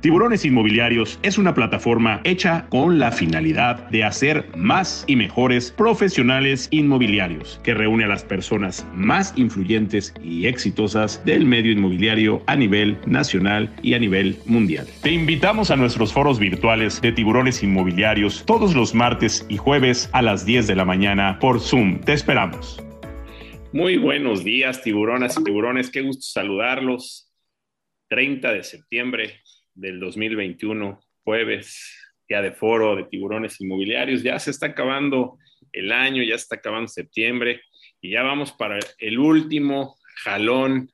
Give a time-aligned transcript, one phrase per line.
[0.00, 6.68] Tiburones Inmobiliarios es una plataforma hecha con la finalidad de hacer más y mejores profesionales
[6.70, 12.96] inmobiliarios, que reúne a las personas más influyentes y exitosas del medio inmobiliario a nivel
[13.04, 14.86] nacional y a nivel mundial.
[15.02, 20.22] Te invitamos a nuestros foros virtuales de Tiburones Inmobiliarios todos los martes y jueves a
[20.22, 22.00] las 10 de la mañana por Zoom.
[22.00, 22.82] Te esperamos.
[23.74, 25.90] Muy buenos días, tiburonas y tiburones.
[25.90, 27.26] Qué gusto saludarlos.
[28.08, 29.40] 30 de septiembre
[29.80, 31.96] del 2021, jueves,
[32.28, 34.22] día de foro de tiburones inmobiliarios.
[34.22, 35.38] Ya se está acabando
[35.72, 37.62] el año, ya está acabando septiembre
[38.00, 40.90] y ya vamos para el último jalón,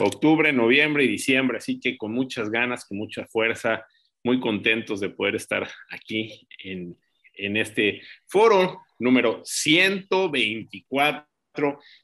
[0.00, 1.58] octubre, noviembre y diciembre.
[1.58, 3.86] Así que con muchas ganas, con mucha fuerza,
[4.24, 6.96] muy contentos de poder estar aquí en,
[7.34, 11.24] en este foro número 124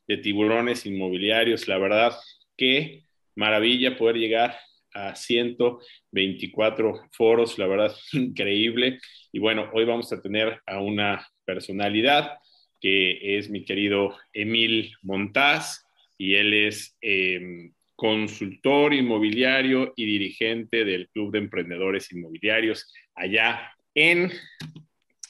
[0.07, 1.67] de tiburones inmobiliarios.
[1.67, 2.13] La verdad,
[2.57, 3.03] qué
[3.35, 4.57] maravilla poder llegar
[4.95, 8.99] a 124 foros, la verdad, increíble.
[9.33, 12.39] Y bueno, hoy vamos a tener a una personalidad
[12.81, 15.85] que es mi querido Emil Montaz
[16.17, 24.31] y él es em, consultor inmobiliario y dirigente del Club de Emprendedores Inmobiliarios allá en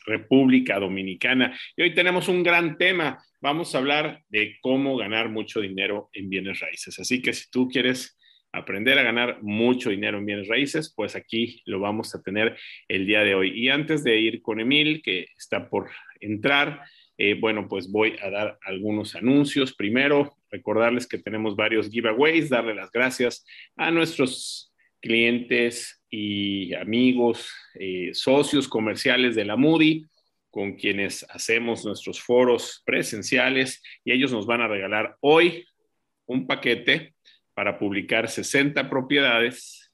[0.06, 1.58] República Dominicana.
[1.77, 3.22] Y hoy tenemos un gran tema.
[3.41, 6.98] Vamos a hablar de cómo ganar mucho dinero en bienes raíces.
[6.98, 8.16] Así que si tú quieres
[8.53, 12.56] aprender a ganar mucho dinero en bienes raíces, pues aquí lo vamos a tener
[12.89, 13.53] el día de hoy.
[13.59, 16.83] Y antes de ir con Emil, que está por entrar,
[17.17, 19.75] eh, bueno, pues voy a dar algunos anuncios.
[19.75, 23.45] Primero, recordarles que tenemos varios giveaways, darle las gracias
[23.77, 30.06] a nuestros clientes y amigos, eh, socios comerciales de la Moody
[30.51, 35.65] con quienes hacemos nuestros foros presenciales y ellos nos van a regalar hoy
[36.27, 37.15] un paquete
[37.61, 39.92] para publicar 60 propiedades,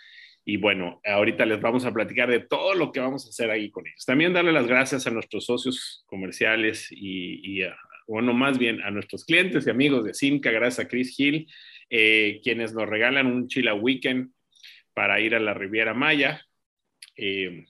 [0.51, 3.71] y bueno, ahorita les vamos a platicar de todo lo que vamos a hacer ahí
[3.71, 4.07] con ellos.
[4.07, 7.61] También darle las gracias a nuestros socios comerciales y,
[8.07, 11.47] bueno, más bien a nuestros clientes y amigos de Simca, gracias a Chris Hill,
[11.91, 14.31] eh, quienes nos regalan un Chila Weekend
[14.95, 16.43] para ir a la Riviera Maya.
[17.15, 17.67] Eh,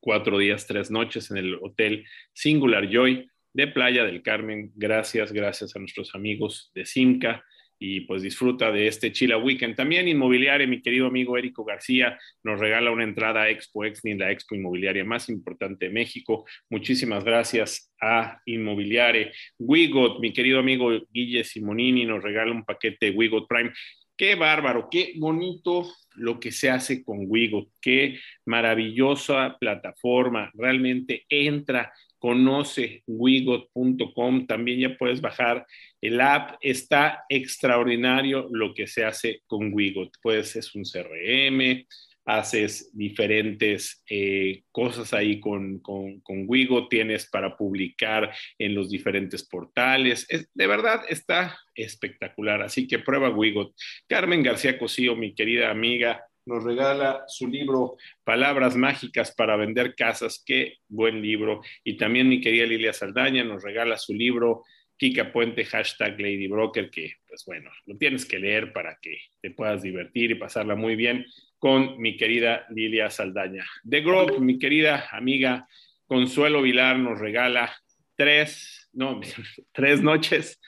[0.00, 2.04] cuatro días, tres noches en el Hotel
[2.34, 4.70] Singular Joy de Playa del Carmen.
[4.74, 7.42] Gracias, gracias a nuestros amigos de Simca
[7.86, 9.76] y pues disfruta de este Chila Weekend.
[9.76, 14.30] También Inmobiliaria, mi querido amigo Érico García nos regala una entrada a Expo Exni, la
[14.30, 16.46] expo inmobiliaria más importante de México.
[16.70, 19.32] Muchísimas gracias a Inmobiliare.
[19.58, 23.70] Wigot, mi querido amigo Guille Simonini nos regala un paquete de Wigot Prime.
[24.16, 30.50] Qué bárbaro, qué bonito lo que se hace con Wigot, qué maravillosa plataforma.
[30.54, 31.92] Realmente entra
[32.24, 35.66] conoce wigot.com, también ya puedes bajar
[36.00, 41.84] el app, está extraordinario lo que se hace con Wigot, pues es un CRM,
[42.24, 49.46] haces diferentes eh, cosas ahí con, con, con, Wigot, tienes para publicar en los diferentes
[49.46, 53.74] portales, de verdad está espectacular, así que prueba Wigot.
[54.08, 60.42] Carmen García Cosío, mi querida amiga, nos regala su libro Palabras Mágicas para Vender Casas.
[60.44, 61.62] Qué buen libro.
[61.82, 64.62] Y también mi querida Lilia Saldaña nos regala su libro
[64.96, 69.50] Kika Puente, hashtag Lady Broker, que pues bueno, lo tienes que leer para que te
[69.50, 71.26] puedas divertir y pasarla muy bien
[71.58, 73.64] con mi querida Lilia Saldaña.
[73.88, 75.66] The Group, mi querida amiga
[76.06, 77.74] Consuelo Vilar nos regala
[78.16, 79.20] tres, no,
[79.72, 80.60] tres noches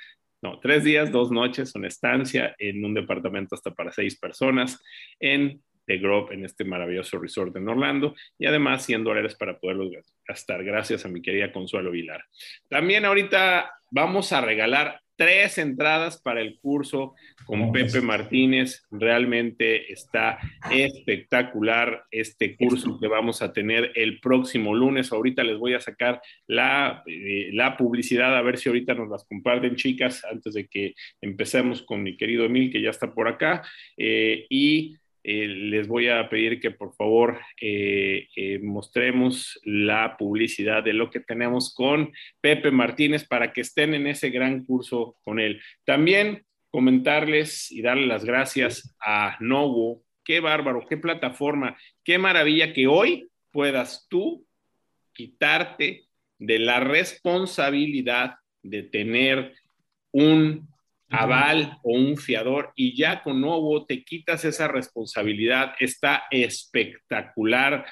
[0.42, 4.80] no, tres días, dos noches, una estancia en un departamento hasta para seis personas
[5.18, 9.90] en The Grove, en este maravilloso resort en Orlando, y además 100 dólares para poderlos
[10.26, 10.64] gastar.
[10.64, 12.24] Gracias a mi querida Consuelo Vilar.
[12.68, 17.14] También ahorita vamos a regalar tres entradas para el curso
[17.46, 18.84] con Pepe Martínez.
[18.90, 20.38] Realmente está
[20.70, 25.12] espectacular este curso que vamos a tener el próximo lunes.
[25.12, 29.24] Ahorita les voy a sacar la, eh, la publicidad, a ver si ahorita nos las
[29.24, 33.62] comparten, chicas, antes de que empecemos con mi querido Emil, que ya está por acá.
[33.96, 34.96] Eh, y
[35.28, 41.10] eh, les voy a pedir que por favor eh, eh, mostremos la publicidad de lo
[41.10, 45.60] que tenemos con Pepe Martínez para que estén en ese gran curso con él.
[45.84, 50.04] También comentarles y darle las gracias a Novo.
[50.22, 54.46] Qué bárbaro, qué plataforma, qué maravilla que hoy puedas tú
[55.12, 56.04] quitarte
[56.38, 59.54] de la responsabilidad de tener
[60.12, 60.68] un
[61.10, 65.74] aval o un fiador y ya con Novo te quitas esa responsabilidad.
[65.78, 67.86] Está espectacular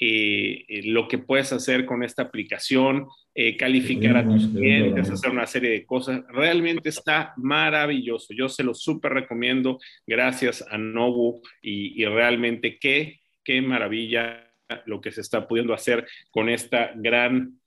[0.00, 5.30] eh, eh, lo que puedes hacer con esta aplicación, eh, calificar a tus clientes, hacer
[5.30, 6.22] una serie de cosas.
[6.28, 8.32] Realmente está maravilloso.
[8.32, 9.78] Yo se lo súper recomiendo.
[10.06, 14.44] Gracias a Novo y, y realmente qué, qué maravilla
[14.86, 17.57] lo que se está pudiendo hacer con esta gran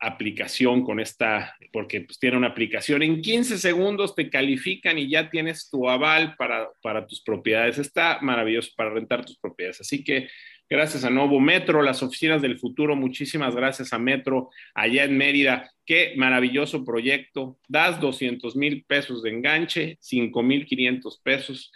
[0.00, 5.28] aplicación con esta, porque pues tiene una aplicación, en 15 segundos te califican y ya
[5.30, 7.78] tienes tu aval para, para tus propiedades.
[7.78, 9.80] Está maravilloso para rentar tus propiedades.
[9.80, 10.28] Así que
[10.68, 15.70] gracias a Novo Metro, las oficinas del futuro, muchísimas gracias a Metro allá en Mérida.
[15.84, 17.58] Qué maravilloso proyecto.
[17.66, 21.72] Das 200 mil pesos de enganche, 5 mil 500 pesos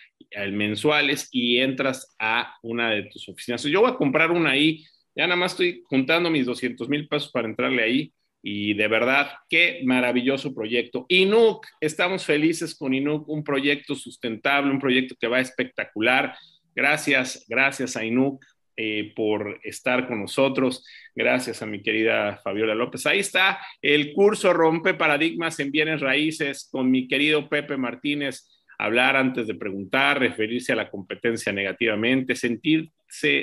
[0.52, 3.62] mensuales y entras a una de tus oficinas.
[3.64, 4.84] Yo voy a comprar una ahí
[5.14, 8.12] ya nada más estoy juntando mis 200 mil pesos para entrarle ahí
[8.42, 11.06] y de verdad, qué maravilloso proyecto.
[11.08, 16.34] INUC, estamos felices con INUC, un proyecto sustentable, un proyecto que va espectacular.
[16.74, 18.44] Gracias, gracias a INUC
[18.76, 20.84] eh, por estar con nosotros.
[21.14, 23.06] Gracias a mi querida Fabiola López.
[23.06, 28.48] Ahí está el curso Rompe Paradigmas en Bienes Raíces con mi querido Pepe Martínez.
[28.78, 32.90] Hablar antes de preguntar, referirse a la competencia negativamente, sentir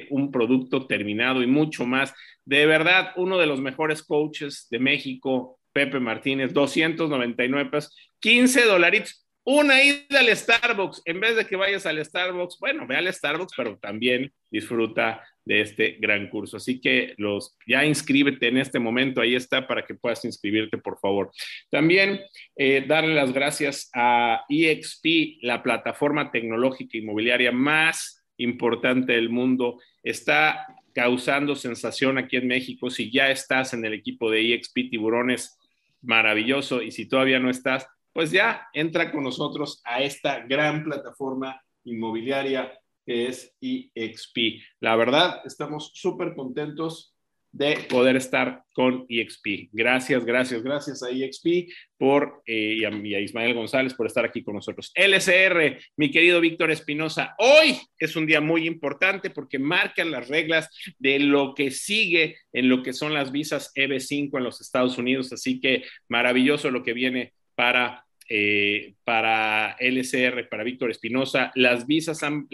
[0.09, 2.13] un producto terminado y mucho más.
[2.43, 9.27] De verdad, uno de los mejores coaches de México, Pepe Martínez, 299 pesos, 15 dolaritos,
[9.43, 11.01] una ida al Starbucks.
[11.05, 15.61] En vez de que vayas al Starbucks, bueno, ve al Starbucks, pero también disfruta de
[15.61, 16.57] este gran curso.
[16.57, 20.99] Así que los ya inscríbete en este momento, ahí está para que puedas inscribirte, por
[20.99, 21.31] favor.
[21.71, 22.21] También
[22.55, 30.65] eh, darle las gracias a EXP, la plataforma tecnológica inmobiliaria más importante del mundo, está
[30.93, 32.89] causando sensación aquí en México.
[32.89, 35.57] Si ya estás en el equipo de EXP Tiburones,
[36.01, 36.81] maravilloso.
[36.81, 42.78] Y si todavía no estás, pues ya entra con nosotros a esta gran plataforma inmobiliaria
[43.09, 44.61] que es EXP.
[44.81, 47.15] La verdad, estamos súper contentos
[47.51, 49.69] de poder estar con EXP.
[49.71, 54.53] Gracias, gracias, gracias a EXP por, eh, y, a, Ismael González por estar aquí con
[54.53, 54.91] nosotros.
[54.93, 60.69] LCR, mi querido Víctor Espinosa, hoy es un día muy importante porque marcan las reglas
[60.99, 65.33] de lo que sigue en lo que son las visas EB5 en los Estados Unidos,
[65.33, 71.51] así que maravilloso lo que viene para eh, para LCR, para Víctor Espinosa.
[71.55, 72.47] Las visas han,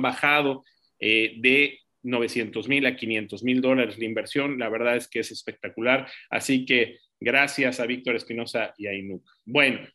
[0.00, 0.64] bajado
[0.98, 4.58] eh, de 900 mil a 500 mil dólares la inversión.
[4.58, 6.08] La verdad es que es espectacular.
[6.30, 9.22] Así que gracias a Víctor Espinosa y a Inuk.
[9.44, 9.86] Bueno,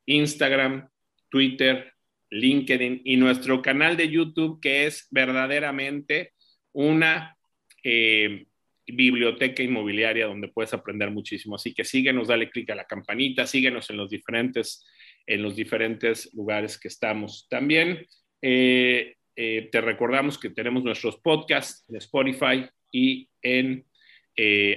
[0.07, 0.89] Instagram,
[1.29, 1.93] Twitter,
[2.31, 6.33] LinkedIn y nuestro canal de YouTube que es verdaderamente
[6.73, 7.37] una
[7.83, 8.47] eh,
[8.87, 11.57] biblioteca inmobiliaria donde puedes aprender muchísimo.
[11.57, 14.85] Así que síguenos, dale clic a la campanita, síguenos en los diferentes,
[15.27, 17.47] en los diferentes lugares que estamos.
[17.49, 18.05] También
[18.43, 23.87] eh, eh, te recordamos que tenemos nuestros podcasts en Spotify y en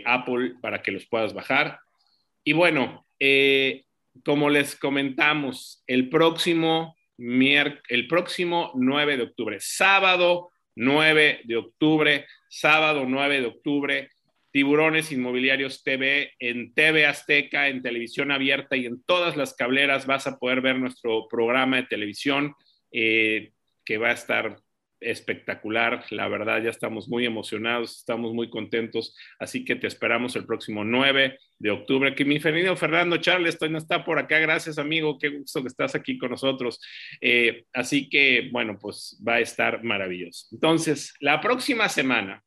[0.06, 1.80] Apple para que los puedas bajar.
[2.44, 3.06] Y bueno,
[4.24, 13.06] como les comentamos, el próximo, el próximo 9 de octubre, sábado 9 de octubre, sábado
[13.08, 14.10] 9 de octubre,
[14.52, 20.28] Tiburones Inmobiliarios TV en TV Azteca, en televisión abierta y en todas las cableras vas
[20.28, 22.56] a poder ver nuestro programa de televisión
[22.92, 23.52] eh,
[23.84, 24.58] que va a estar
[25.00, 26.06] espectacular.
[26.10, 29.16] La verdad, ya estamos muy emocionados, estamos muy contentos.
[29.40, 32.16] Así que te esperamos el próximo 9 de octubre.
[32.16, 34.40] Que mi querido Fernando Charles no está por acá.
[34.40, 35.18] Gracias, amigo.
[35.18, 36.80] Qué gusto que estás aquí con nosotros.
[37.22, 40.48] Eh, así que, bueno, pues va a estar maravilloso.
[40.52, 42.44] Entonces, la próxima semana,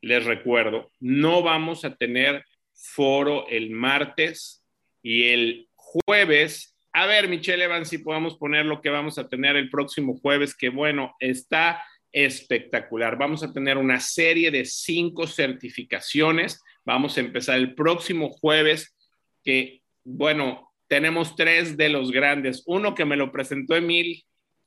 [0.00, 4.64] les recuerdo, no vamos a tener foro el martes
[5.02, 9.54] y el jueves a ver, Michelle Evans, si podemos poner lo que vamos a tener
[9.54, 13.16] el próximo jueves, que bueno, está espectacular.
[13.16, 16.60] Vamos a tener una serie de cinco certificaciones.
[16.84, 18.96] Vamos a empezar el próximo jueves,
[19.44, 22.64] que bueno, tenemos tres de los grandes.
[22.66, 24.24] Uno que me lo presentó Emil,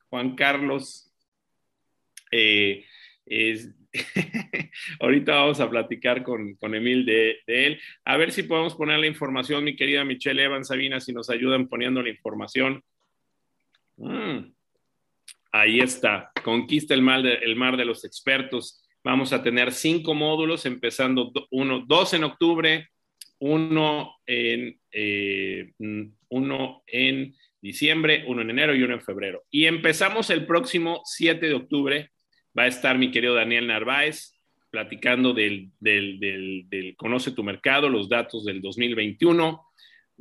[0.09, 1.11] Juan Carlos,
[2.31, 2.85] eh,
[3.25, 3.71] es
[5.00, 7.79] ahorita vamos a platicar con, con Emil de, él.
[8.05, 11.67] A ver si podemos poner la información, mi querida Michelle Evans Sabina, si nos ayudan
[11.67, 12.83] poniendo la información.
[13.98, 14.53] Mm.
[15.53, 18.81] Ahí está, conquista el mar, de, mar de los expertos.
[19.03, 22.89] Vamos a tener cinco módulos, empezando uno, dos en octubre,
[23.39, 25.74] uno en, eh,
[26.29, 29.43] uno en diciembre, uno en enero y uno en febrero.
[29.50, 32.12] Y empezamos el próximo 7 de octubre.
[32.58, 34.34] Va a estar mi querido Daniel Narváez
[34.70, 36.20] platicando del, del,
[36.70, 39.65] del, Conoce tu Mercado, los datos del 2021.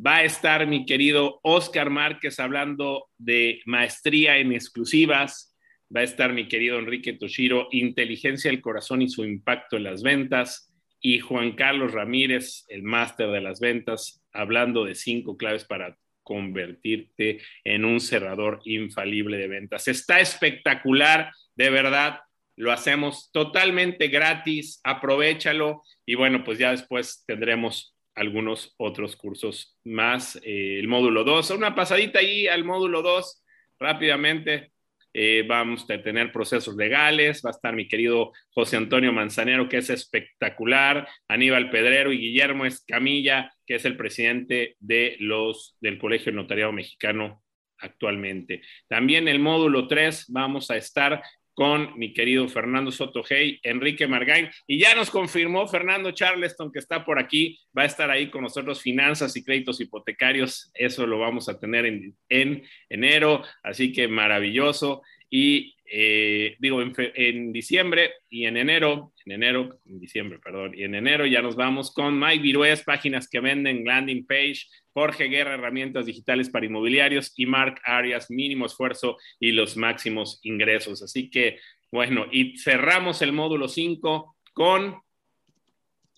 [0.04, 5.56] Va a estar mi querido Oscar Márquez hablando de maestría en exclusivas.
[5.94, 10.02] Va a estar mi querido Enrique Toshiro, inteligencia del corazón y su impacto en las
[10.02, 10.70] ventas
[11.00, 17.40] y Juan Carlos Ramírez, el máster de las ventas, hablando de cinco claves para convertirte
[17.64, 19.88] en un cerrador infalible de ventas.
[19.88, 22.20] Está espectacular, de verdad,
[22.56, 30.36] lo hacemos totalmente gratis, aprovechalo y bueno, pues ya después tendremos algunos otros cursos más.
[30.36, 33.44] Eh, el módulo 2, una pasadita ahí al módulo 2
[33.78, 34.72] rápidamente
[35.12, 39.76] eh, vamos a tener procesos legales, va a estar mi querido José Antonio Manzanero, que
[39.76, 46.32] es espectacular, Aníbal Pedrero y Guillermo Escamilla, que es el presidente de los, del Colegio
[46.32, 47.42] Notariado Mexicano
[47.80, 48.62] actualmente.
[48.88, 51.22] También el módulo 3 vamos a estar
[51.60, 57.04] con mi querido Fernando Sotogey, Enrique Margain, y ya nos confirmó Fernando Charleston que está
[57.04, 61.50] por aquí, va a estar ahí con nosotros finanzas y créditos hipotecarios, eso lo vamos
[61.50, 65.02] a tener en, en enero, así que maravilloso.
[65.28, 70.94] Y eh, digo, en, diciembre y en enero, en enero, en diciembre, perdón, y en
[70.94, 76.06] enero ya nos vamos con Mike Virués, páginas que venden, landing page, Jorge Guerra, herramientas
[76.06, 81.02] digitales para inmobiliarios y Mark Arias, mínimo esfuerzo y los máximos ingresos.
[81.02, 81.58] Así que,
[81.90, 85.02] bueno, y cerramos el módulo 5 con,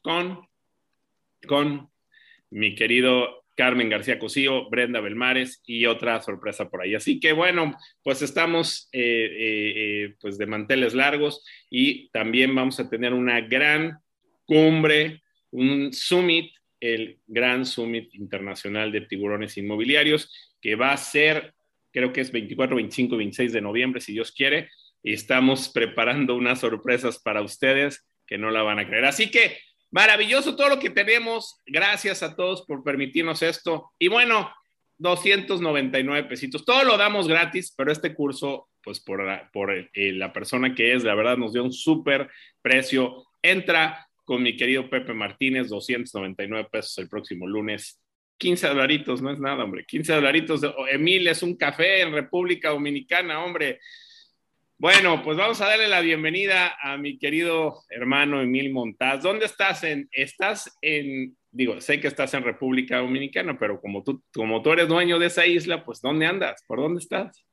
[0.02, 0.48] con,
[1.48, 1.88] con
[2.50, 6.94] mi querido Carmen García Cosío, Brenda Belmares y otra sorpresa por ahí.
[6.94, 12.80] Así que bueno, pues estamos eh, eh, eh, pues de manteles largos y también vamos
[12.80, 13.98] a tener una gran
[14.44, 21.54] cumbre, un summit, el gran summit internacional de tiburones inmobiliarios, que va a ser,
[21.92, 24.68] creo que es 24, 25, 26 de noviembre, si Dios quiere,
[25.02, 29.04] y estamos preparando unas sorpresas para ustedes que no la van a creer.
[29.04, 29.58] Así que
[29.92, 31.60] Maravilloso todo lo que tenemos.
[31.66, 33.92] Gracias a todos por permitirnos esto.
[33.98, 34.50] Y bueno,
[34.96, 36.64] 299 pesitos.
[36.64, 40.94] Todo lo damos gratis, pero este curso, pues por la, por eh, la persona que
[40.94, 42.30] es, la verdad nos dio un súper
[42.62, 43.26] precio.
[43.42, 48.00] Entra con mi querido Pepe Martínez, 299 pesos el próximo lunes.
[48.38, 49.84] 15 dolaritos, no es nada, hombre.
[49.84, 50.62] 15 dolaritos.
[50.90, 53.78] Emil es un café en República Dominicana, hombre.
[54.82, 59.22] Bueno, pues vamos a darle la bienvenida a mi querido hermano Emil Montaz.
[59.22, 59.84] ¿Dónde estás?
[59.84, 64.72] En, estás en, digo, sé que estás en República Dominicana, pero como tú, como tú
[64.72, 66.64] eres dueño de esa isla, pues ¿dónde andas?
[66.66, 67.46] ¿Por dónde estás?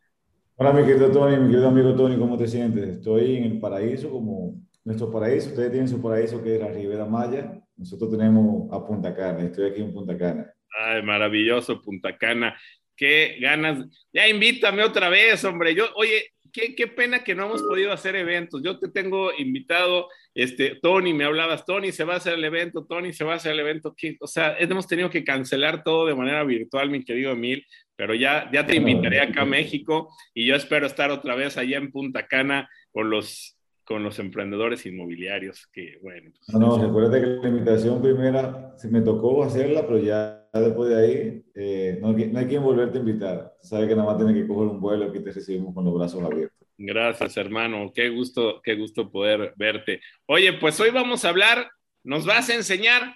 [0.55, 2.83] Hola, mi querido Tony, mi querido amigo Tony, ¿cómo te sientes?
[2.83, 5.49] Estoy en el paraíso, como nuestro paraíso.
[5.49, 7.61] Ustedes tienen su paraíso que es la Ribera Maya.
[7.77, 9.43] Nosotros tenemos a Punta Cana.
[9.43, 10.51] Estoy aquí en Punta Cana.
[10.83, 12.57] Ay, maravilloso, Punta Cana.
[12.95, 13.85] Qué ganas.
[14.11, 15.75] Ya invítame otra vez, hombre.
[15.75, 18.61] Yo, oye, qué, pena que no hemos podido hacer eventos.
[18.63, 22.85] Yo te tengo invitado, este, Tony, me hablabas, Tony se va a hacer el evento,
[22.85, 23.95] Tony se va a hacer el evento.
[24.21, 27.65] O sea, hemos tenido que cancelar todo de manera virtual, mi querido Emil,
[27.95, 31.77] pero ya, ya te invitaré acá a México y yo espero estar otra vez allá
[31.77, 33.55] en Punta Cana con los
[33.89, 36.29] con los emprendedores inmobiliarios, que bueno.
[36.45, 40.89] Pues, no, no, recuerda que la invitación primera, se me tocó hacerla, pero ya después
[40.89, 43.53] de ahí, eh, no, hay quien volverte a invitar.
[43.61, 46.23] Sabes que nada más tienes que coger un vuelo y te recibimos con los brazos
[46.23, 46.67] abiertos.
[46.77, 47.91] Gracias, hermano.
[47.93, 50.01] Qué gusto, qué gusto poder verte.
[50.25, 51.69] Oye, pues hoy vamos a hablar,
[52.03, 53.15] nos vas a enseñar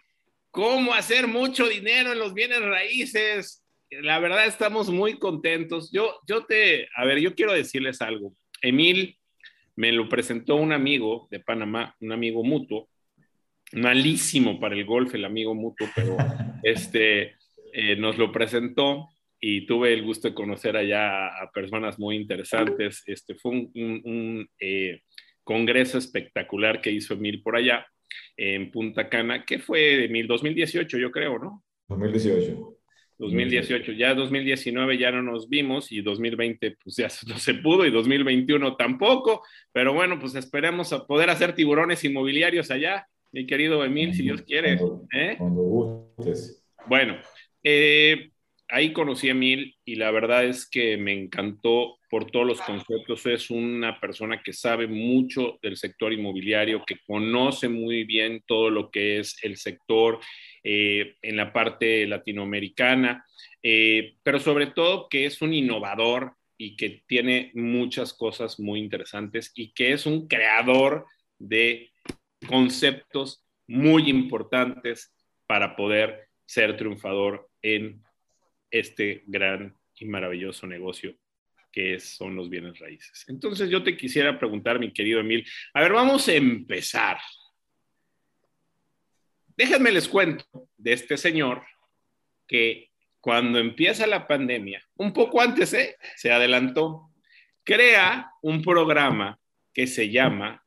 [0.51, 3.63] cómo hacer mucho dinero en los bienes raíces.
[3.89, 5.91] La verdad estamos muy contentos.
[5.91, 8.35] Yo, yo te, a ver, yo quiero decirles algo.
[8.61, 9.17] Emil
[9.75, 12.89] me lo presentó un amigo de Panamá, un amigo mutuo,
[13.73, 16.17] malísimo para el golf el amigo mutuo, pero
[16.63, 17.35] este,
[17.73, 23.03] eh, nos lo presentó y tuve el gusto de conocer allá a personas muy interesantes.
[23.05, 25.01] Este fue un, eh,
[25.43, 27.85] congreso espectacular que hizo Emil por allá
[28.37, 31.63] en Punta Cana, que fue Emil 2018, yo creo, ¿no?
[31.89, 32.77] 2018.
[33.17, 37.91] 2018, ya 2019 ya no nos vimos y 2020 pues ya no se pudo y
[37.91, 44.13] 2021 tampoco, pero bueno, pues esperemos a poder hacer tiburones inmobiliarios allá, mi querido Emil,
[44.13, 44.79] si Dios quiere.
[45.11, 45.35] ¿eh?
[45.37, 46.63] Cuando gustes.
[46.85, 47.17] Bueno,
[47.63, 48.29] eh,
[48.69, 53.25] ahí conocí a Emil y la verdad es que me encantó por todos los conceptos.
[53.25, 58.91] Es una persona que sabe mucho del sector inmobiliario, que conoce muy bien todo lo
[58.91, 60.19] que es el sector
[60.63, 63.25] eh, en la parte latinoamericana,
[63.63, 69.51] eh, pero sobre todo que es un innovador y que tiene muchas cosas muy interesantes
[69.55, 71.07] y que es un creador
[71.39, 71.89] de
[72.47, 75.13] conceptos muy importantes
[75.47, 78.03] para poder ser triunfador en
[78.71, 81.15] este gran y maravilloso negocio
[81.71, 83.25] que son los bienes raíces.
[83.27, 87.17] Entonces yo te quisiera preguntar, mi querido Emil, a ver, vamos a empezar.
[89.57, 90.45] Déjenme les cuento
[90.77, 91.63] de este señor
[92.47, 95.97] que cuando empieza la pandemia, un poco antes, ¿eh?
[96.15, 97.09] se adelantó,
[97.63, 99.39] crea un programa
[99.73, 100.62] que se llama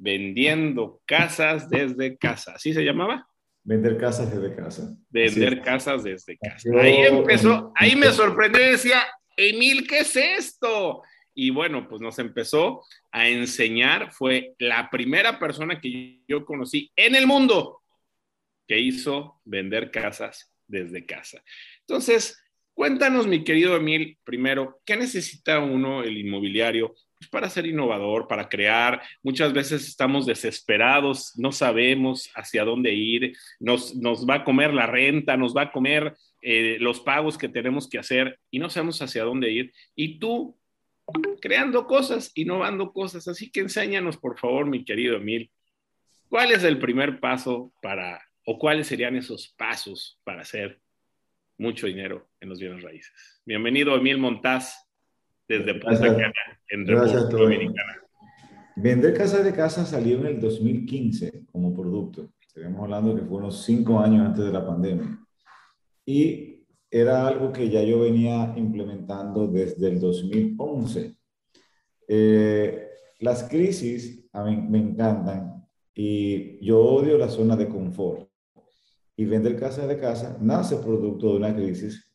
[0.00, 2.54] Vendiendo Casas desde Casa.
[2.54, 3.26] ¿Así se llamaba?
[3.62, 4.96] Vender casas desde casa.
[5.10, 6.68] Vender casas desde casa.
[6.80, 9.02] Ahí empezó, ahí me sorprendió y decía,
[9.36, 11.02] Emil, ¿qué es esto?
[11.34, 17.14] Y bueno, pues nos empezó a enseñar, fue la primera persona que yo conocí en
[17.14, 17.82] el mundo
[18.66, 21.42] que hizo vender casas desde casa.
[21.80, 22.42] Entonces,
[22.72, 26.94] cuéntanos, mi querido Emil, primero, ¿qué necesita uno, el inmobiliario,
[27.28, 29.02] para ser innovador, para crear.
[29.22, 34.86] Muchas veces estamos desesperados, no sabemos hacia dónde ir, nos, nos va a comer la
[34.86, 39.02] renta, nos va a comer eh, los pagos que tenemos que hacer y no sabemos
[39.02, 39.72] hacia dónde ir.
[39.94, 40.58] Y tú,
[41.40, 43.28] creando cosas, innovando cosas.
[43.28, 45.50] Así que enséñanos, por favor, mi querido Emil,
[46.28, 50.80] ¿cuál es el primer paso para, o cuáles serían esos pasos para hacer
[51.58, 53.42] mucho dinero en los bienes raíces?
[53.44, 54.89] Bienvenido, Emil Montaz
[55.50, 56.32] desde Punta Cana,
[56.68, 57.96] en República Dominicana.
[58.76, 62.32] Vender casa de casa salió en el 2015 como producto.
[62.40, 65.18] Estamos hablando que fue unos cinco años antes de la pandemia.
[66.06, 71.16] Y era algo que ya yo venía implementando desde el 2011.
[72.06, 72.88] Eh,
[73.18, 78.30] las crisis a mí me encantan y yo odio la zona de confort.
[79.16, 82.09] Y vender casa de casa nace producto de una crisis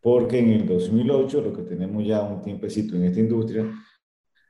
[0.00, 3.70] porque en el 2008, lo que tenemos ya un tiempecito en esta industria,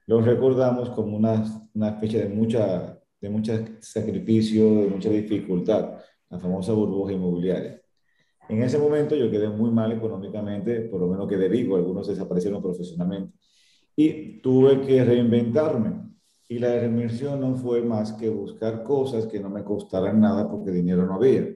[0.06, 6.38] lo recordamos como una, una fecha de mucha, de mucho sacrificio, de mucha dificultad, la
[6.38, 7.80] famosa burbuja inmobiliaria.
[8.48, 12.60] En ese momento yo quedé muy mal económicamente, por lo menos quedé vivo, algunos desaparecieron
[12.60, 13.36] profesionalmente,
[13.94, 16.10] y tuve que reinventarme.
[16.48, 20.72] Y la reinvención no fue más que buscar cosas que no me costaran nada porque
[20.72, 21.48] dinero no había.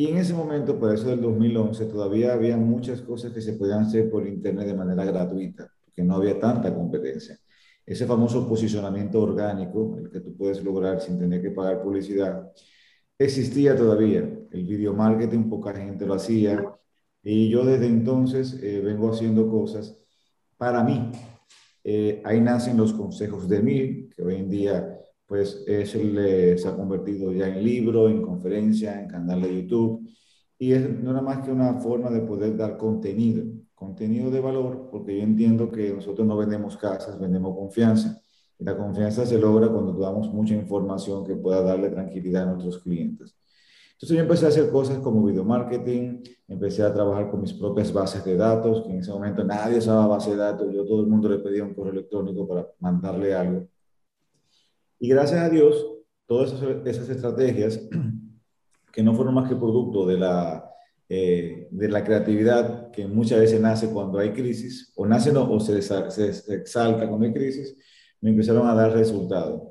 [0.00, 3.80] Y en ese momento, por eso del 2011, todavía había muchas cosas que se podían
[3.80, 7.38] hacer por Internet de manera gratuita, porque no había tanta competencia.
[7.84, 12.50] Ese famoso posicionamiento orgánico, el que tú puedes lograr sin tener que pagar publicidad,
[13.18, 14.20] existía todavía.
[14.50, 16.64] El video marketing, poca gente lo hacía.
[17.22, 19.98] Y yo desde entonces eh, vengo haciendo cosas
[20.56, 21.12] para mí.
[21.84, 24.99] Eh, ahí nacen los consejos de mí, que hoy en día
[25.30, 30.04] pues se ha convertido ya en libro, en conferencia, en canal de YouTube.
[30.58, 34.88] Y es no nada más que una forma de poder dar contenido, contenido de valor,
[34.90, 38.20] porque yo entiendo que nosotros no vendemos casas, vendemos confianza.
[38.58, 42.82] Y la confianza se logra cuando damos mucha información que pueda darle tranquilidad a nuestros
[42.82, 43.36] clientes.
[43.92, 47.92] Entonces yo empecé a hacer cosas como video marketing, empecé a trabajar con mis propias
[47.92, 51.06] bases de datos, que en ese momento nadie usaba base de datos, yo todo el
[51.06, 53.68] mundo le pedía un correo electrónico para mandarle algo.
[55.02, 55.82] Y gracias a Dios,
[56.26, 56.52] todas
[56.84, 57.80] esas, estrategias,
[58.92, 60.70] que no fueron más que producto de la,
[61.08, 65.80] eh, de la creatividad que muchas veces nace cuando hay crisis, o nace o se,
[65.80, 67.74] se, exalta cuando hay crisis,
[68.20, 69.62] me empezaron a dar resultados.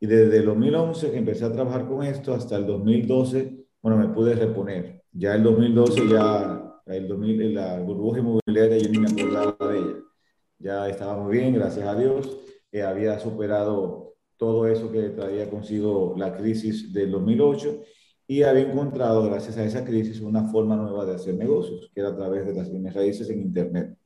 [0.00, 4.08] Y desde el 2011 que empecé a trabajar con esto hasta el 2012, bueno, me
[4.14, 5.02] pude reponer.
[5.12, 8.90] Ya el 2012, ya el 2000, la burbuja inmobiliaria, yo.
[10.58, 12.38] Ya estaba muy bien, gracias a Dios.
[12.72, 14.09] Eh, había superado
[14.40, 17.82] todo eso que traía consigo la crisis del 2008
[18.26, 22.08] y había encontrado, gracias a esa crisis, una forma nueva de hacer negocios, que era
[22.08, 23.98] a través de las bienes raíces en Internet.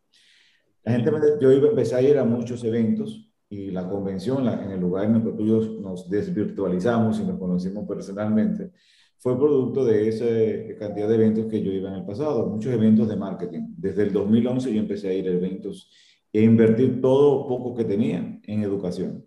[0.82, 4.80] La gente, yo iba, empecé a ir a muchos eventos y la convención, en el
[4.80, 8.72] lugar en el que tú nos desvirtualizamos y nos conocimos personalmente,
[9.18, 13.08] fue producto de esa cantidad de eventos que yo iba en el pasado, muchos eventos
[13.08, 13.74] de marketing.
[13.76, 15.88] Desde el 2011 yo empecé a ir a eventos
[16.32, 19.23] e invertir todo poco que tenía en educación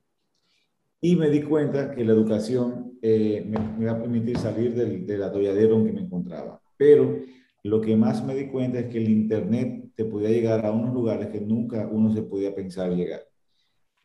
[1.01, 5.23] y me di cuenta que la educación eh, me, iba a permitir salir del, del
[5.23, 6.61] atolladero en que me encontraba.
[6.75, 7.19] Pero
[7.63, 10.93] lo que más me di cuenta es que el Internet te podía llegar a unos
[10.93, 13.21] lugares que nunca uno se podía pensar llegar.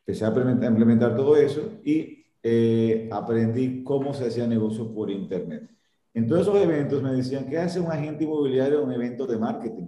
[0.01, 5.71] Empecé a implementar, todo eso y eh, aprendí cómo se hacía negocio por Internet.
[6.15, 9.39] En todos esos eventos me decían, ¿qué hace un agente inmobiliario en un evento de
[9.39, 9.82] marketing?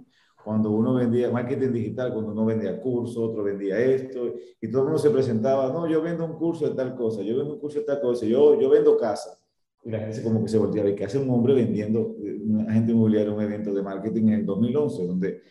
[0.45, 4.87] Cuando uno vendía marketing digital, cuando uno vendía curso, otro vendía esto, y todo el
[4.89, 7.79] mundo se presentaba, no, yo vendo un curso de tal cosa, yo vendo un curso
[7.79, 9.39] de tal cosa, yo, yo vendo casa.
[9.83, 12.91] Y la gente como que se volteaba, ¿y qué hace un hombre vendiendo, un agente
[12.91, 15.41] inmobiliario, un evento de marketing en el 2011, donde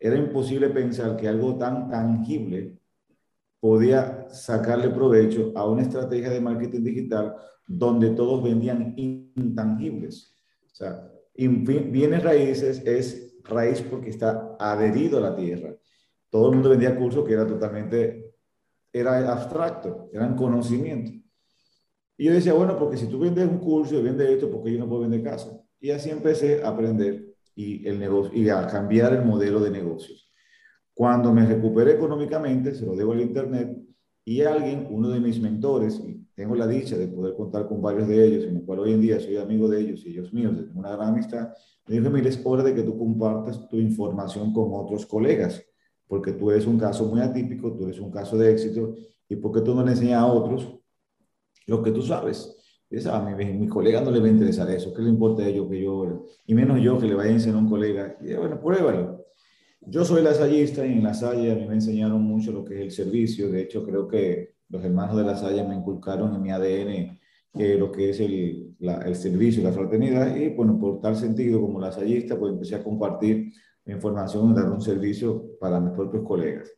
[0.00, 2.76] era imposible pensar que algo tan tangible
[3.60, 7.36] podía sacarle provecho a una estrategia de marketing digital
[7.68, 10.34] donde todos vendían intangibles.
[10.66, 15.74] O sea, bienes raíces es raíz porque está adherido a la tierra.
[16.30, 18.34] Todo el mundo vendía cursos que era totalmente,
[18.92, 21.12] era abstracto, eran conocimiento.
[22.16, 24.78] Y yo decía, bueno, porque si tú vendes un curso y vendes esto, porque yo
[24.78, 25.60] no puedo vender casa?
[25.80, 27.24] Y así empecé a aprender
[27.54, 30.30] y, el negocio, y a cambiar el modelo de negocios.
[30.94, 33.76] Cuando me recuperé económicamente, se lo debo al Internet,
[34.24, 36.00] y alguien, uno de mis mentores,
[36.34, 39.00] tengo la dicha de poder contar con varios de ellos, en el cual hoy en
[39.00, 41.52] día soy amigo de ellos y ellos míos, tengo una gran amistad,
[41.86, 45.62] me dijo, mire, es hora de que tú compartas tu información con otros colegas,
[46.06, 48.94] porque tú eres un caso muy atípico, tú eres un caso de éxito,
[49.28, 50.78] y porque tú no le enseñas a otros
[51.66, 52.58] lo que tú sabes.
[52.90, 55.48] Y a mi, mi, colega no le va a interesar eso, ¿qué le importa a
[55.48, 58.18] ellos que yo, y menos yo que le vaya a enseñar a un colega?
[58.20, 59.24] Y bueno, pruébalo.
[59.80, 62.80] Yo soy lasallista y en la Salle a mí me enseñaron mucho lo que es
[62.82, 63.50] el servicio.
[63.50, 67.20] De hecho, creo que los hermanos de la Salle me inculcaron en mi ADN
[67.54, 70.34] eh, lo que es el, la, el servicio, la fraternidad.
[70.34, 73.52] Y bueno, por tal sentido, como lasallista, pues empecé a compartir
[73.86, 76.72] información, dar un servicio para mis propios colegas.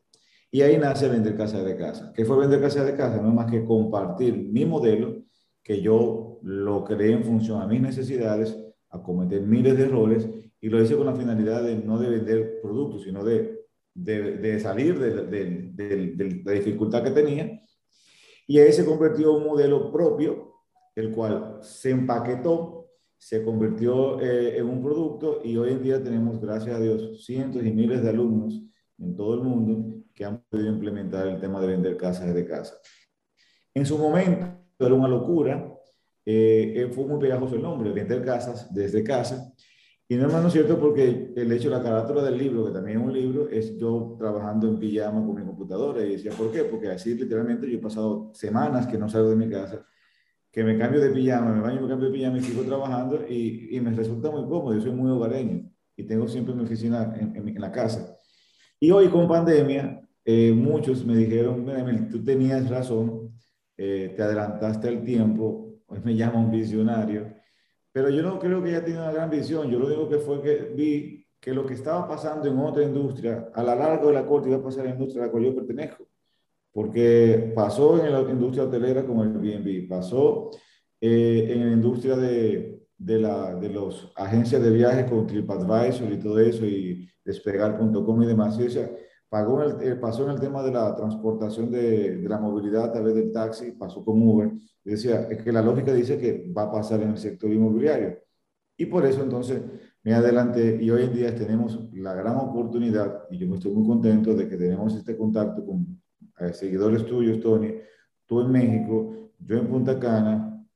[0.51, 2.13] Y ahí nace Vender Casa de Casa.
[2.15, 3.23] ¿Qué fue Vender Casa de Casa?
[3.23, 5.23] No es más que compartir mi modelo,
[5.63, 8.59] que yo lo creé en función a mis necesidades,
[8.91, 10.29] a cometer miles de errores
[10.61, 14.99] y lo hice con la finalidad de no de vender productos, sino de, de, salir
[14.99, 17.61] de, la dificultad que tenía.
[18.47, 20.55] Y ahí se convirtió en un modelo propio,
[20.95, 26.41] el cual se empaquetó, se convirtió eh, en un producto y hoy en día tenemos,
[26.41, 28.61] gracias a Dios, cientos y miles de alumnos
[28.99, 32.77] en todo el mundo que han podido implementar el tema de vender casas de casa.
[33.73, 34.47] En su momento
[34.79, 35.75] era una locura,
[36.27, 39.54] eh, eh, fue muy pegajoso el nombre, vender casas desde casa,
[40.15, 43.05] y no es más cierto porque el hecho la carátula del libro, que también es
[43.05, 46.05] un libro, es yo trabajando en pijama con mi computadora.
[46.07, 46.63] Y decía, ¿por qué?
[46.63, 49.85] Porque así literalmente yo he pasado semanas que no salgo de mi casa,
[50.53, 53.77] que me cambio de pijama, me baño, me cambio de pijama y sigo trabajando y,
[53.77, 54.73] y me resulta muy cómodo.
[54.75, 58.17] Yo soy muy hogareño y tengo siempre mi oficina en, en, la casa.
[58.79, 63.33] Y hoy con pandemia, eh, muchos me dijeron, tú tenías razón,
[63.77, 67.34] eh, te adelantaste el tiempo, hoy me llama un visionario
[67.95, 69.71] pero yo no creo que ella tenga una gran visión.
[69.71, 73.51] Yo lo único que fue que vi que lo que estaba pasando en otra industria,
[73.55, 75.45] a la larga de la corte iba a pasar en la industria a la cual
[75.45, 76.09] yo pertenezco.
[76.73, 80.51] Porque pasó en la industria hotelera como el Airbnb, pasó
[81.01, 86.19] eh, en la industria de, de, la, de las agencias de viajes con TripAdvisor y
[86.19, 88.59] todo eso, y despegar.com y demás.
[88.59, 88.91] Y, o sea,
[89.29, 92.93] pagó el, eh, pasó en el tema de la transportación de, de, la movilidad a
[92.93, 94.51] través del taxi, pasó con Uber.
[94.85, 98.19] Decía, es que la lógica dice que va a pasar en el sector inmobiliario.
[98.77, 99.63] Y por eso entonces
[100.03, 103.87] me adelanté y hoy en día tenemos la gran oportunidad, y yo me estoy muy
[103.87, 106.01] contento de que tenemos este contacto con
[106.41, 107.75] eh, seguidores tuyos, Tony,
[108.27, 110.67] tú en México, yo en Punta Cana,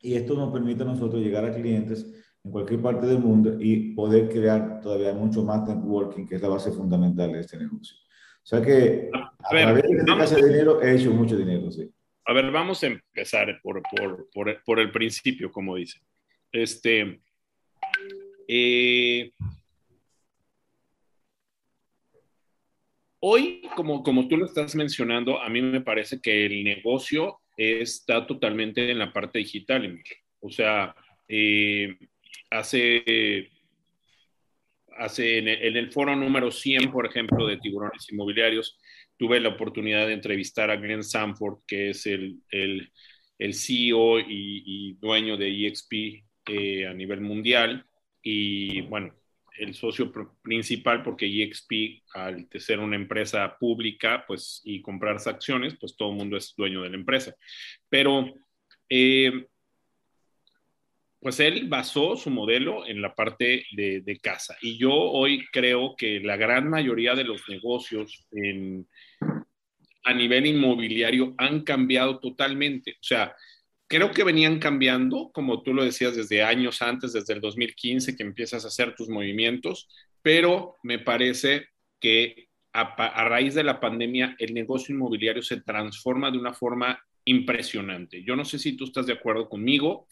[0.00, 2.06] y esto nos permite a nosotros llegar a clientes
[2.42, 6.48] en cualquier parte del mundo y poder crear todavía mucho más networking, que es la
[6.48, 7.96] base fundamental de este negocio.
[8.42, 11.36] O sea que a, a ver, través de este casa de dinero he hecho mucho
[11.36, 11.88] dinero, sí.
[12.24, 13.82] A ver, vamos a empezar por,
[14.32, 16.00] por, por, el principio, como dice.
[16.52, 17.20] Este,
[18.46, 19.32] eh,
[23.18, 28.26] hoy, como, como tú lo estás mencionando, a mí me parece que el negocio está
[28.26, 30.00] totalmente en la parte digital,
[30.40, 30.94] O sea,
[31.28, 31.96] eh,
[32.50, 33.50] hace,
[34.96, 38.78] hace en el, en el, foro número 100, por ejemplo, de tiburones inmobiliarios,
[39.22, 42.90] tuve la oportunidad de entrevistar a Glenn Sanford, que es el, el,
[43.38, 44.24] el CEO y,
[44.66, 45.92] y, dueño de EXP
[46.46, 47.86] eh, a nivel mundial.
[48.20, 49.14] Y bueno,
[49.56, 50.10] el socio
[50.42, 56.16] principal, porque EXP, al ser una empresa pública pues, y comprar acciones, pues todo el
[56.16, 57.36] mundo es dueño de la empresa.
[57.88, 58.26] Pero
[58.88, 59.46] eh,
[61.22, 64.56] pues él basó su modelo en la parte de, casa.
[64.60, 68.26] Y yo hoy creo que la gran mayoría de los negocios
[70.02, 72.94] a nivel inmobiliario han cambiado totalmente.
[72.94, 73.36] O sea,
[73.86, 78.24] creo que venían cambiando, como tú lo decías, desde años antes, desde el 2015, que
[78.24, 79.88] empiezas a hacer tus movimientos,
[80.22, 81.68] pero me parece
[82.00, 86.98] que a, a raíz de la pandemia el negocio inmobiliario se transforma de una forma
[87.24, 88.22] impresionante.
[88.24, 90.06] Yo no sé si tú estás de acuerdo conmigo.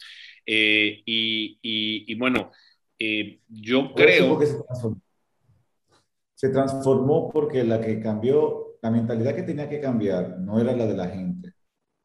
[0.46, 2.50] Eh, y, y, y, bueno,
[2.98, 4.38] eh, yo creo...
[6.34, 10.86] Se transformó porque la que cambió, la mentalidad que tenía que cambiar no era la
[10.86, 11.52] de la gente.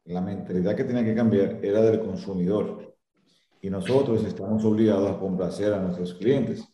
[0.04, 2.96] La mentalidad que tenía que cambiar era del consumidor.
[3.62, 6.68] Y nosotros estamos obligados a complacer a nuestros clientes.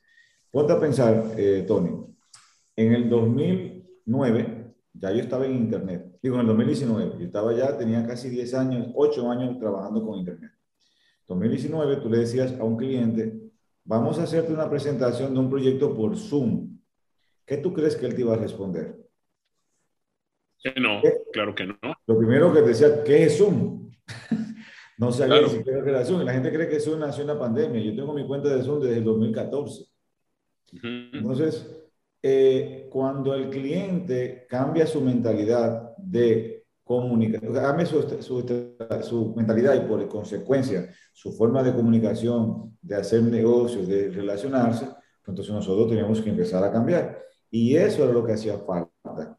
[0.51, 2.05] Ponte a pensar, eh, Tony,
[2.77, 6.12] en el 2009, ya yo estaba en Internet.
[6.23, 10.19] Digo, en el 2019, yo estaba ya, tenía casi 10 años, 8 años trabajando con
[10.19, 10.53] Internet.
[11.27, 13.41] 2019, tú le decías a un cliente,
[13.85, 16.79] vamos a hacerte una presentación de un proyecto por Zoom.
[17.45, 18.97] ¿Qué tú crees que él te iba a responder?
[20.63, 21.01] Que no,
[21.33, 21.77] claro que no.
[22.07, 23.91] Lo primero que te decía, ¿qué es Zoom?
[24.99, 26.23] no sabía ni siquiera qué era Zoom.
[26.23, 27.83] La gente cree que Zoom nació en la pandemia.
[27.83, 29.87] Yo tengo mi cuenta de Zoom desde el 2014.
[31.13, 31.83] Entonces,
[32.23, 38.03] eh, cuando el cliente cambia su mentalidad de comunicación, cambia su,
[39.03, 45.29] su, mentalidad y por consecuencia su forma de comunicación, de hacer negocios, de relacionarse, pues
[45.29, 47.19] entonces nosotros teníamos que empezar a cambiar.
[47.51, 49.39] Y eso era lo que hacía falta.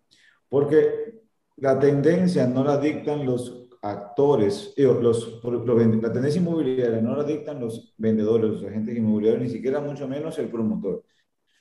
[0.49, 1.21] Porque
[1.57, 5.43] la tendencia no la dictan los actores, los, los,
[6.01, 10.37] la tendencia inmobiliaria no la dictan los vendedores, los agentes inmobiliarios, ni siquiera mucho menos
[10.39, 11.03] el promotor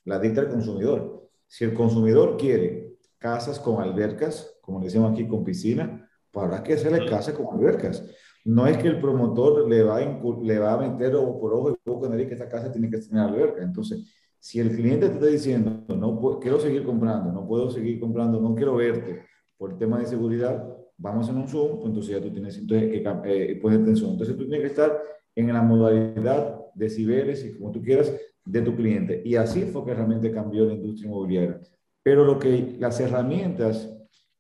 [0.05, 1.31] la dicta el consumidor.
[1.47, 6.75] Si el consumidor quiere casas con albercas, como decimos aquí, con piscina, pues habrá que
[6.75, 8.05] hacerle casa con albercas.
[8.45, 11.71] No es que el promotor le va a, le va a meter ojo por ojo
[11.71, 13.63] y poco nariz que esta casa tiene que tener alberca.
[13.63, 18.41] Entonces, si el cliente te está diciendo, no quiero seguir comprando, no puedo seguir comprando,
[18.41, 19.25] no quiero verte
[19.57, 22.91] por el tema de seguridad, vamos en un Zoom, pues entonces ya tú tienes entonces,
[22.91, 24.11] que eh, poner atención.
[24.11, 25.01] Entonces tú tienes que estar
[25.37, 28.13] en la modalidad de ciberes y como tú quieras,
[28.45, 29.23] de tu cliente.
[29.25, 31.61] Y así fue que realmente cambió la industria inmobiliaria.
[32.03, 33.89] Pero lo que las herramientas,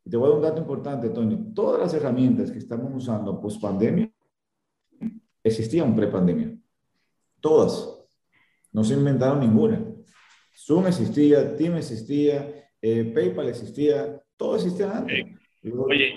[0.08, 3.60] te voy a dar un dato importante, Tony, todas las herramientas que estamos usando post
[3.60, 4.10] pandemia
[5.44, 6.56] existían pre-pandemia.
[7.40, 7.88] Todas.
[8.72, 9.84] No se inventaron ninguna.
[10.54, 15.24] Zoom existía, Team existía, eh, PayPal existía, todo existía antes.
[15.64, 16.14] Oye,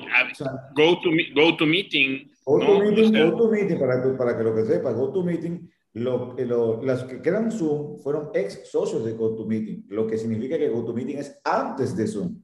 [0.76, 2.32] go, to, go to Meeting.
[2.45, 5.24] Go to Meeting, go to meeting para, que, para que lo que sepa, Go to
[5.24, 10.58] Meeting lo, lo, las que quedan Zoom fueron ex socios de GoToMeeting, lo que significa
[10.58, 12.44] que GoToMeeting es antes de Zoom.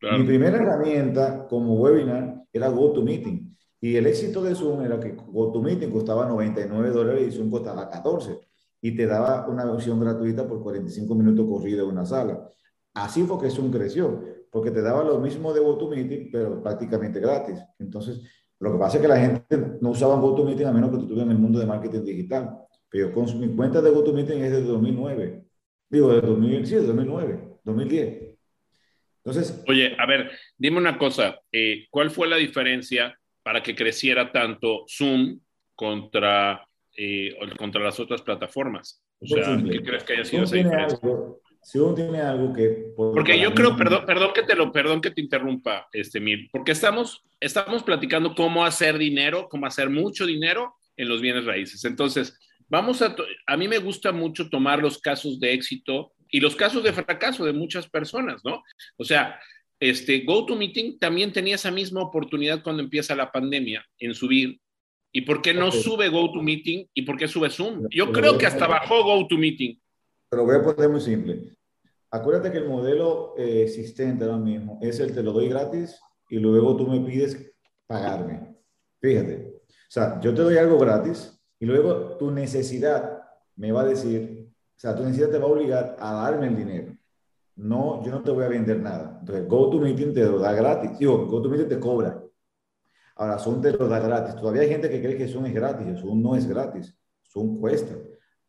[0.00, 3.56] Mi primera herramienta como webinar era GoToMeeting.
[3.80, 8.38] Y el éxito de Zoom era que GoToMeeting costaba 99 dólares y Zoom costaba 14.
[8.82, 12.48] Y te daba una versión gratuita por 45 minutos corrida en una sala.
[12.94, 17.58] Así fue que Zoom creció, porque te daba lo mismo de GoToMeeting, pero prácticamente gratis.
[17.78, 18.22] Entonces,
[18.60, 21.26] lo que pasa es que la gente no usaba GoToMeeting a menos que tú estuvieras
[21.26, 22.60] en el mundo de marketing digital.
[22.94, 25.42] Pero con mi cuenta de GoToMeeting es de 2009.
[25.90, 28.36] Digo, de 2000, sí, de 2009, 2010.
[29.24, 29.64] Entonces.
[29.66, 31.40] Oye, a ver, dime una cosa.
[31.50, 35.40] Eh, ¿Cuál fue la diferencia para que creciera tanto Zoom
[35.74, 36.64] contra,
[36.96, 39.04] eh, contra las otras plataformas?
[39.18, 41.00] O sea, ¿qué crees que haya sido esa diferencia?
[41.64, 42.92] Zoom tiene algo que...
[42.94, 46.70] Porque yo creo, perdón, perdón que te lo, perdón que te interrumpa, este Mir, porque
[46.70, 51.84] estamos, estamos platicando cómo hacer dinero, cómo hacer mucho dinero en los bienes raíces.
[51.84, 53.14] Entonces, Vamos a,
[53.46, 57.44] a mí me gusta mucho tomar los casos de éxito y los casos de fracaso
[57.44, 58.62] de muchas personas, ¿no?
[58.96, 59.38] O sea,
[59.78, 64.60] este GoToMeeting también tenía esa misma oportunidad cuando empieza la pandemia en subir.
[65.12, 67.86] ¿Y por qué no sube GoToMeeting y por qué sube Zoom?
[67.90, 69.80] Yo creo que hasta bajó GoToMeeting.
[70.28, 71.54] Pero voy a poner muy simple.
[72.10, 76.38] Acuérdate que el modelo eh, existente ahora mismo es el te lo doy gratis y
[76.38, 77.54] luego tú me pides
[77.86, 78.56] pagarme.
[79.00, 79.52] Fíjate.
[79.68, 81.33] O sea, yo te doy algo gratis
[81.64, 83.22] y luego tu necesidad
[83.56, 86.56] me va a decir, o sea, tu necesidad te va a obligar a darme el
[86.56, 86.94] dinero.
[87.56, 89.16] No, yo no te voy a vender nada.
[89.20, 90.98] Entonces, GoToMeeting te lo da gratis.
[90.98, 92.22] Digo, GoToMeeting te cobra.
[93.16, 94.36] Ahora, Zoom te lo da gratis.
[94.36, 95.98] Todavía hay gente que cree que Zoom es gratis.
[96.02, 96.94] Zoom no es gratis.
[97.32, 97.94] Zoom cuesta.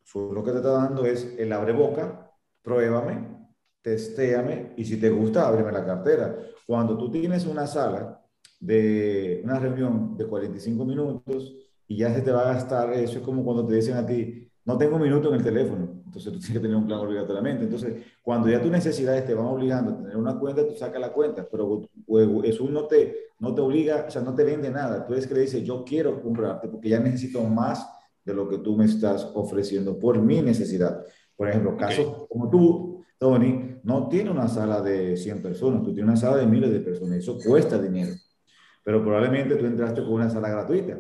[0.06, 2.30] Zoom lo que te está dando es el abre boca,
[2.62, 3.48] pruébame,
[3.82, 6.38] testéame y si te gusta, ábreme la cartera.
[6.68, 8.22] Cuando tú tienes una sala
[8.60, 13.24] de una reunión de 45 minutos, y ya se te va a gastar, eso es
[13.24, 16.40] como cuando te dicen a ti, no tengo un minuto en el teléfono, entonces tú
[16.40, 17.66] tienes que tener un plan obligatoriamente.
[17.66, 21.12] Entonces, cuando ya tus necesidades te van obligando a tener una cuenta, tú sacas la
[21.12, 21.82] cuenta, pero
[22.44, 25.06] eso no te, no te obliga, o sea, no te vende nada.
[25.06, 27.88] Tú eres que le dices, yo quiero comprarte porque ya necesito más
[28.24, 31.06] de lo que tú me estás ofreciendo por mi necesidad.
[31.36, 36.06] Por ejemplo, casos como tú, Tony, no tiene una sala de 100 personas, tú tienes
[36.06, 38.14] una sala de miles de personas, eso cuesta dinero.
[38.84, 40.98] Pero probablemente tú entraste con una sala gratuita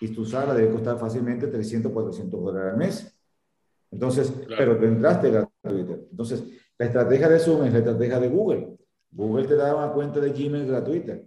[0.00, 3.18] y tu sala debe costar fácilmente 300, 400 dólares al mes.
[3.90, 6.06] Entonces, pero tú entraste gratuito.
[6.10, 6.44] Entonces,
[6.78, 8.76] la estrategia de Zoom es la estrategia de Google.
[9.10, 11.18] Google te da una cuenta de Gmail gratuita,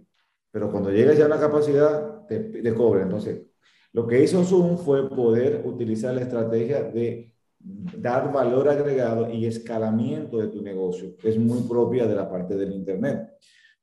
[0.50, 3.02] pero cuando llegas ya a una capacidad, te, te cobra.
[3.02, 3.42] Entonces,
[3.92, 10.38] lo que hizo Zoom fue poder utilizar la estrategia de dar valor agregado y escalamiento
[10.38, 13.30] de tu negocio es muy propia de la parte del Internet.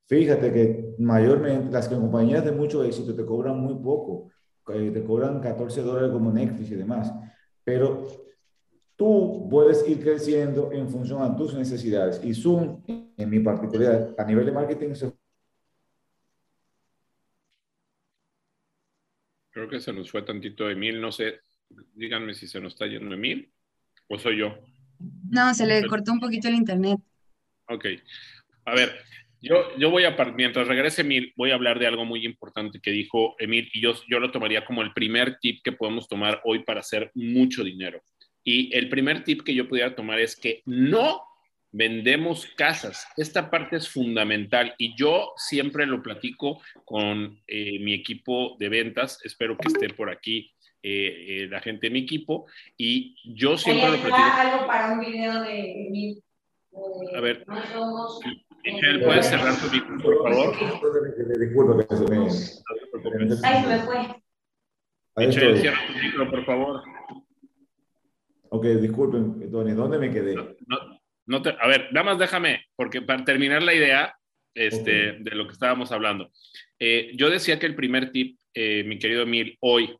[0.06, 4.30] Fíjate que mayormente las compañías de mucho éxito te cobran muy poco,
[4.70, 7.12] eh, te cobran 14 dólares como Netflix y demás,
[7.64, 8.08] pero
[8.96, 12.22] tú puedes ir creciendo en función a tus necesidades.
[12.24, 14.94] Y Zoom, en mi particular, a nivel de marketing,
[19.52, 21.42] Creo que se nos fue tantito Emil, no sé,
[21.94, 23.54] díganme si se nos está yendo Emil
[24.08, 24.58] o soy yo.
[25.30, 27.00] No, se le cortó un poquito el internet.
[27.70, 27.86] Ok.
[28.66, 28.94] A ver,
[29.44, 32.92] yo, yo voy a, mientras regrese Emil, voy a hablar de algo muy importante que
[32.92, 36.64] dijo Emil y yo, yo lo tomaría como el primer tip que podemos tomar hoy
[36.64, 38.02] para hacer mucho dinero.
[38.42, 41.24] Y el primer tip que yo pudiera tomar es que no
[41.74, 43.06] vendemos casas.
[43.18, 49.20] Esta parte es fundamental y yo siempre lo platico con eh, mi equipo de ventas.
[49.26, 52.46] Espero que esté por aquí eh, eh, la gente de mi equipo
[52.78, 54.16] y yo siempre lo platico.
[54.16, 56.24] algo para un video de mí.
[57.16, 57.46] A ver,
[58.64, 61.40] Michelle, ¿puedes cerrar tu micro, por favor?
[61.40, 62.18] Disculpa que se me...
[63.44, 64.24] Ahí se me fue.
[65.18, 66.82] Michelle, cierra tu micro, por favor.
[68.50, 70.36] Ok, disculpen, Tony, ¿dónde me quedé?
[71.26, 74.16] No, te, a ver, nada más déjame, porque para terminar la idea
[74.54, 76.32] este, de lo que estábamos hablando,
[76.80, 79.98] eh, yo decía que el primer tip, eh, mi querido Emil, hoy,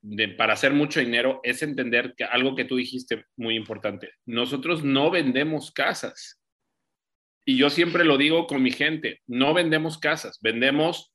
[0.00, 4.82] de, para hacer mucho dinero, es entender que algo que tú dijiste muy importante, nosotros
[4.82, 6.35] no vendemos casas.
[7.48, 11.14] Y yo siempre lo digo con mi gente, no vendemos casas, vendemos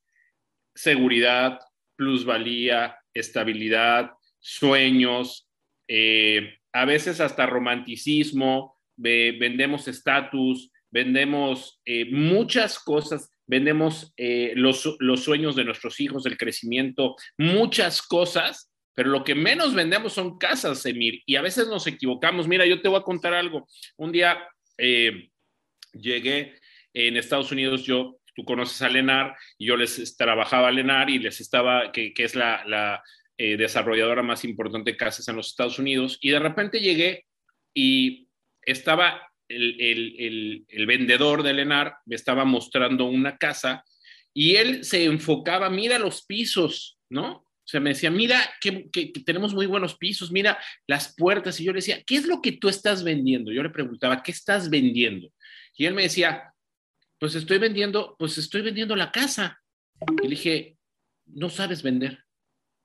[0.74, 1.60] seguridad,
[1.94, 5.46] plusvalía, estabilidad, sueños,
[5.86, 15.22] eh, a veces hasta romanticismo, vendemos estatus, vendemos eh, muchas cosas, vendemos eh, los, los
[15.22, 20.86] sueños de nuestros hijos, el crecimiento, muchas cosas, pero lo que menos vendemos son casas,
[20.86, 22.48] Emir, y a veces nos equivocamos.
[22.48, 23.66] Mira, yo te voy a contar algo.
[23.98, 24.38] Un día
[25.92, 26.54] llegué
[26.94, 31.18] en Estados Unidos, yo, tú conoces a Lenar, y yo les trabajaba a Lenar y
[31.18, 33.02] les estaba, que, que es la, la
[33.38, 37.26] eh, desarrolladora más importante de casas en los Estados Unidos, y de repente llegué
[37.74, 38.28] y
[38.62, 43.84] estaba el, vendedor de Lenar, me estaba mostrando una casa
[44.34, 47.44] y él se enfocaba, mira los pisos, ¿no?
[47.72, 48.90] Sea, me decía, mira que,
[49.24, 51.58] tenemos muy buenos pisos, mira las puertas.
[51.58, 53.50] Y yo le decía, ¿qué es lo que tú estás vendiendo?
[53.50, 55.32] Yo le preguntaba, ¿qué estás vendiendo?
[55.74, 56.52] Y él me decía,
[57.18, 59.58] pues estoy vendiendo, pues estoy vendiendo la casa.
[60.22, 60.76] Y le dije,
[61.24, 62.22] no sabes vender.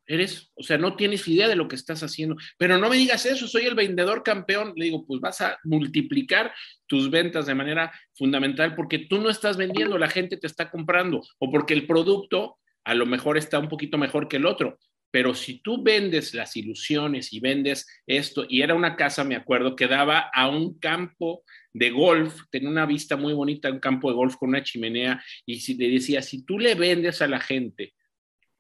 [0.06, 3.26] Eres, o sea, no tienes idea de lo que estás haciendo, pero no me digas
[3.26, 4.72] eso, soy el vendedor campeón.
[4.78, 6.54] Le digo, pues vas a multiplicar
[6.86, 11.22] tus ventas de manera fundamental porque tú no estás vendiendo, la gente te está comprando
[11.40, 14.80] o porque el producto a lo mejor está un poquito mejor que el otro.
[15.12, 19.76] Pero si tú vendes las ilusiones y vendes esto, y era una casa, me acuerdo,
[19.76, 24.16] que daba a un campo de golf, tenía una vista muy bonita, un campo de
[24.16, 27.94] golf con una chimenea, y si le decía, si tú le vendes a la gente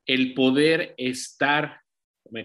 [0.05, 1.79] el poder estar,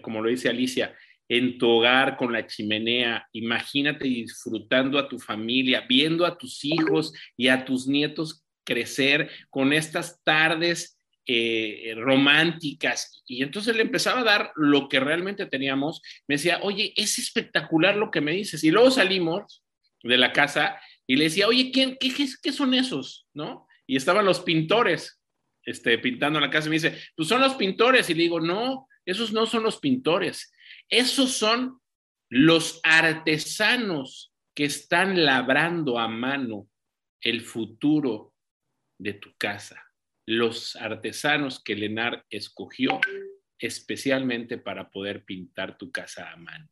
[0.03, 0.97] como lo dice Alicia,
[1.29, 7.12] en tu hogar con la chimenea, imagínate disfrutando a tu familia, viendo a tus hijos
[7.37, 13.22] y a tus nietos crecer con estas tardes eh, románticas.
[13.26, 16.02] Y entonces le empezaba a dar lo que realmente teníamos.
[16.26, 18.64] Me decía, oye, es espectacular lo que me dices.
[18.64, 19.62] Y luego salimos
[20.02, 22.11] de la casa y le decía, oye, ¿qué, qué,
[22.42, 23.26] qué son esos?
[23.35, 23.66] ¿No?
[23.87, 25.20] Y estaban los pintores
[25.64, 28.08] este, pintando la casa y me dice, pues son los pintores.
[28.11, 30.52] Y le digo, no, esos no son los pintores.
[30.88, 31.80] Esos son
[32.28, 36.68] los artesanos que están labrando a mano
[37.20, 38.35] el futuro
[38.98, 39.82] de tu casa.
[40.26, 43.00] Los artesanos que Lenar escogió
[43.58, 46.68] especialmente para poder pintar tu casa a mano.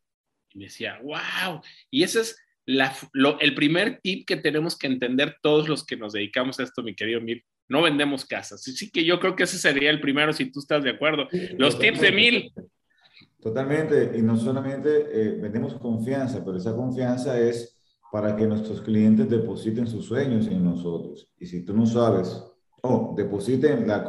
[0.49, 1.61] Y me decía, wow.
[1.89, 6.59] Y ese es el primer tip que tenemos que entender todos los que nos dedicamos
[6.59, 8.67] a esto, mi querido Mir no vendemos casas.
[8.67, 11.27] Así que yo creo que ese sería el primero, si tú estás de acuerdo.
[11.57, 12.53] Los tips de mil.
[13.39, 17.79] Totalmente, y no solamente eh, vendemos confianza, pero esa confianza es
[18.11, 21.31] para que nuestros clientes depositen sus sueños en nosotros.
[21.39, 22.43] Y si tú no sabes,
[22.81, 24.03] o depositen la,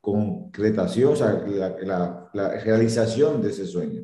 [0.00, 4.02] concretación, o sea, la, la, realización de ese sueño.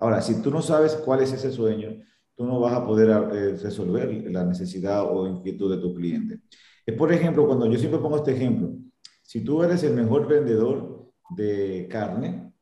[0.00, 2.02] Ahora, si tú no sabes cuál es ese sueño,
[2.34, 6.40] tú no vas a poder eh, resolver la necesidad o inquietud de tu cliente.
[6.86, 8.70] Es, por ejemplo, cuando yo siempre pongo este ejemplo,
[9.22, 12.52] si tú eres el mejor vendedor de carne,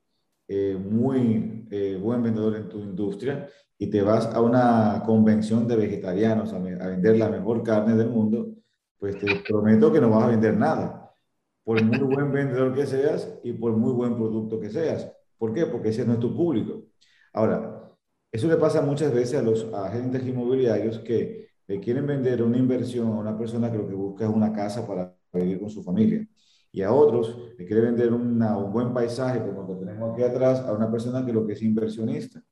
[0.48, 3.48] eh, muy eh, buen vendedor en tu industria,
[3.78, 8.55] y te vas a una convención de vegetarianos a, vender la mejor carne del mundo,
[8.98, 11.14] pues te prometo que no vas a vender nada,
[11.64, 15.10] por muy buen vendedor que seas y por muy buen producto que seas.
[15.38, 15.66] ¿Por qué?
[15.66, 16.84] Porque ese no es tu público.
[17.32, 17.72] Ahora,
[18.32, 23.08] Eso le pasa muchas veces a los agentes inmobiliarios que le quieren vender una inversión
[23.08, 26.26] a una persona que lo que busca es una casa para vivir con su familia.
[26.72, 28.38] Y a otros le quiere vender un
[28.72, 31.62] buen paisaje como lo que tenemos aquí atrás a una persona que lo que es
[31.62, 32.42] inversionista.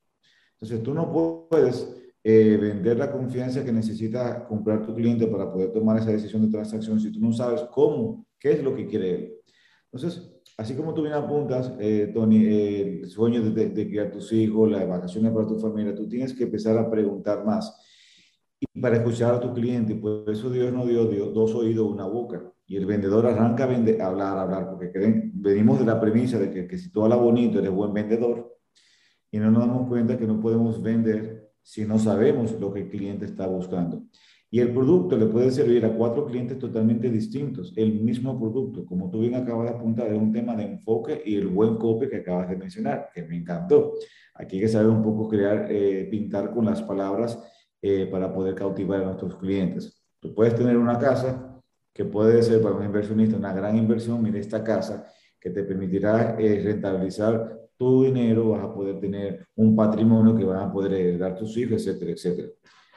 [0.53, 1.11] Entonces tú no
[1.49, 1.95] puedes
[2.27, 6.47] eh, vender la confianza que necesita comprar tu cliente para poder tomar esa decisión de
[6.47, 9.33] transacción si tú no sabes cómo, qué es lo que quiere él.
[9.91, 14.71] Entonces, así como tú bien apuntas, eh, Tony, el sueño de, de, criar tus hijos,
[14.71, 17.79] las vacaciones para tu familia, tú tienes que empezar a preguntar más.
[18.59, 22.41] Y para escuchar a tu cliente, por eso Dios no dio, dos oídos, una boca.
[22.65, 26.49] Y el vendedor arranca a, hablar, a hablar, porque creen, venimos de la premisa de
[26.49, 28.57] que, que si tú hablas bonito, eres buen vendedor.
[29.29, 31.34] Y no nos damos cuenta que no podemos vender
[31.65, 34.03] si no sabemos lo que el cliente está buscando.
[34.51, 39.09] Y el producto le puede servir a cuatro clientes totalmente distintos, el mismo producto, como
[39.09, 42.17] tú bien acabas de apuntar, es un tema de enfoque y el buen copy que
[42.17, 43.93] acabas de mencionar, que me encantó.
[44.35, 47.41] Aquí hay que saber un poco crear, eh, pintar con las palabras
[47.81, 50.05] eh, para poder cautivar a nuestros clientes.
[50.19, 51.59] Tú puedes tener una casa
[51.91, 55.07] que puede ser para un inversionista una gran inversión, mire esta casa,
[55.39, 60.69] que te permitirá eh, rentabilizar tu dinero, vas a poder tener un patrimonio que van
[60.69, 62.49] a poder heredar tus hijos, etcétera, etcétera.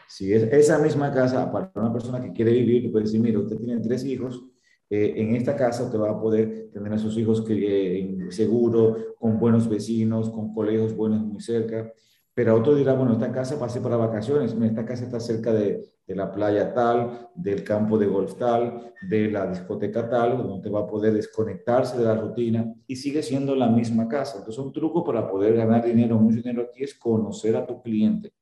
[0.08, 3.38] Si es esa misma casa para una persona que quiere vivir, tú puedes decir, mira,
[3.38, 4.42] usted tiene tres hijos,
[4.90, 8.96] eh, en esta casa usted va a poder tener a sus hijos que, eh, seguro,
[9.18, 11.92] con buenos vecinos, con colegios buenos muy cerca.
[12.32, 16.16] Pero otro dirá, bueno, esta casa pase para vacaciones, esta casa está cerca de, de
[16.16, 20.86] la playa tal, del campo de golf tal, de la discoteca tal, donde va a
[20.86, 24.38] poder desconectarse de la rutina y sigue siendo la misma casa.
[24.38, 28.32] Entonces, un truco para poder ganar dinero, mucho dinero aquí, es conocer a tu cliente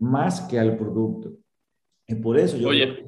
[0.00, 1.38] más que al producto.
[2.08, 2.68] Y por eso yo...
[2.68, 3.06] Oye,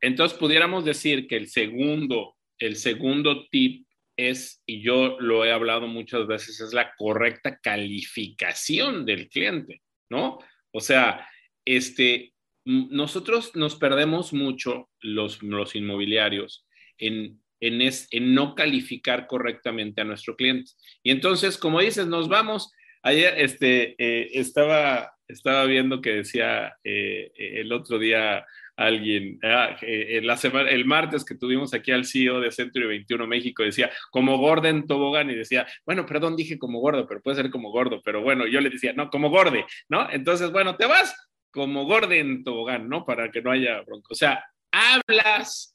[0.00, 3.86] entonces pudiéramos decir que el segundo, el segundo tip
[4.16, 10.38] es, y yo lo he hablado muchas veces, es la correcta calificación del cliente, ¿no?
[10.72, 11.28] O sea,
[11.66, 12.32] este,
[12.66, 15.38] nosotros nos perdemos mucho los,
[15.74, 16.66] inmobiliarios
[16.98, 20.72] en, en, en, no calificar correctamente a nuestro cliente.
[21.04, 22.72] Y entonces, como dices, nos vamos.
[23.02, 28.44] Ayer este, eh, estaba, estaba viendo que decía eh, el otro día
[28.74, 33.26] alguien, ah, eh, la semana, el martes que tuvimos aquí al CEO de Century 21
[33.28, 37.50] México, decía como Gordon Tobogán y decía, bueno, perdón, dije como gordo, pero puede ser
[37.50, 40.10] como gordo, pero bueno, yo le decía, no, como gorde, ¿no?
[40.10, 41.14] Entonces, bueno, te vas
[41.56, 43.06] como Gordon Tobogán, ¿no?
[43.06, 44.08] Para que no haya bronco.
[44.10, 45.74] O sea, hablas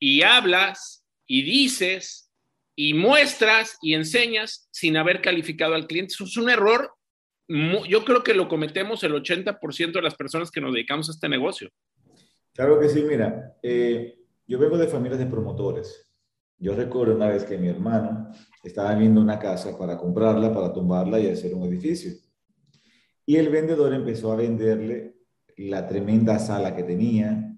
[0.00, 2.32] y hablas y dices
[2.74, 6.14] y muestras y enseñas sin haber calificado al cliente.
[6.14, 6.90] Eso es un error.
[7.86, 11.28] Yo creo que lo cometemos el 80% de las personas que nos dedicamos a este
[11.28, 11.68] negocio.
[12.54, 16.10] Claro que sí, mira, eh, yo vengo de familias de promotores.
[16.56, 18.30] Yo recuerdo una vez que mi hermano
[18.64, 22.12] estaba viendo una casa para comprarla, para tumbarla y hacer un edificio.
[23.28, 25.14] Y el vendedor empezó a venderle
[25.58, 27.54] la tremenda sala que tenía,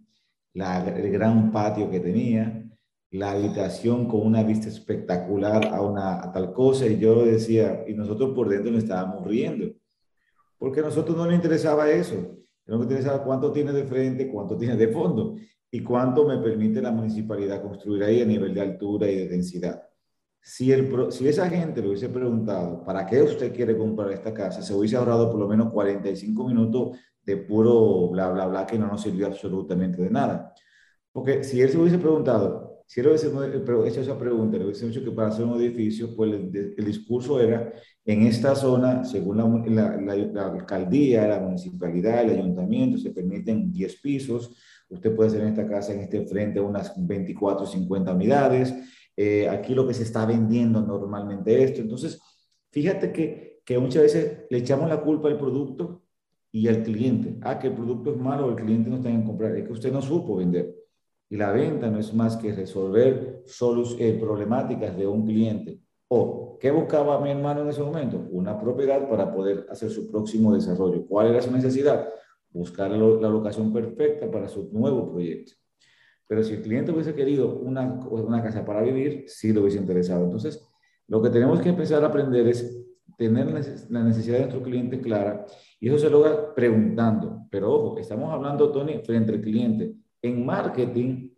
[0.52, 2.68] el gran patio que tenía,
[3.12, 6.86] la habitación con una vista espectacular a una tal cosa.
[6.86, 9.72] Y yo decía, y nosotros por dentro nos estábamos riendo,
[10.58, 12.16] porque a nosotros no nos interesaba eso.
[12.66, 15.36] Nos interesaba cuánto tiene de frente, cuánto tiene de fondo
[15.70, 19.80] y cuánto me permite la municipalidad construir ahí a nivel de altura y de densidad.
[20.42, 24.62] Si, el, si esa gente le hubiese preguntado, ¿para qué usted quiere comprar esta casa?
[24.62, 28.86] Se hubiese ahorrado por lo menos 45 minutos de puro bla, bla, bla, que no
[28.86, 30.54] nos sirvió absolutamente de nada.
[31.12, 35.04] Porque si él se hubiese preguntado, si él hubiese hecho esa pregunta, le hubiese dicho
[35.04, 37.72] que para hacer un edificio, pues el, el discurso era,
[38.04, 39.36] en esta zona, según
[39.76, 44.56] la, la, la, alcaldía, la municipalidad, el ayuntamiento, se permiten 10 pisos,
[44.88, 48.74] usted puede hacer en esta casa, en este frente, unas 24 50 unidades,
[49.22, 51.82] eh, aquí lo que se está vendiendo normalmente esto.
[51.82, 52.22] Entonces,
[52.70, 56.04] fíjate que, muchas veces le echamos la culpa al producto
[56.50, 57.36] y al cliente.
[57.42, 59.92] Ah, que el producto es malo, el cliente no está en comprar, es que usted
[59.92, 60.74] no supo vender.
[61.28, 65.80] Y la venta no es más que resolver solos, eh, problemáticas de un cliente.
[66.08, 68.26] O, ¿qué buscaba mi hermano en ese momento?
[68.30, 71.06] Una propiedad para poder hacer su próximo desarrollo.
[71.06, 72.08] ¿Cuál era su necesidad?
[72.48, 75.59] Buscar la locación perfecta para su nuevo proyecto.
[76.30, 80.26] Pero si el cliente hubiese querido una, una casa para vivir, sí lo hubiese interesado.
[80.26, 80.64] Entonces,
[81.08, 82.72] lo que tenemos que empezar a aprender es
[83.18, 83.48] tener
[83.90, 85.44] la necesidad de nuestro cliente clara
[85.80, 87.48] y eso se logra preguntando.
[87.50, 89.96] Pero ojo, estamos hablando, Tony, frente al cliente.
[90.22, 91.30] En marketing,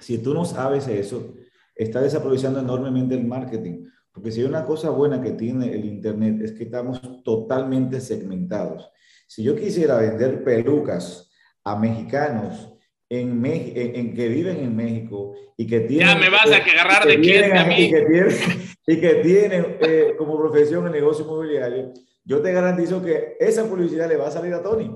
[0.00, 1.34] si tú no sabes eso,
[1.72, 3.84] está desaprovechando enormemente el marketing.
[4.10, 8.90] Porque si hay una cosa buena que tiene el Internet es que estamos totalmente segmentados.
[9.28, 11.30] Si yo quisiera vender pelucas
[11.62, 12.73] a mexicanos
[13.20, 16.08] en, en, que viven en México y que tienen...
[16.08, 17.84] Ya me vas a agarrar de quién a mí.
[17.84, 18.36] Y que tienen,
[18.86, 21.92] y que tienen eh, como profesión el negocio inmobiliario,
[22.24, 24.90] yo te garantizo que esa publicidad le va a salir a Tony.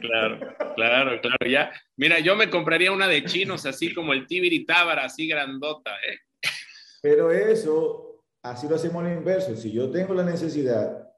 [0.00, 0.38] Claro,
[0.74, 1.46] claro, claro.
[1.48, 5.92] Ya, mira, yo me compraría una de chinos, así como el Tibiri Tábara, así grandota.
[6.06, 6.18] ¿eh?
[7.00, 9.56] Pero eso, así lo hacemos al inverso.
[9.56, 11.08] Si yo tengo la necesidad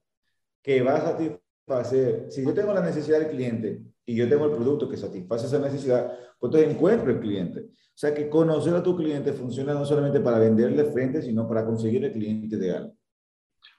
[0.63, 4.53] que va a satisfacer, si yo tengo la necesidad del cliente y yo tengo el
[4.53, 6.07] producto que satisface esa necesidad,
[6.39, 7.61] pues entonces encuentro el cliente.
[7.61, 11.65] O sea que conocer a tu cliente funciona no solamente para venderle frente, sino para
[11.65, 12.93] conseguir el cliente ideal.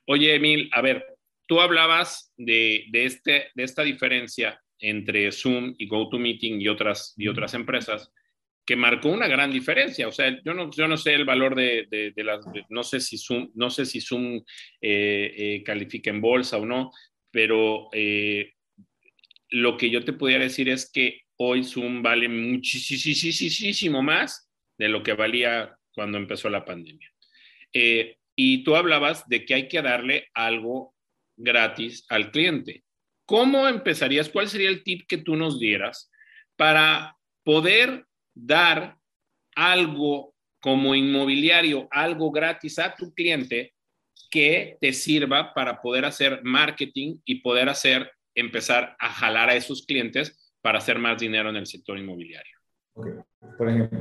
[0.07, 1.03] Oye, Emil, a ver,
[1.47, 7.27] tú hablabas de, de, este, de esta diferencia entre Zoom y GoToMeeting y otras, y
[7.27, 8.11] otras empresas
[8.65, 10.07] que marcó una gran diferencia.
[10.07, 13.17] O sea, yo no, yo no sé el valor de, de, las, no sé si
[13.17, 14.37] Zoom, no sé si Zoom
[14.81, 16.91] eh, eh, califica en bolsa o no,
[17.29, 18.53] pero eh,
[19.49, 25.03] lo que yo te podría decir es que hoy Zoom vale muchísimo más de lo
[25.03, 27.11] que valía cuando empezó la pandemia.
[28.37, 30.93] y tú hablabas de que hay que darle algo
[31.37, 32.83] gratis al cliente.
[33.25, 34.29] ¿Cómo empezarías?
[34.29, 36.11] ¿Cuál sería el tip que tú nos dieras
[36.55, 38.97] para poder dar
[39.55, 43.73] algo como inmobiliario, algo gratis a tu cliente
[44.29, 49.85] que te sirva para poder hacer marketing y poder hacer, empezar a jalar a esos
[49.85, 52.53] clientes para hacer más dinero en el sector inmobiliario.
[52.93, 53.99] Por ejemplo,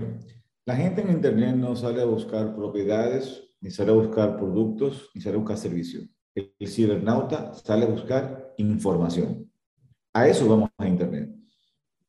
[0.66, 5.20] la gente en Internet no sale a buscar propiedades, ni sale a buscar productos, ni
[5.20, 6.08] sale a buscar servicios.
[6.34, 9.50] El cibernauta sale a buscar información.
[10.12, 11.33] A eso vamos a Internet.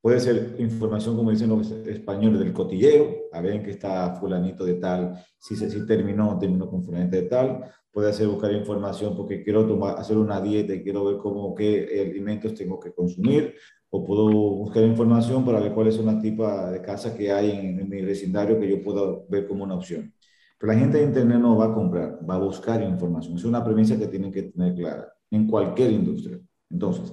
[0.06, 4.64] Puede ser información, como dicen los españoles, del cotilleo, a ver en qué está fulanito
[4.64, 7.64] de tal, si, si terminó, terminó con fulanito de tal.
[7.92, 12.08] Puede ser buscar información porque quiero tomar, hacer una dieta y quiero ver cómo, qué
[12.08, 13.56] alimentos tengo que consumir.
[13.90, 17.90] O puedo buscar información para ver cuál es una tipa de casa que hay en,
[17.90, 20.14] mi vecindario que yo puedo ver como una opción.
[20.60, 23.38] Pero la gente de Internet no va a comprar, va a buscar información.
[23.38, 26.40] Es una premisa que tienen que tener clara en cualquier industria.
[26.70, 27.12] Entonces,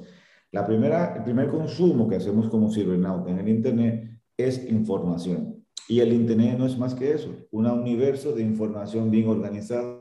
[0.52, 5.64] la primera, el primer consumo que hacemos como cibernauta en el Internet es información.
[5.88, 9.98] Y el Internet no es más que eso, un universo de información bien organizada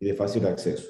[0.00, 0.88] y de fácil acceso.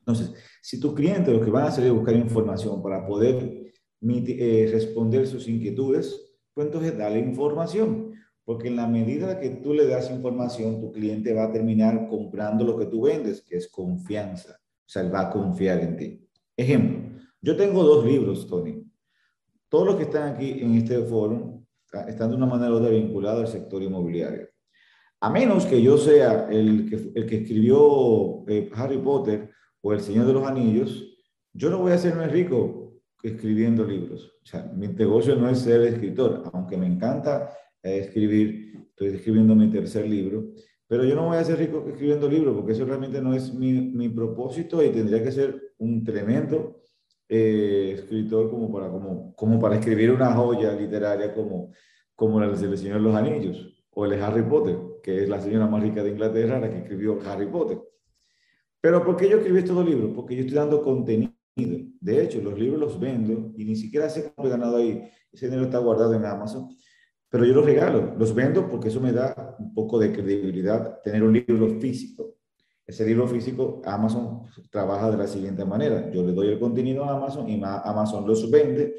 [0.00, 4.68] Entonces, si tu cliente lo que van a hacer es buscar información para poder eh,
[4.70, 8.12] responder sus inquietudes, pues entonces dale información.
[8.44, 12.62] Porque en la medida que tú le das información, tu cliente va a terminar comprando
[12.64, 14.60] lo que tú vendes, que es confianza.
[14.60, 16.28] O sea, él va a confiar en ti.
[16.54, 17.14] Ejemplo,
[17.44, 18.82] yo tengo dos libros, Tony.
[19.68, 21.62] Todos los que están aquí en este foro
[22.08, 24.48] están de una manera u otra vinculados al sector inmobiliario.
[25.20, 29.50] A menos que yo sea el que, escribió eh, Harry Potter
[29.82, 31.18] o El Señor de los Anillos,
[31.52, 34.38] yo no voy a ser más rico escribiendo libros.
[34.42, 37.50] O sea, mi negocio no es ser escritor, aunque me encanta
[37.82, 40.54] eh, escribir, estoy escribiendo mi tercer libro,
[40.86, 44.08] pero yo no voy a ser rico escribiendo libros porque eso realmente no es mi
[44.08, 46.83] propósito y tendría que ser un tremendo
[47.28, 51.72] eh, escritor como para, como, como para escribir una joya literaria como,
[52.14, 55.40] como la del Señor de los Anillos o el de Harry Potter, que es la
[55.40, 57.78] señora más rica de Inglaterra la que escribió Harry Potter.
[58.80, 60.12] Pero ¿por qué yo escribí estos dos libros?
[60.14, 61.32] Porque yo estoy dando contenido.
[61.56, 65.08] De hecho, los libros los vendo y ni siquiera sé cómo he ganado ahí.
[65.32, 66.68] Ese dinero está guardado en Amazon.
[67.30, 71.22] Pero yo los regalo, los vendo porque eso me da un poco de credibilidad tener
[71.22, 72.36] un libro físico.
[72.86, 76.10] Ese libro físico, Amazon trabaja de la siguiente manera.
[76.10, 78.96] Yo le doy el contenido a Amazon y Amazon los vende,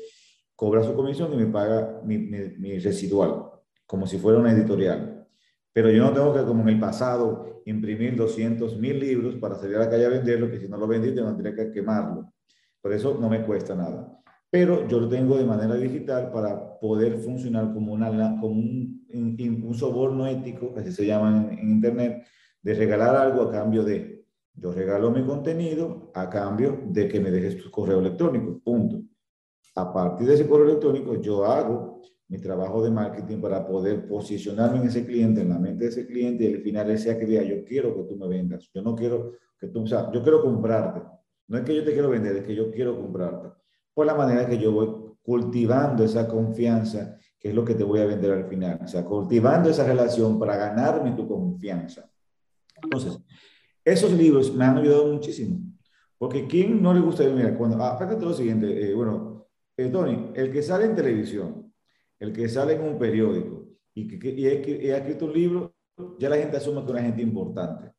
[0.55, 3.43] cobra su comisión y me paga mi, residual,
[3.85, 5.27] como si fuera una editorial.
[5.71, 9.75] Pero yo no tengo que, como en el pasado, imprimir 200 mil libros para salir
[9.75, 12.33] a la calle a venderlo, que si no lo vendí, tendría que quemarlo.
[12.81, 14.19] Por eso no me cuesta nada.
[14.49, 18.09] Pero yo lo tengo de manera digital para poder funcionar como, una,
[18.39, 22.25] como un, un, soborno ético, así se llama en Internet,
[22.65, 27.29] de regalar algo a cambio de, yo regalo mi contenido a cambio de que me
[27.29, 29.03] dejes tu correo electrónico, punto.
[29.75, 34.79] A partir de ese correo electrónico, yo hago mi trabajo de marketing para poder posicionarme
[34.79, 37.27] en ese cliente, en la mente de ese cliente y al final él sea que
[37.27, 40.23] diga, yo quiero que tú me vendas, yo no quiero que tú, o sea, yo
[40.23, 41.03] quiero comprarte.
[41.47, 43.49] No es que yo te quiero vender, es que yo quiero comprarte.
[43.93, 44.89] Por la manera que yo voy
[45.21, 48.79] cultivando esa confianza, que es lo que te voy a vender al final.
[48.83, 52.09] O sea, cultivando esa relación para ganarme tu confianza.
[52.81, 53.19] Entonces,
[53.83, 55.59] esos libros me han ayudado muchísimo.
[56.17, 57.23] Porque ¿quién no le gusta?
[57.29, 59.47] Mira, cuando, ah, fíjate lo siguiente, eh, bueno,
[59.77, 61.73] eh, Tony, el que sale en televisión,
[62.19, 64.47] el que sale en un periódico y que y,
[64.89, 65.75] ha escrito un libro,
[66.17, 67.91] ya la gente asume que es una gente importante.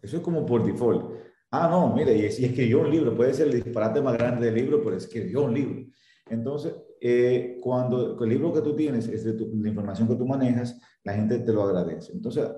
[0.00, 1.12] Eso es como por default.
[1.50, 4.54] Ah, no, mire, y, y escribió un libro, puede ser el disparate más grande del
[4.54, 5.86] libro, pero escribió un libro.
[6.30, 10.26] Entonces, eh, cuando el libro que tú tienes es de, tu, de, información que tú
[10.26, 12.12] manejas, la gente te lo agradece.
[12.12, 12.48] Entonces,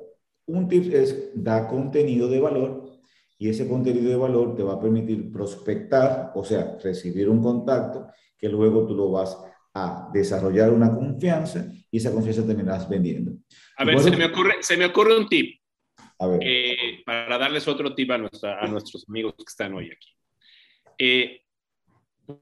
[0.46, 2.90] un tip es dar contenido de valor
[3.38, 8.08] y ese contenido de valor te va a permitir prospectar, o sea, recibir un contacto
[8.36, 9.38] que luego tú lo vas
[9.72, 13.32] a desarrollar una confianza y esa confianza terminarás vendiendo.
[13.76, 15.60] A ver, se me, ocurre, se me ocurre un tip.
[16.18, 16.40] A ver.
[16.42, 20.08] Eh, para darles otro tip a, nuestra, a nuestros amigos que están hoy aquí.
[20.98, 21.40] Eh,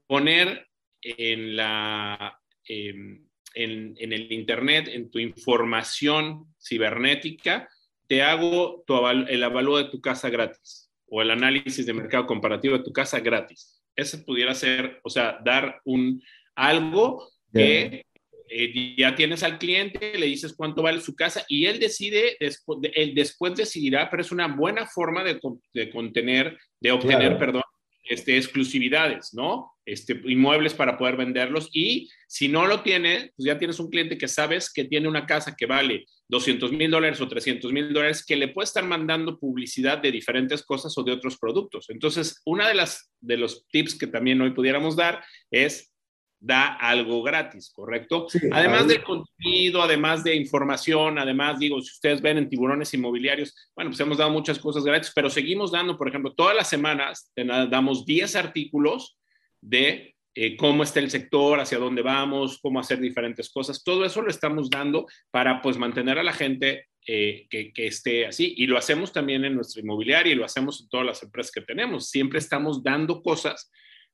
[0.05, 0.67] poner
[1.01, 7.69] en, la, em, en, en, el Internet, en tu información cibernética,
[8.09, 12.77] te hago tu el avalúo de tu casa gratis o el análisis de mercado comparativo
[12.77, 13.81] de tu casa gratis.
[13.95, 16.21] Ese pudiera ser, o sea, dar un
[16.55, 18.05] algo que
[18.49, 22.79] eh, ya tienes al cliente, le dices cuánto vale su casa y él decide, después,
[22.95, 25.39] él después decidirá, pero es una buena forma de,
[25.73, 27.61] de contener, de obtener, perdón,
[28.09, 29.71] este, exclusividades, ¿no?
[29.85, 34.17] Este, inmuebles para poder venderlos y si no lo tiene, pues ya tienes un cliente
[34.17, 38.25] que sabes que tiene una casa que vale 200 mil dólares o 300 mil dólares
[38.25, 41.89] que le puede estar mandando publicidad de diferentes cosas o de otros productos.
[41.89, 45.93] Entonces, una de las de los tips que también hoy pudiéramos dar es
[46.39, 48.27] da algo gratis, ¿correcto?
[48.51, 53.91] además del contenido, además de información, además, digo, si ustedes ven en tiburones inmobiliarios, bueno,
[53.91, 58.05] pues hemos dado muchas cosas gratis, pero seguimos dando, por ejemplo, todas las semanas damos
[58.05, 59.17] 10 artículos
[59.61, 63.83] de eh, cómo está el sector, hacia dónde vamos, cómo hacer diferentes cosas.
[63.83, 68.25] Todo eso lo estamos dando para pues mantener a la gente eh, que, que, esté
[68.25, 68.53] así.
[68.55, 71.61] Y lo hacemos también en nuestra inmobiliaria y lo hacemos en todas las empresas que
[71.61, 72.09] tenemos.
[72.09, 73.69] Siempre estamos dando cosas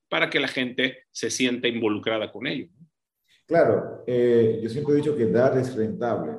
[0.09, 2.67] para que la gente se sienta involucrada con ello.
[3.47, 6.37] Claro, eh, yo siempre he dicho que dar es rentable.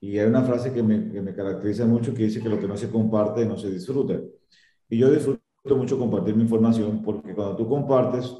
[0.00, 2.68] Y hay una frase que me, que me caracteriza mucho que dice que lo que
[2.68, 4.18] no se comparte no se disfruta.
[4.88, 5.40] Y yo disfruto
[5.76, 8.34] mucho compartir mi información porque cuando tú compartes,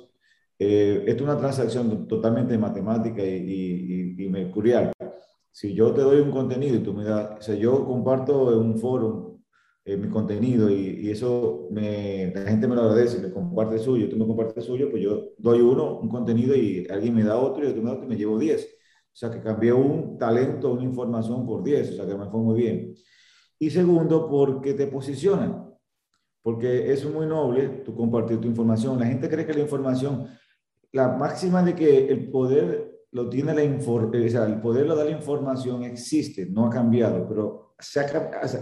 [0.59, 4.93] eh, es una transacción totalmente matemática y, y, y, mercurial.
[5.51, 8.59] Si yo te doy un contenido y tú me das, o sea, yo comparto en
[8.59, 9.30] un foro
[9.91, 13.81] eh, mi contenido y, y, eso me, la gente me lo agradece, me comparte el
[13.81, 17.25] suyo, tú me compartes el suyo, pues yo doy uno, un contenido y alguien me
[17.25, 18.65] da otro y otro me da otro y me llevo 10.
[19.13, 22.41] O sea, que cambié un talento, una información por 10, o sea, que me fue
[22.41, 22.95] muy bien.
[23.59, 25.75] Y segundo, porque te posicionan,
[26.43, 28.99] porque es muy noble tú compartir tu información.
[28.99, 30.29] La gente cree que la información,
[30.93, 34.95] la máxima de que el poder lo tiene la información, o sea, el poder lo
[34.95, 38.01] da la información existe, no ha cambiado, pero se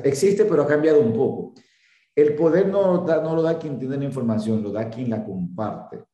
[0.05, 1.55] existe, pero ha cambiado un poco.
[2.15, 6.05] El poder no, no lo da quien tiene la información, lo da quien la comparte.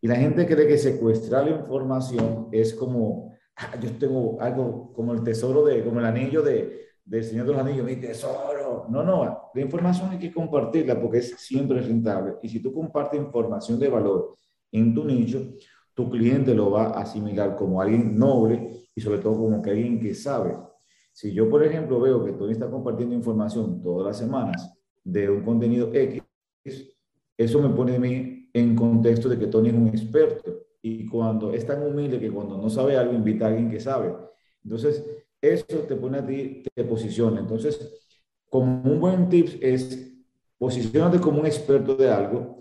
[0.00, 5.12] Y la gente cree que secuestrar la información es como, ah, yo tengo algo como
[5.12, 8.86] el tesoro de, como el anillo de, del Señor de los Anillos, mi tesoro.
[8.88, 12.34] No, no, la información hay que compartirla porque es siempre rentable.
[12.42, 14.34] Y si tú compartes información de valor
[14.72, 15.54] en tu nicho,
[15.94, 20.14] tu cliente lo va a asimilar como alguien noble y sobre todo como alguien que
[20.14, 20.56] sabe.
[21.20, 25.42] Si yo, por ejemplo, veo que Tony está compartiendo información todas las semanas de un
[25.42, 26.22] contenido X,
[27.36, 30.62] eso me pone a mí en contexto de que Tony es un experto.
[30.80, 34.14] Y cuando es tan humilde que cuando no sabe algo, invita a alguien que sabe.
[34.64, 35.04] Entonces,
[35.42, 37.40] eso te pone a ti, te posiciona.
[37.40, 38.08] Entonces,
[38.48, 40.10] como un buen tip es
[40.56, 42.60] posicionarte como un experto de algo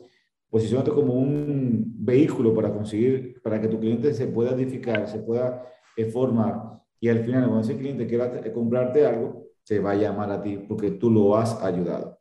[0.49, 5.63] posicionarte como un vehículo para conseguir, para que tu cliente se pueda edificar, se pueda
[5.95, 10.31] eh, formar y al final cuando ese cliente quiera comprarte algo, te va a llamar
[10.31, 12.19] a ti porque tú lo has ayudado.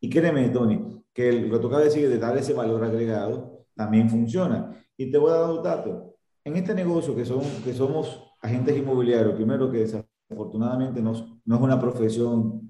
[0.00, 4.74] Y créeme, Tony, que lo que toca decir de dar ese valor agregado también funciona.
[4.96, 6.16] Y te voy a dar un dato.
[6.44, 11.12] En este negocio que, son, que somos agentes inmobiliarios, primero que desafortunadamente no,
[11.44, 12.68] no es una profesión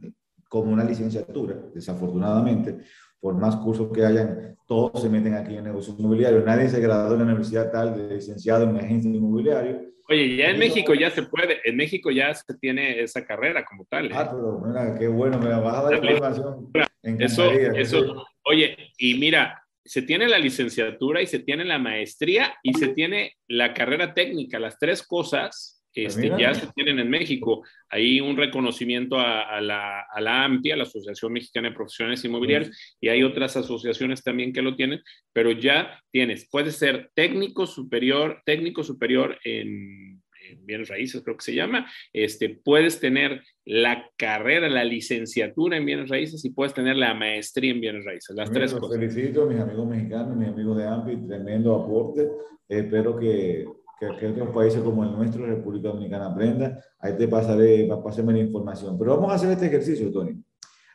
[0.48, 2.78] como una licenciatura, desafortunadamente,
[3.20, 6.44] por más cursos que hayan, todos se meten aquí en negocio inmobiliario.
[6.44, 9.82] Nadie se graduó en la universidad tal de licenciado en agencia inmobiliario.
[10.10, 13.84] Oye, ya en México ya se puede, en México ya se tiene esa carrera como
[13.84, 14.06] tal.
[14.06, 14.14] ¿eh?
[14.14, 16.72] Ah, pero mira, qué bueno, me vas a dar información.
[17.02, 22.74] Eso, eso, oye, y mira, se tiene la licenciatura y se tiene la maestría y
[22.74, 27.64] se tiene la carrera técnica, las tres cosas este, ya se tienen en México.
[27.88, 32.96] Hay un reconocimiento a, la, a, la, AMPI, a la Asociación Mexicana de Profesiones Inmobiliarias,
[33.00, 35.00] y hay otras asociaciones también que lo tienen,
[35.32, 40.22] pero ya tienes, puedes ser técnico superior, técnico superior en,
[40.60, 46.08] bienes raíces, creo que se llama, este, puedes tener la carrera, la licenciatura en bienes
[46.08, 48.98] raíces y puedes tener la maestría en bienes raíces, las tres cosas.
[48.98, 52.28] Felicito a mis amigos mexicanos, mis amigos de AMPI, tremendo aporte.
[52.68, 53.66] Espero que
[53.98, 56.82] que, que, otros países como el nuestro, República Dominicana, aprenda.
[56.98, 58.98] Ahí te pasaré, pasarme la información.
[58.98, 60.42] Pero vamos a hacer este ejercicio, Tony.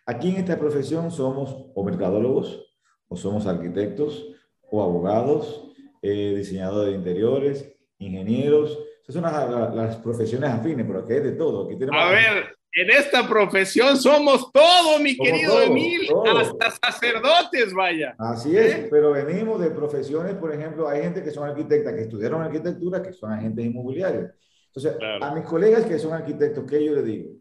[0.05, 2.73] Aquí en esta profesión somos o mercadólogos,
[3.07, 4.27] o somos arquitectos,
[4.69, 8.79] o abogados, eh, diseñadores de interiores, ingenieros.
[9.03, 11.65] Esas son las, las, profesiones afines, pero aquí hay de todo.
[11.65, 12.01] Aquí tenemos...
[12.01, 16.07] A ver, en esta profesión somos todo, mi querido Emil,
[16.37, 18.15] hasta sacerdotes, vaya.
[18.17, 18.87] Así es, ¿Eh?
[18.89, 23.13] pero venimos de profesiones, por ejemplo, hay gente que son arquitectas, que estudiaron arquitectura, que
[23.13, 24.31] son agentes inmobiliarios.
[24.67, 27.31] Entonces, a mis colegas que son arquitectos, ¿qué yo les digo?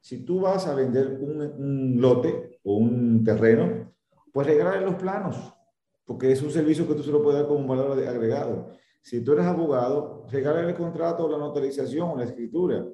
[0.00, 3.94] Si tú vas a vender un, un lote o un terreno,
[4.32, 5.54] pues regálale los planos,
[6.04, 8.70] porque es un servicio que tú se lo puedes dar como un valor agregado.
[9.00, 12.84] Si tú eres abogado, regálale el contrato o la notarización o la escritura.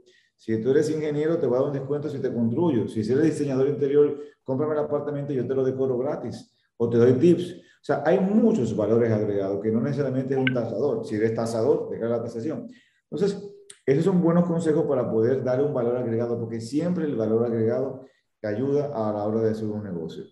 [0.41, 2.89] Si tú eres ingeniero, te voy a dar un descuento si te construyo.
[2.89, 6.57] Si eres diseñador interior, cómprame el apartamento y yo te lo decoro gratis.
[6.79, 7.57] O te doy tips.
[7.57, 11.05] O sea, hay muchos valores agregados que no necesariamente es un tasador.
[11.05, 12.71] Si eres tasador, deja la tasación.
[13.11, 17.45] Entonces, esos son buenos consejos para poder dar un valor agregado, porque siempre el valor
[17.45, 18.07] agregado
[18.41, 20.25] te ayuda a la hora de hacer un negocio.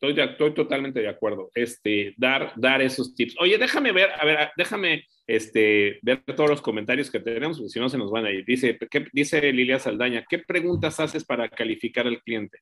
[0.00, 1.50] Estoy, estoy totalmente de acuerdo.
[1.54, 3.34] Este, dar, dar esos tips.
[3.40, 7.88] Oye, déjame ver, a ver, déjame este, ver todos los comentarios que tenemos, si no
[7.88, 8.44] se nos van a ir.
[8.44, 12.60] Dice, ¿qué, dice Lilia Saldaña, ¿qué preguntas haces para calificar al cliente?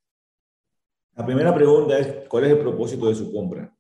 [1.15, 3.71] La primera pregunta es, ¿cuál es el propósito de su compra?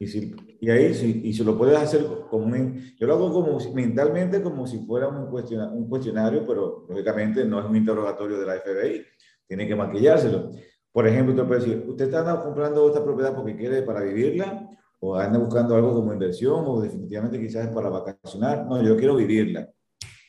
[0.00, 3.32] Y, si, y ahí, si, y se lo puedes hacer como un, yo lo hago
[3.32, 8.40] como mentalmente como si fuera un cuestionario, un cuestionario, pero lógicamente no es un interrogatorio
[8.40, 9.04] de la FBI,
[9.46, 10.50] tiene que maquillárselo.
[10.92, 14.68] Por ejemplo, usted puede decir, ¿usted está comprando esta propiedad porque quiere para vivirla?
[14.98, 16.64] ¿O anda buscando algo como inversión?
[16.66, 18.66] ¿O definitivamente quizás es para vacacionar?
[18.66, 19.68] No, yo quiero vivirla.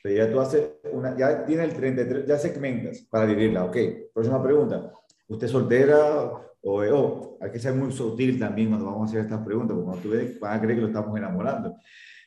[0.03, 3.65] Pero ya tú haces una, ya tiene el 33, ya segmentas para vivirla.
[3.65, 3.77] Ok,
[4.13, 4.91] próxima pregunta.
[5.27, 6.31] ¿Usted es soltera?
[6.63, 9.85] O, oh, hay que ser muy sutil también cuando vamos a hacer estas preguntas, porque
[9.85, 11.75] cuando tú ves, van a creer que lo estamos enamorando.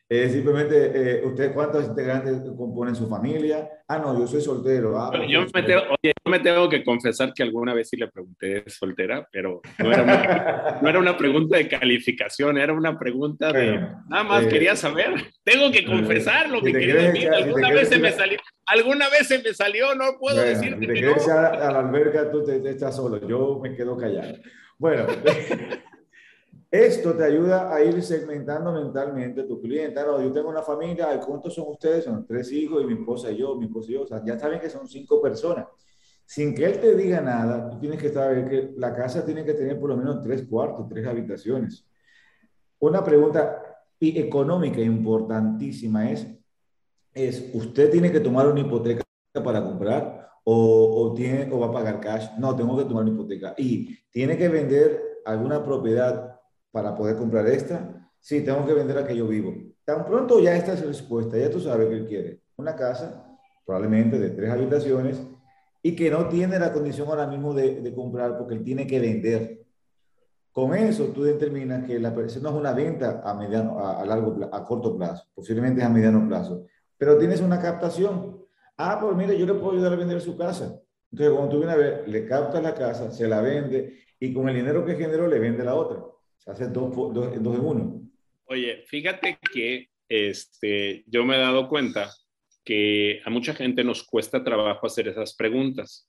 [0.07, 3.71] Eh, simplemente, eh, ¿usted cuántos integrantes componen su familia?
[3.89, 4.99] Ah, no, yo soy soltero.
[4.99, 8.09] Ah, yo, me tengo, oye, yo me tengo que confesar que alguna vez sí le
[8.09, 13.51] pregunté soltera, pero no era una, no era una pregunta de calificación, era una pregunta
[13.51, 13.79] de
[14.09, 15.15] nada más eh, quería saber.
[15.43, 17.01] Tengo que confesarlo, mi querido
[17.35, 18.39] alguna vez se me salió.
[18.67, 21.33] Alguna vez se me salió, no puedo decir decirte si te que no.
[21.35, 23.27] A, a la alberca, tú te, te estás solo.
[23.27, 24.35] Yo me quedo callado.
[24.79, 25.07] Bueno.
[26.75, 30.01] Esto te ayuda a ir segmentando mentalmente a tu cliente.
[30.03, 32.03] No, yo tengo una familia, ¿cuántos son ustedes?
[32.03, 34.03] Son tres hijos y mi esposa y yo, mi esposa y yo.
[34.03, 35.69] O sea, ya saben que son cinco personas.
[36.27, 39.55] Sin que él te diga nada, tú tienes que saber que la casa tiene que
[39.55, 41.87] tener por lo menos tres cuartos, tres habitaciones.
[42.81, 43.63] Una pregunta
[44.01, 46.27] económica importantísima es,
[47.13, 49.05] es ¿usted tiene que tomar una hipoteca
[49.45, 52.31] para comprar o, tiene, o va a pagar cash?
[52.37, 53.55] No, tengo que tomar una hipoteca.
[53.57, 56.34] Y tiene que vender alguna propiedad
[56.75, 58.11] para poder comprar esta?
[58.19, 59.55] Sí, tengo que vender la que yo vivo.
[59.85, 62.41] Tan pronto ya esta es respuesta, ya tú sabes que él quiere.
[62.57, 63.25] Una casa,
[63.65, 65.23] probablemente de tres habitaciones,
[65.81, 69.63] y que no tiene la condición ahora mismo de, comprar porque él tiene que vender.
[70.51, 74.37] Con eso tú determinas que la persona no es una venta a mediano, a, largo,
[74.51, 76.67] a corto plazo, posiblemente es a mediano plazo,
[76.99, 78.45] pero tienes una captación.
[78.77, 80.77] Ah, pues mire, yo le puedo ayudar a vender su casa.
[81.13, 84.49] Entonces, cuando tú vienes a ver, le captas la casa, se la vende y con
[84.49, 86.03] el dinero que generó le vende la otra.
[86.39, 88.03] Se hace dos, dos, en uno.
[88.47, 92.11] Oye, fíjate que este, yo me he dado cuenta
[92.65, 96.09] que a mucha gente nos cuesta trabajo hacer esas preguntas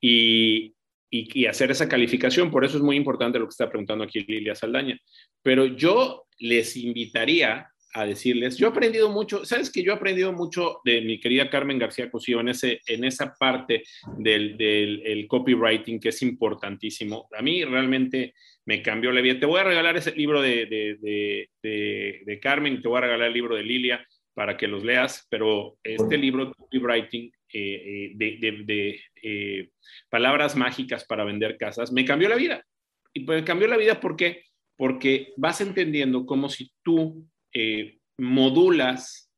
[0.00, 0.74] y,
[1.10, 2.50] y, y, hacer esa calificación.
[2.50, 4.98] Por eso es muy importante lo que está preguntando aquí Lilia Saldaña.
[5.42, 10.32] Pero yo les invitaría a decirles, yo he aprendido mucho, sabes que yo he aprendido
[10.32, 13.82] mucho de mi querida Carmen García Cosío en, ese, en esa parte
[14.18, 17.28] del, del el copywriting que es importantísimo.
[17.36, 18.34] A mí realmente
[18.64, 19.38] me cambió la vida.
[19.38, 23.34] Te voy a regalar ese libro de, de, de, Carmen, te voy a regalar el
[23.34, 29.00] libro de Lilia para que los leas, pero este libro de copywriting eh, eh, de,
[29.22, 29.68] eh,
[30.08, 32.64] palabras mágicas para vender casas me cambió la vida.
[33.12, 34.44] Y pues cambió la vida ¿por qué?
[34.76, 39.30] Porque vas entendiendo como si tú eh, modulas,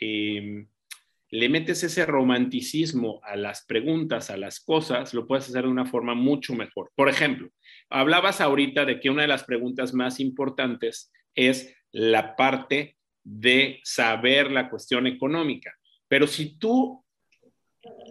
[0.00, 0.66] eh,
[1.30, 5.84] le metes ese romanticismo a las preguntas, a las cosas, lo puedes hacer de una
[5.84, 6.90] forma mucho mejor.
[6.94, 7.50] Por ejemplo,
[7.90, 14.50] hablabas ahorita de que una de las preguntas más importantes es la parte de saber
[14.50, 15.74] la cuestión económica.
[16.08, 17.04] Pero si tú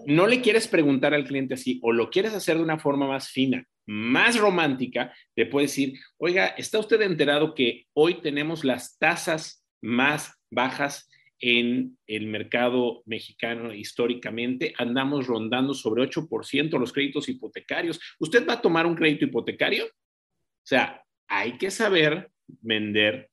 [0.06, 3.30] no le quieres preguntar al cliente así o lo quieres hacer de una forma más
[3.30, 9.66] fina, más romántica, le puedes decir, oiga, ¿está usted enterado que hoy tenemos las tasas
[9.82, 11.10] más bajas
[11.40, 14.74] en el mercado mexicano históricamente?
[14.78, 18.00] Andamos rondando sobre 8% los créditos hipotecarios.
[18.20, 19.86] ¿Usted va a tomar un crédito hipotecario?
[19.86, 23.30] O sea, hay que saber vender,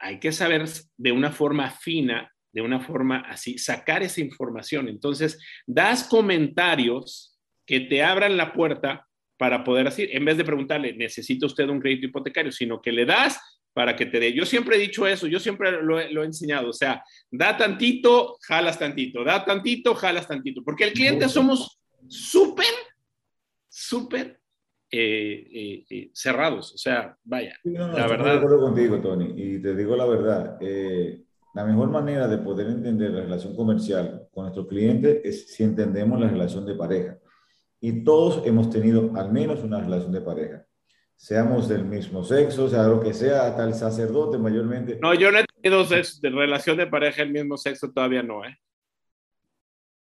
[0.00, 0.64] hay que saber
[0.96, 4.88] de una forma fina, de una forma así, sacar esa información.
[4.88, 9.07] Entonces, das comentarios que te abran la puerta
[9.38, 12.52] para poder decir, en vez de preguntarle, ¿necesita usted un crédito hipotecario?
[12.52, 13.40] Sino que le das
[13.72, 14.32] para que te dé.
[14.32, 18.76] Yo siempre he dicho eso, yo siempre lo, he enseñado, o sea, da tantito, jalas
[18.76, 22.66] tantito, da tantito, jalas tantito, porque el cliente somos súper,
[23.68, 24.40] súper
[24.90, 28.32] eh, eh, eh, cerrados, o sea, vaya, la verdad.
[28.32, 30.58] de acuerdo contigo, Tony, y te digo la verdad,
[31.54, 36.18] la mejor manera de poder entender la relación comercial con nuestro cliente es si entendemos
[36.18, 37.18] la relación de pareja.
[37.80, 40.68] Y todos hemos tenido al menos una relación de pareja
[41.18, 44.98] seamos del mismo sexo, sea lo que sea, hasta el sacerdote mayormente.
[45.02, 48.44] No, yo no he tenido sexo, de relación de pareja del mismo sexo todavía no,
[48.44, 48.56] ¿eh?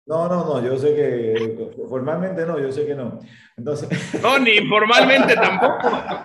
[0.05, 3.19] No, no, no, yo sé que formalmente no, yo sé que no.
[3.57, 3.89] Entonces.
[4.21, 6.23] No, ni informalmente tampoco.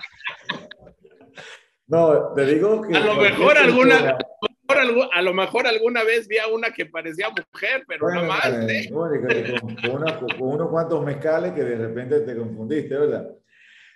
[1.88, 2.96] No, te digo que.
[2.96, 4.18] A lo mejor alguna.
[5.12, 8.46] A lo mejor alguna vez vi a una que parecía mujer, pero no más.
[8.46, 8.90] ¿eh?
[8.90, 9.16] con,
[10.38, 13.28] con unos cuantos mezcales que de repente te confundiste, ¿verdad?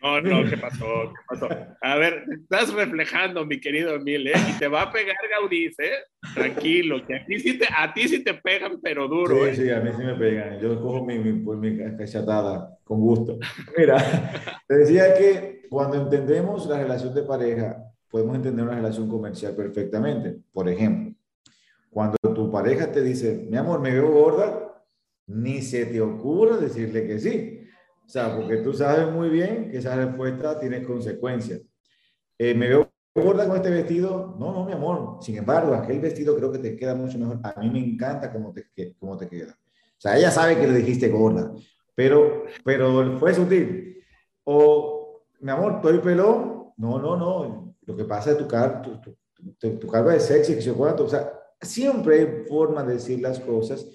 [0.02, 0.86] No, no, ¿qué pasó?
[0.86, 1.48] ¿Qué pasó?
[1.80, 4.34] A ver, estás reflejando, mi querido Emil, ¿eh?
[4.50, 5.94] Y te va a pegar Gaudís, ¿eh?
[6.34, 9.34] Tranquilo, que a ti sí te, a ti sí te pegan, pero duro.
[9.36, 9.54] Sí, ¿eh?
[9.54, 10.60] sí, a mí sí me pegan.
[10.60, 13.38] Yo cojo mi, mi, pues, mi cachatada con gusto.
[13.76, 13.96] Mira,
[14.68, 17.76] te decía que cuando entendemos la relación de pareja,
[18.10, 20.40] podemos entender una relación comercial perfectamente.
[20.52, 21.14] Por ejemplo,
[21.90, 24.84] cuando tu pareja te dice, mi amor, me veo gorda,
[25.26, 27.56] ni se te ocurra decirle que sí
[28.06, 31.60] o sea, porque tú sabes muy bien que esa respuesta tiene consecuencias.
[32.38, 34.36] Eh, ¿Me veo gorda con este vestido?
[34.38, 35.18] No, no, mi amor.
[35.20, 37.40] Sin embargo, aquel vestido creo que te queda mucho mejor.
[37.42, 39.52] A mí me encanta cómo te, cómo te queda.
[39.52, 41.52] O sea, ella sabe que le dijiste gorda,
[41.96, 44.04] pero, pero fue sutil.
[44.44, 46.72] O, mi amor, ¿estoy pelón?
[46.76, 47.65] No, no, no.
[47.86, 49.00] Lo que pasa es tu cara, tu,
[49.58, 53.40] tu, tu, cara es sexy, que se O sea, siempre hay forma de decir las
[53.40, 53.86] cosas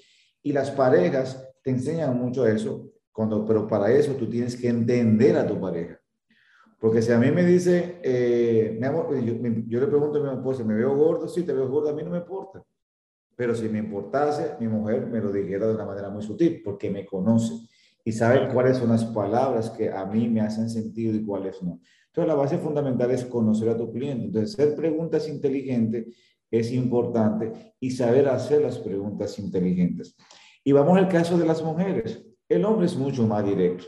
[0.41, 5.35] y las parejas te enseñan mucho eso cuando, pero para eso tú tienes que entender
[5.35, 5.99] a tu pareja.
[6.79, 9.35] Porque si a mí me dice, eh, mi amor, yo,
[9.67, 11.27] yo, le pregunto a mi esposa, ¿me veo gordo?
[11.27, 12.63] Sí, te veo gordo, a mí no me importa.
[13.35, 16.89] Pero si me importase, mi mujer me lo dijera de una manera muy sutil, porque
[16.89, 17.53] me conoce
[18.03, 21.79] y sabe cuáles son las palabras que a mí me hacen sentido y cuáles no.
[22.11, 24.25] Entonces, la base fundamental es conocer a tu cliente.
[24.25, 26.07] Entonces, hacer preguntas inteligentes
[26.51, 30.17] es importante y saber hacer las preguntas inteligentes.
[30.63, 32.23] Y vamos al caso de las mujeres.
[32.49, 33.85] El hombre es mucho más directo,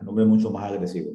[0.00, 1.10] el hombre es mucho más agresivo.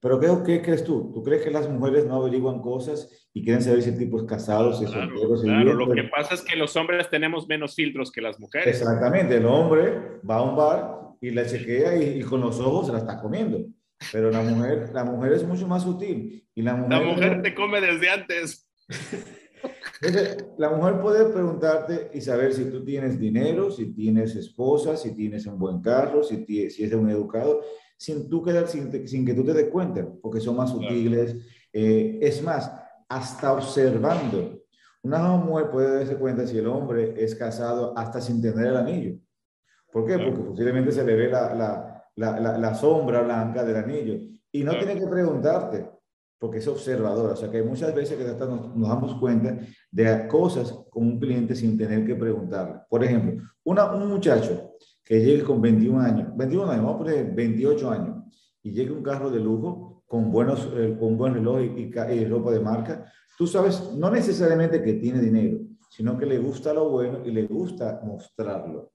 [0.00, 1.12] Pero ¿qué, ¿qué crees tú?
[1.14, 4.24] ¿Tú crees que las mujeres no averiguan cosas y quieren saber si el tipo es
[4.24, 8.10] casado, si es claro, Claro, lo que pasa es que los hombres tenemos menos filtros
[8.10, 8.66] que las mujeres.
[8.66, 12.92] Exactamente, el hombre va a un bar y la chequea y, con los ojos se
[12.92, 13.58] la está comiendo.
[14.12, 16.48] Pero la mujer, la mujer es mucho más sutil.
[16.54, 18.68] Y la mujer, la mujer te come desde antes.
[20.56, 25.46] la mujer puede preguntarte y saber si tú tienes dinero, si tienes esposa, si tienes
[25.46, 27.60] un buen carro, si, si es un educado,
[27.96, 31.36] sin, tú quedar, sin, sin, que tú te des cuenta, porque son más sutiles.
[31.72, 32.72] Eh, es más,
[33.08, 34.58] hasta observando.
[35.02, 39.18] Una mujer puede darse cuenta si el hombre es casado hasta sin tener el anillo.
[39.92, 40.18] ¿Por qué?
[40.18, 41.89] Porque posiblemente se le ve la, la,
[42.28, 44.18] la, la sombra blanca del anillo.
[44.52, 45.88] Y no tiene que preguntarte,
[46.38, 47.34] porque es observadora.
[47.34, 49.58] O sea que muchas veces que nos, nos, damos cuenta
[49.90, 52.80] de cosas con un cliente sin tener que preguntarle.
[52.88, 54.72] Por ejemplo, una, un muchacho
[55.04, 58.24] que llegue con 21 años, 21 años, vamos a poner 28 años,
[58.62, 62.52] y llegue un carro de lujo con, buenos, eh, con buen reloj y, y, ropa
[62.52, 65.58] de marca, tú sabes, no necesariamente que tiene dinero,
[65.90, 68.92] sino que le gusta lo bueno y le gusta mostrarlo.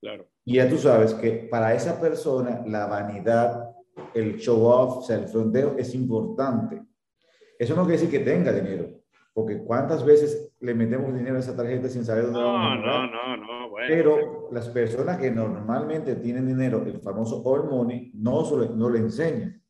[0.00, 0.26] Claro.
[0.50, 3.70] Y ya tú sabes que para esa persona la vanidad
[4.12, 6.82] el show off, o sea, el fronteo es importante.
[7.56, 9.00] Eso no quiere decir que tenga dinero,
[9.32, 12.84] porque cuántas veces le metemos dinero a esa tarjeta sin saber dónde no, vamos a
[12.84, 13.86] No, no, no, bueno.
[13.88, 18.98] Pero las personas que normalmente tienen dinero, el famoso all money, no, solo, no le
[18.98, 19.62] enseñan.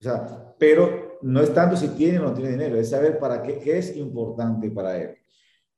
[0.00, 3.42] O sea, pero no es tanto si tiene o no tiene dinero, es saber para
[3.42, 5.18] qué, qué es importante para él.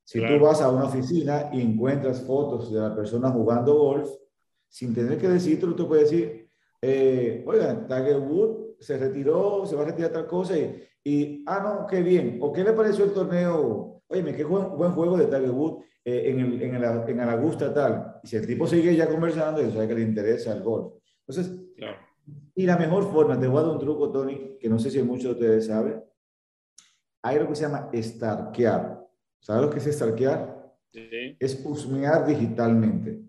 [0.09, 4.09] Si tú vas a una oficina y encuentras fotos de la persona jugando golf,
[4.67, 6.49] sin tener que decirlo, tú puedes decir,
[6.81, 11.61] eh, oigan, Tiger Wood se retiró, se va a retirar tal cosa y, y, ah,
[11.63, 12.39] no, qué bien.
[12.41, 14.01] ¿O qué le pareció el torneo?
[14.07, 17.29] Oye, qué buen, buen juego de Tiger Wood eh, en, el, en, el, en el
[17.29, 18.19] Augusta tal.
[18.23, 20.95] Y si el tipo sigue ya conversando, eso sabe que le interesa el golf.
[21.27, 21.55] Entonces,
[22.55, 25.03] y la mejor forma, te voy a dar un truco, Tony, que no sé si
[25.03, 26.03] muchos de ustedes saben.
[27.21, 29.07] Hay algo que se llama starkear.
[29.41, 30.75] ¿Sabes lo que es starkear?
[30.93, 31.37] Sí.
[31.39, 33.23] Es husmear digitalmente.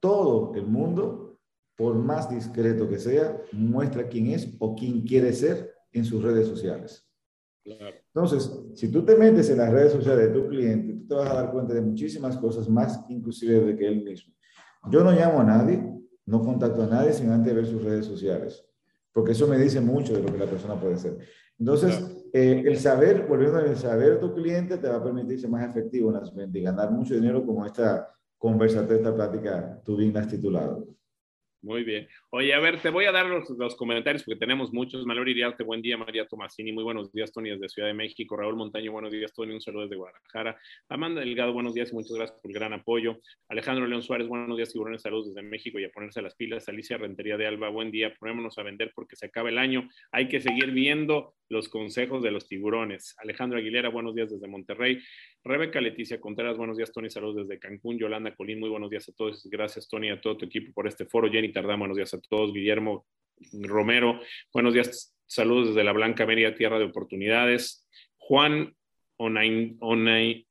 [0.00, 1.24] Todo el mundo
[1.76, 6.46] por más discreto que sea, muestra quién es o quién quiere ser en sus redes
[6.46, 7.08] sociales.
[7.64, 11.30] Entonces, si tú te metes en las redes sociales de tu cliente, tú te vas
[11.30, 14.34] a dar cuenta de muchísimas cosas más, inclusive de que él mismo.
[14.90, 15.82] Yo no llamo a nadie,
[16.26, 18.64] no contacto a nadie sin antes ver sus redes sociales.
[19.12, 21.16] porque eso me dice mucho de lo que la persona puede hacer.
[21.56, 25.70] Entonces, eh, el saber, volviendo al saber tu cliente, te va a permitir ser más
[25.70, 30.12] efectivo en las ventas y ganar mucho dinero como esta conversación, esta plática tú bien
[30.28, 30.84] titulado.
[31.64, 32.06] Muy bien.
[32.28, 35.06] Oye, a ver, te voy a dar los, comentarios porque tenemos muchos.
[35.06, 35.96] Malor Iriarte, buen día.
[35.96, 37.32] María Tomasini, muy buenos días.
[37.32, 38.36] Tony desde Ciudad de México.
[38.36, 39.32] Raúl Montaño, buenos días.
[39.32, 40.60] Tony, un saludo desde Guadalajara.
[40.90, 43.18] Amanda Delgado, buenos días y muchas gracias por el gran apoyo.
[43.48, 44.72] Alejandro León Suárez, buenos días.
[44.72, 46.68] Tiburones, saludos desde México y a ponerse las pilas.
[46.68, 48.14] Alicia Rentería de Alba, buen día.
[48.20, 49.88] Ponémonos a vender porque se acaba el año.
[50.12, 53.14] Hay que seguir viendo los consejos de los tiburones.
[53.18, 55.00] Alejandro Aguilera, buenos días desde Monterrey.
[55.42, 57.10] Rebeca Leticia Contreras, buenos días, Tony.
[57.10, 57.98] Saludos desde Cancún.
[57.98, 59.46] Yolanda Colín, muy buenos días a todos.
[59.50, 61.30] Gracias, Tony, a todo tu equipo por este foro.
[61.30, 62.52] Jenny Tardá, buenos días a todos.
[62.52, 63.06] Guillermo
[63.52, 64.20] Romero,
[64.52, 65.16] buenos días.
[65.26, 67.88] Saludos desde la Blanca Media, Tierra de Oportunidades.
[68.16, 68.74] Juan
[69.16, 70.44] Onaindia,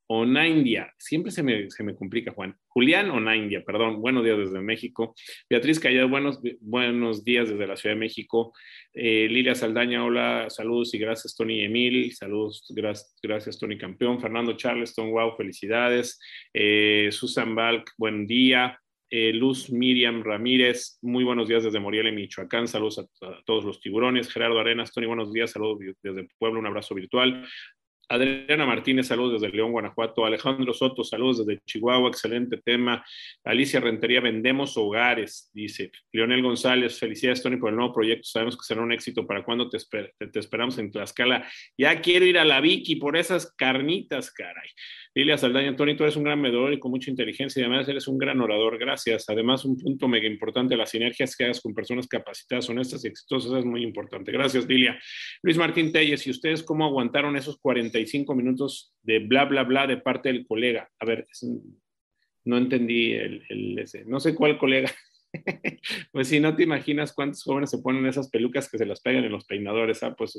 [0.98, 2.56] siempre se me, se me complica, Juan.
[2.74, 5.14] Julián Onaindia, perdón, buenos días desde México.
[5.48, 8.52] Beatriz Callado, buenos, buenos días desde la Ciudad de México.
[8.94, 12.12] Eh, Lilia Saldaña, hola, saludos y gracias, Tony Emil.
[12.16, 14.20] Saludos, gracias, gracias Tony Campeón.
[14.20, 16.20] Fernando Charleston, wow, felicidades.
[16.52, 18.80] Eh, Susan Balk, buen día.
[19.12, 24.34] Eh, Luz Miriam Ramírez, muy buenos días desde Morelia, Michoacán, saludos a, todos los tiburones.
[24.34, 27.46] Gerardo Arenas, Tony, buenos días, saludos desde Puebla, un abrazo virtual.
[28.14, 30.24] Adriana Martínez, saludos desde León, Guanajuato.
[30.24, 33.04] Alejandro Soto, saludos desde Chihuahua, excelente tema.
[33.44, 35.92] Alicia Rentería, vendemos hogares, dice.
[36.12, 38.26] Leonel González, felicidades, Tony, por el nuevo proyecto.
[38.26, 39.26] Sabemos que será un éxito.
[39.26, 41.50] ¿Para cuándo te, te esperamos en Tlaxcala?
[41.76, 44.70] Ya quiero ir a la Vicky por esas carnitas, caray.
[45.16, 48.08] Lilia Saldaña, Tony, tú eres un gran medidor y con mucha inteligencia y además eres
[48.08, 48.80] un gran orador.
[48.80, 49.30] Gracias.
[49.30, 53.60] Además, un punto mega importante, las sinergias que hagas con personas capacitadas, honestas y exitosas
[53.60, 54.32] es muy importante.
[54.32, 55.00] Gracias, Lilia.
[55.44, 59.98] Luis Martín Telles, ¿y ustedes cómo aguantaron esos 45 minutos de bla, bla, bla de
[59.98, 60.90] parte del colega?
[61.00, 61.28] A ver,
[62.46, 63.44] no entendí el
[64.08, 64.92] no sé cuál colega.
[66.12, 69.24] pues si no te imaginas cuántos jóvenes se ponen esas pelucas que se las pegan
[69.24, 70.04] en los peinadores.
[70.04, 70.38] Ah, pues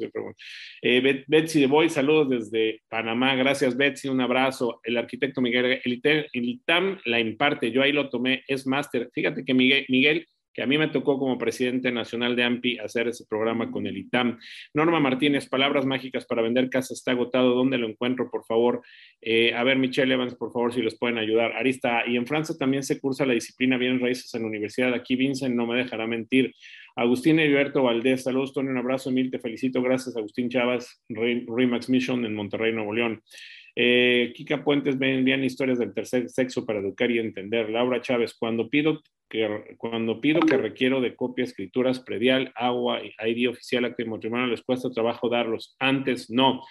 [0.82, 3.34] eh, Betsy de Boy, saludos desde Panamá.
[3.34, 4.08] Gracias, Betsy.
[4.08, 4.80] Un abrazo.
[4.84, 7.70] El arquitecto Miguel, el, el ITAM la imparte.
[7.70, 9.10] Yo ahí lo tomé, es máster.
[9.12, 13.26] Fíjate que Miguel que a mí me tocó como presidente nacional de AMPI hacer ese
[13.28, 14.38] programa con el ITAM.
[14.72, 17.54] Norma Martínez, palabras mágicas para vender casa está agotado.
[17.54, 18.82] ¿Dónde lo encuentro, por favor?
[19.20, 21.52] Eh, a ver, Michelle Evans, por favor, si les pueden ayudar.
[21.52, 24.94] Arista, y en Francia también se cursa la disciplina bien raíces en la universidad.
[24.94, 26.54] Aquí Vincent no me dejará mentir.
[26.96, 29.82] Agustín Heriberto Valdés, saludos, Tony, un abrazo, Emil, te felicito.
[29.82, 33.20] Gracias, Agustín Chavas, Remax Mission en Monterrey, Nuevo León.
[33.76, 37.70] Eh, Kika Puentes, ven bien historias del tercer sexo para educar y entender.
[37.70, 43.50] Laura Chávez, cuando pido que, cuando pido que requiero de copia, escrituras, predial, agua, ID
[43.50, 45.74] oficial, acto de matrimonio, les cuesta trabajo darlos.
[45.78, 46.62] Antes no.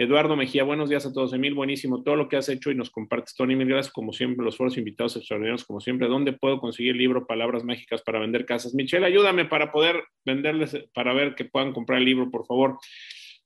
[0.00, 1.32] Eduardo Mejía, buenos días a todos.
[1.32, 3.34] Emil, buenísimo todo lo que has hecho y nos compartes.
[3.34, 4.44] Tony, mil gracias como siempre.
[4.44, 6.06] Los foros invitados extraordinarios como siempre.
[6.06, 8.74] ¿Dónde puedo conseguir el libro Palabras Mágicas para vender casas?
[8.74, 12.78] Michelle, ayúdame para poder venderles, para ver que puedan comprar el libro, por favor.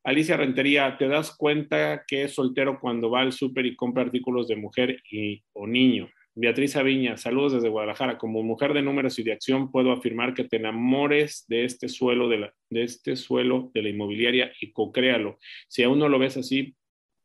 [0.04, 4.48] Alicia Rentería, ¿te das cuenta que es soltero cuando va al súper y compra artículos
[4.48, 6.08] de mujer y, o niño?
[6.34, 8.18] Beatriz Aviña, saludos desde Guadalajara.
[8.18, 12.28] Como mujer de números y de acción, puedo afirmar que te enamores de este suelo
[12.28, 15.38] de, la, de este suelo de la inmobiliaria y cocréalo.
[15.68, 16.74] Si aún no lo ves así,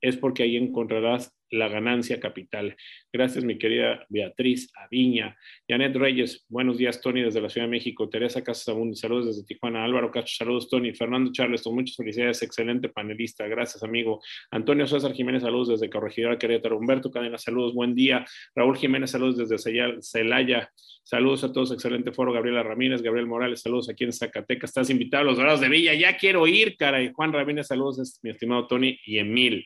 [0.02, 2.76] es porque ahí encontrarás la ganancia capital.
[3.12, 5.38] Gracias, mi querida Beatriz Aviña.
[5.68, 8.10] Janet Reyes, buenos días, Tony, desde la Ciudad de México.
[8.10, 9.84] Teresa Casasabundi, saludos desde Tijuana.
[9.84, 10.94] Álvaro Cacho, saludos, Tony.
[10.94, 13.48] Fernando Charleston, muchas felicidades, excelente panelista.
[13.48, 14.22] Gracias, amigo.
[14.52, 16.78] Antonio César Jiménez, saludos desde Corregidora Querétaro.
[16.78, 18.26] Humberto Cadena, saludos, buen día.
[18.56, 20.72] Raúl Jiménez, saludos desde Celaya.
[21.04, 22.34] Saludos a todos, excelente foro.
[22.34, 24.72] Gabriela Ramírez, Gabriel Morales, saludos aquí en Zacatecas.
[24.72, 25.94] Estás invitado a los Dorados de Villa.
[25.94, 27.02] Ya quiero ir, cara.
[27.02, 29.66] Y Juan Ramírez, saludos, mi estimado Tony y Emil.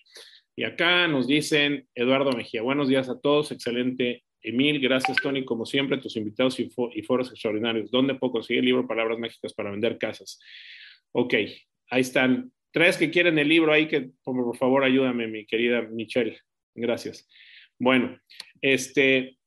[0.55, 4.23] Y acá nos dicen Eduardo Mejía, buenos días a todos, excelente.
[4.43, 6.69] Emil, gracias Tony, como siempre, tus invitados y,
[7.03, 7.91] foros extraordinarios.
[7.91, 10.39] ¿Dónde puedo conseguir el libro Palabras Mágicas para vender casas?
[11.13, 11.33] Ok,
[11.89, 12.51] ahí están.
[12.71, 16.39] Tres que quieren el libro ahí, que por favor ayúdame, mi querida Michelle.
[16.73, 17.27] Gracias.
[17.77, 18.17] Bueno,
[18.61, 19.37] este,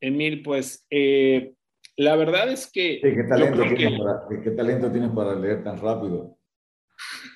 [0.00, 1.52] Emil, pues eh,
[1.96, 3.00] la verdad es que...
[3.02, 3.62] ¿Qué talento,
[4.42, 6.37] ¿Qué talento tienes para leer tan rápido?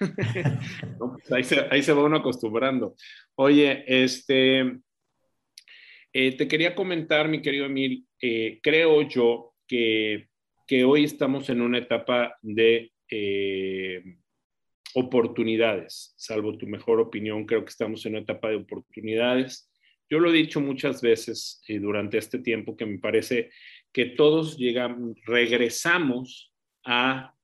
[1.28, 2.94] Pues ahí, se, va uno acostumbrando.
[3.34, 4.78] Oye, este,
[6.12, 10.28] eh, te quería comentar, mi querido Emil, eh, creo yo que,
[10.66, 14.02] que, hoy estamos en una etapa de eh,
[14.94, 19.70] oportunidades, salvo tu mejor opinión, creo que estamos en una etapa de oportunidades.
[20.10, 23.50] Yo lo he dicho muchas veces durante este tiempo que me parece
[23.92, 26.52] que todos llegamos, regresamos
[26.84, 27.34] a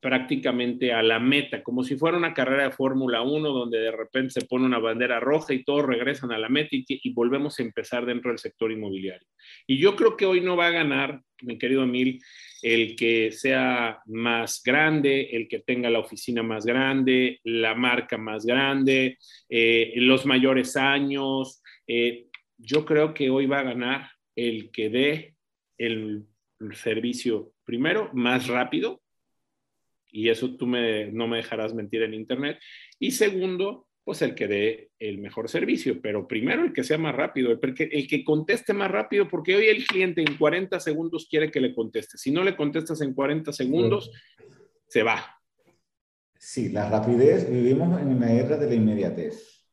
[0.00, 4.40] prácticamente a la meta, como si fuera una carrera de Fórmula 1 donde de repente
[4.40, 8.06] se pone una bandera roja y todos regresan a la meta y, volvemos a empezar
[8.06, 9.26] dentro del sector inmobiliario.
[9.66, 12.20] Y yo creo que hoy no va a ganar, mi querido Emil,
[12.62, 18.46] el que sea más grande, el que tenga la oficina más grande, la marca más
[18.46, 21.62] grande, eh, los mayores años.
[21.86, 22.26] Eh,
[22.56, 25.34] yo creo que hoy va a ganar el que dé
[25.78, 26.26] el,
[26.74, 29.00] servicio primero más rápido,
[30.12, 32.58] y eso tú me, no me dejarás mentir en Internet,
[32.98, 37.14] y segundo, pues el que dé el mejor servicio, pero primero el que sea más
[37.14, 41.28] rápido, el que, el que conteste más rápido, porque hoy el cliente en 40 segundos
[41.30, 42.18] quiere que le conteste.
[42.18, 44.10] Si no le contestas en 40 segundos,
[44.88, 45.40] se va.
[46.38, 49.66] Sí, la rapidez, vivimos en una era de la inmediatez,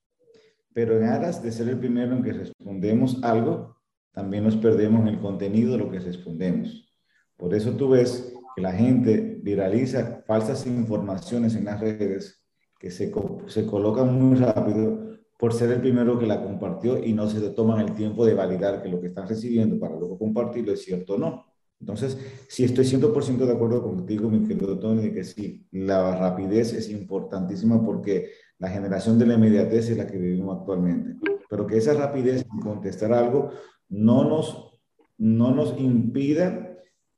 [0.74, 3.78] pero en aras de ser el primero en que respondemos algo,
[4.12, 6.94] también nos perdemos en el contenido de lo que respondemos.
[7.38, 12.44] Por eso tú ves que la gente viraliza falsas informaciones en las redes
[12.80, 13.12] que se,
[13.48, 15.08] se colocan muy rápido
[15.38, 18.82] por ser el primero que la compartió y no se toman el tiempo de validar
[18.82, 21.46] que lo que están recibiendo para luego compartirlo es cierto o no.
[21.80, 22.18] Entonces,
[22.50, 26.90] sí estoy 100% de acuerdo contigo, mi querido Tony, de que sí, la rapidez es
[26.90, 31.16] importantísima porque la generación de la inmediatez es la que vivimos actualmente.
[31.48, 33.52] Pero que esa rapidez en contestar algo
[33.90, 34.82] no nos,
[35.20, 36.67] no nos impida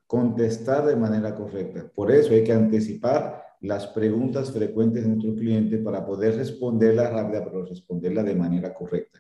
[0.09, 1.87] contestar de manera correcta.
[1.93, 7.45] Por eso hay que anticipar las preguntas frecuentes de nuestro cliente para poder responderla rápida,
[7.45, 9.19] pero responderla de manera correcta.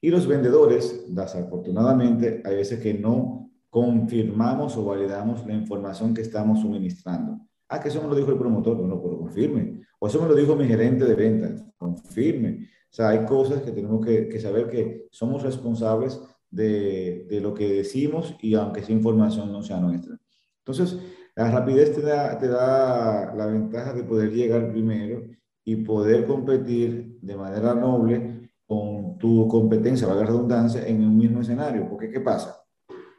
[0.00, 6.62] Y los vendedores, desafortunadamente, hay veces que no confirmamos o validamos la información que estamos
[6.62, 7.38] suministrando.
[7.68, 9.82] Ah, que eso me lo dijo el promotor, bueno, pero confirme.
[10.00, 12.66] O eso me lo dijo mi gerente de ventas, confirme.
[12.90, 16.20] O sea, hay cosas que tenemos que, que saber que somos responsables
[16.52, 20.16] de, de, lo que decimos y aunque esa información no sea nuestra.
[20.58, 20.98] Entonces,
[21.34, 25.24] la rapidez te da, te da la ventaja de poder llegar primero
[25.64, 31.40] y poder competir de manera noble con tu competencia, valga la redundancia, en un mismo
[31.40, 31.88] escenario.
[31.88, 32.62] Porque, ¿qué pasa?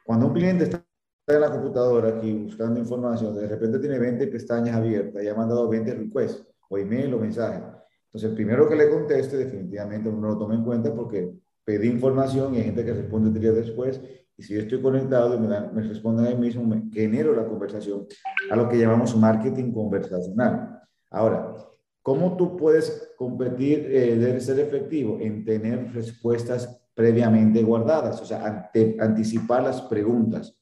[0.06, 0.86] Cuando un cliente está
[1.28, 5.68] en la computadora aquí buscando información, de repente tiene 20 pestañas abiertas y ha mandado
[5.70, 7.64] 20 requests o email o mensajes.
[8.06, 11.34] Entonces, el primero que le conteste, definitivamente uno lo toma en cuenta porque
[11.66, 14.02] pedí información y hay gente que responde días después
[14.38, 18.08] y si yo estoy conectado y me, me responden ahí mismo, me genero la conversación
[18.50, 20.82] a lo que llamamos marketing conversacional.
[21.12, 21.56] Ahora,
[22.02, 28.22] ¿cómo tú puedes competir, eh, debe ser efectivo en tener respuestas previamente guardadas?
[28.22, 30.58] O sea, anticipar las preguntas.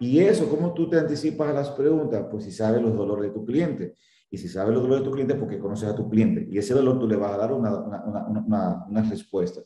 [0.00, 2.26] Y eso, ¿cómo tú te anticipas a las preguntas?
[2.30, 3.94] Pues si sabes los dolores de tu cliente.
[4.30, 6.48] Y si sabes los dolores de tu cliente, porque conoces a tu cliente.
[6.50, 9.60] Y ese dolor tú le vas a dar una, una, una, una respuesta.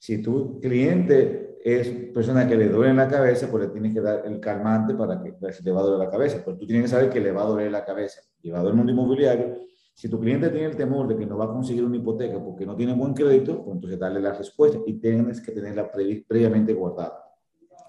[0.00, 4.22] Si tu cliente es persona que le duele la cabeza, pues le tienes que dar
[4.24, 6.40] el calmante para que pues, le va a doler la cabeza.
[6.42, 8.22] Pero tú tienes que saber que le va a doler la cabeza.
[8.40, 9.58] Llevado al mundo inmobiliario,
[9.94, 12.64] si tu cliente tiene el temor de que no va a conseguir una hipoteca porque
[12.64, 17.22] no tiene buen crédito, pues entonces darle la respuesta y tienes que tenerla previamente guardada.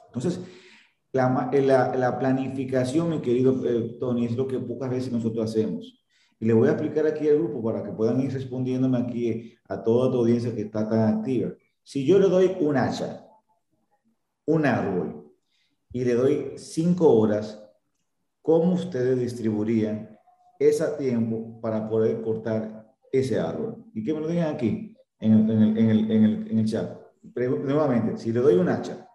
[0.07, 0.41] Entonces,
[1.13, 6.03] la, la, la, planificación, mi querido eh, Tony, es lo que pocas veces nosotros hacemos.
[6.41, 9.81] Y le voy a explicar aquí al grupo para que puedan ir respondiéndome aquí a
[9.81, 11.53] toda tu audiencia que está tan activa.
[11.91, 13.27] Si yo le doy un hacha
[14.45, 15.29] un árbol
[15.91, 17.61] y le doy cinco horas,
[18.41, 20.17] ¿cómo ustedes distribuirían
[20.57, 23.83] ese tiempo para poder cortar ese árbol?
[23.93, 26.59] Y que me lo digan aquí, en el, en el, en el, en el, en
[26.59, 26.97] el chat.
[27.35, 29.05] nuevamente, si le doy un hacha,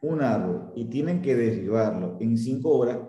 [0.00, 3.00] un árbol, y tienen que derribarlo en cinco horas,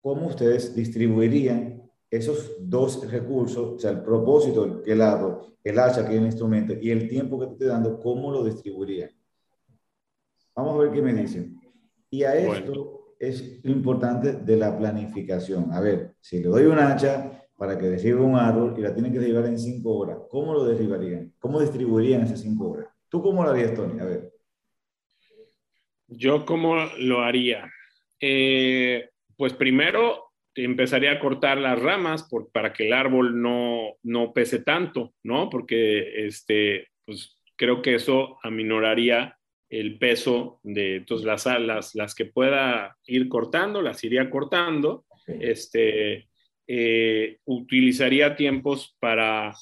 [0.00, 1.75] ¿cómo ustedes distribuirían
[2.10, 6.74] esos dos recursos, o sea, el propósito, el árbol, el hacha, que es el instrumento,
[6.80, 9.10] y el tiempo que te estoy dando, ¿cómo lo distribuirían?
[10.54, 11.60] Vamos a ver qué me dicen.
[12.08, 15.72] Y a esto es lo importante de la planificación.
[15.72, 19.12] A ver, si le doy un hacha para que derribe un árbol y la tienen
[19.12, 21.34] que derribar en cinco horas, ¿cómo lo derribarían?
[21.38, 22.88] ¿Cómo distribuirían esas cinco horas?
[23.08, 23.98] ¿Tú cómo lo harías, Tony?
[24.00, 24.32] A ver.
[26.08, 27.70] Yo cómo lo haría.
[28.20, 30.25] Eh, pues primero
[30.56, 35.50] empezaría a cortar las ramas por, para que el árbol no, no pese tanto, ¿no?
[35.50, 39.36] Porque este, pues creo que eso aminoraría
[39.68, 45.04] el peso de entonces, las alas, las que pueda ir cortando, las iría cortando.
[45.26, 46.28] Este,
[46.68, 49.54] eh, utilizaría tiempos para,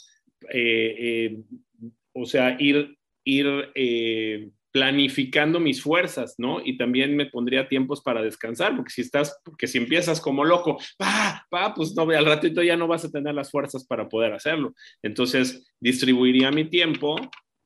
[0.51, 1.37] eh, eh,
[2.13, 3.73] o sea, ir, ir
[4.75, 6.61] planificando mis fuerzas, ¿no?
[6.61, 10.79] Y también me pondría tiempos para descansar, porque si estás, porque si empiezas como loco,
[10.99, 14.33] pa, pa, pues no, al ratito ya no vas a tener las fuerzas para poder
[14.33, 14.75] hacerlo.
[15.01, 17.15] Entonces, distribuiría mi tiempo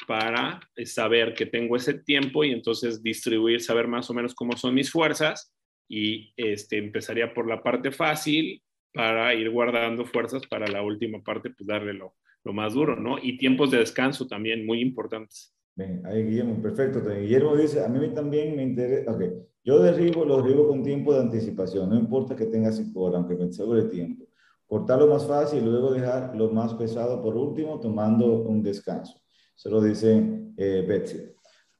[0.07, 4.55] para eh, saber que tengo ese tiempo y entonces distribuir, saber más o menos cómo
[4.59, 5.51] son mis fuerzas
[5.89, 8.63] y este, empezaría por la parte fácil
[8.93, 13.17] para ir guardando fuerzas para la última parte, pues darle lo, lo más duro, ¿no?
[13.19, 15.55] Y tiempos de descanso también muy importantes.
[15.79, 17.01] Bien, ahí Guillermo, perfecto.
[17.09, 19.23] Guillermo dice, a mí también me interesa, ok,
[19.63, 23.37] Yo derribo, lo derribo con tiempo de anticipación, no importa que tenga cinco horas, aunque
[23.37, 24.25] me el tiempo.
[24.67, 29.21] Cortar lo más fácil y luego dejar lo más pesado por último, tomando un descanso.
[29.55, 31.33] Se lo dice eh, Betsy.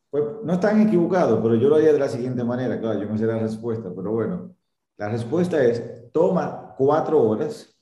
[0.09, 2.79] Pues no están equivocados, pero yo lo haría de la siguiente manera.
[2.79, 4.55] Claro, yo no sé la respuesta, pero bueno,
[4.97, 7.77] la respuesta es, toma cuatro horas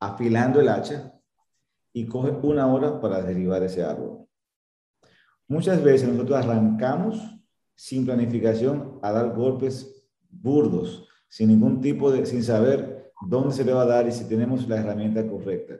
[0.00, 1.12] afilando el hacha
[1.92, 4.21] y coge una hora para derribar ese árbol.
[5.52, 7.20] Muchas veces nosotros arrancamos
[7.74, 13.74] sin planificación a dar golpes burdos, sin ningún tipo de, sin saber dónde se le
[13.74, 15.74] va a dar y si tenemos la herramienta correcta.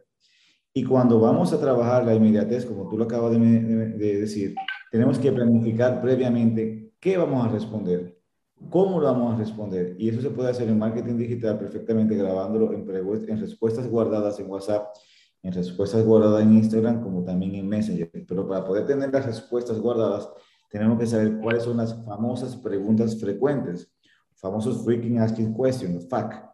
[0.74, 4.54] Y cuando vamos a trabajar la inmediatez, como tú lo acabas de, de decir,
[4.90, 8.20] tenemos que planificar previamente qué vamos a responder,
[8.68, 9.96] cómo lo vamos a responder.
[9.98, 12.86] Y eso se puede hacer en marketing digital perfectamente grabándolo en,
[13.26, 14.88] en respuestas guardadas en WhatsApp,
[15.42, 18.10] en respuestas guardadas en Instagram, como también en Messenger.
[18.26, 20.28] Pero para poder tener las respuestas guardadas,
[20.70, 23.92] tenemos que saber cuáles son las famosas preguntas frecuentes,
[24.34, 26.52] famosos freaking asking questions, FAQ.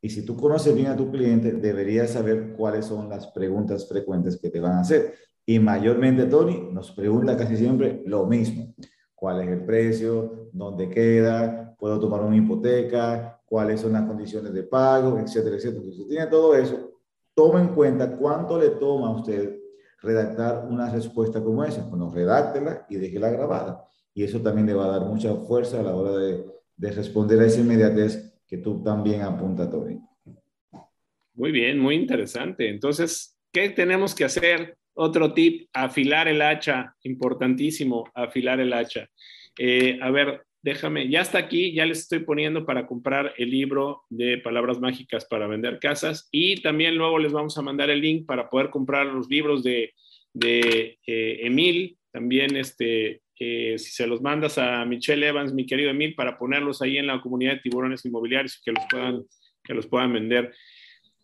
[0.00, 4.36] Y si tú conoces bien a tu cliente, deberías saber cuáles son las preguntas frecuentes
[4.36, 5.14] que te van a hacer.
[5.44, 8.74] Y mayormente, Tony, nos pregunta casi siempre lo mismo.
[9.14, 10.50] ¿Cuál es el precio?
[10.52, 11.74] ¿Dónde queda?
[11.76, 13.40] ¿Puedo tomar una hipoteca?
[13.44, 15.18] ¿Cuáles son las condiciones de pago?
[15.18, 15.78] Etcétera, etcétera.
[15.78, 16.87] Entonces, si tiene todo eso,
[17.38, 19.60] toma en cuenta cuánto le toma a usted
[20.02, 21.84] redactar una respuesta como esa.
[21.84, 23.84] Bueno, redáctela y déjela grabada.
[24.12, 26.44] Y eso también le va a dar mucha fuerza a la hora de,
[26.76, 30.00] de responder a esa inmediatez que tú también apuntas, Tony.
[31.34, 32.68] Muy bien, muy interesante.
[32.70, 34.76] Entonces, ¿qué tenemos que hacer?
[34.94, 39.08] Otro tip, afilar el hacha, importantísimo, afilar el hacha.
[39.56, 44.02] Eh, a ver, déjame, ya está aquí, ya les estoy poniendo para comprar el libro
[44.10, 48.26] de palabras mágicas para vender casas y también luego les vamos a mandar el link
[48.26, 49.94] para poder comprar los libros de,
[50.44, 56.14] eh, Emil, también este, eh, si se los mandas a Michelle Evans, mi querido Emil,
[56.14, 59.24] para ponerlos ahí en la comunidad de tiburones inmobiliarios y que los puedan,
[59.64, 60.52] que los puedan vender.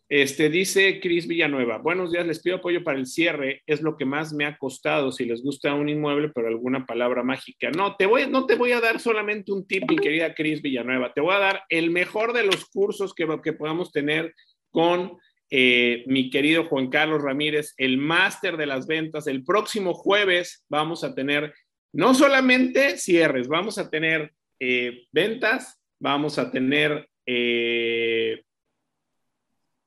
[0.07, 4.05] Este, dice Cris Villanueva, buenos días, les pido apoyo para el cierre, es lo que
[4.05, 7.71] más me ha costado, si les gusta un inmueble, pero alguna palabra mágica.
[7.71, 11.11] No, te voy, no te voy a dar solamente un tip, mi querida Cris Villanueva,
[11.11, 14.33] te voy a dar el mejor de los cursos que, que podamos tener
[14.69, 15.17] con
[15.49, 19.27] eh, mi querido Juan Carlos Ramírez, el máster de las ventas.
[19.27, 21.53] El próximo jueves vamos a tener
[21.93, 28.43] no solamente cierres, vamos a tener eh, ventas, vamos a tener eh,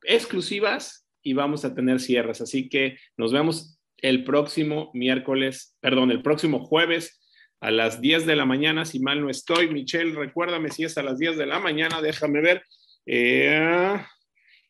[0.03, 2.41] exclusivas y vamos a tener cierres.
[2.41, 7.21] Así que nos vemos el próximo miércoles, perdón, el próximo jueves
[7.61, 9.69] a las 10 de la mañana, si mal no estoy.
[9.69, 12.63] Michelle, recuérdame si es a las 10 de la mañana, déjame ver.
[13.07, 13.97] Eh,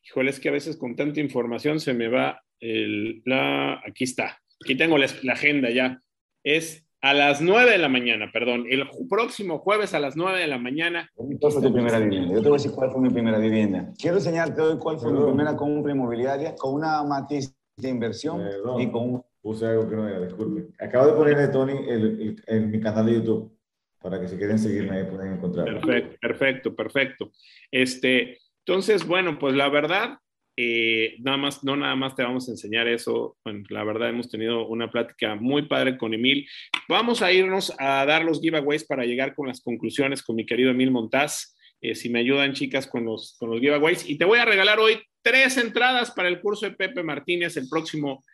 [0.03, 3.81] híjole, es que a veces con tanta información se me va el, la...
[3.85, 6.01] Aquí está, aquí tengo la agenda ya.
[6.43, 10.47] Es a las 9 de la mañana, perdón, el próximo jueves a las 9 de
[10.47, 11.09] la mañana.
[11.15, 12.33] ¿Cuál fue tu primera vivienda?
[12.33, 13.93] Yo te voy a decir cuál fue mi primera vivienda.
[13.97, 18.41] Quiero enseñarte hoy cuál fue mi primera compra inmobiliaria con una matiz de inversión
[18.79, 19.23] y con un...
[19.41, 20.67] Puse algo que no era, disculpe.
[20.83, 23.57] Acabo de ponerle, Tony, en mi canal de YouTube
[24.01, 25.65] para que se quieren seguirme ahí pueden encontrar.
[25.65, 27.31] Perfecto, perfecto, perfecto.
[27.71, 30.17] Este, entonces, bueno, pues la verdad,
[30.61, 33.37] eh, nada más, no nada más te vamos a enseñar eso.
[33.45, 36.49] Bueno, la verdad hemos tenido una plática muy padre con Emil.
[36.89, 40.71] Vamos a irnos a dar los giveaways para llegar con las conclusiones con mi querido
[40.71, 41.55] Emil Montaz.
[41.79, 44.09] Eh, si me ayudan, chicas, con los, con los giveaways.
[44.09, 47.69] Y te voy a regalar hoy tres entradas para el curso de Pepe Martínez el
[47.69, 48.25] próximo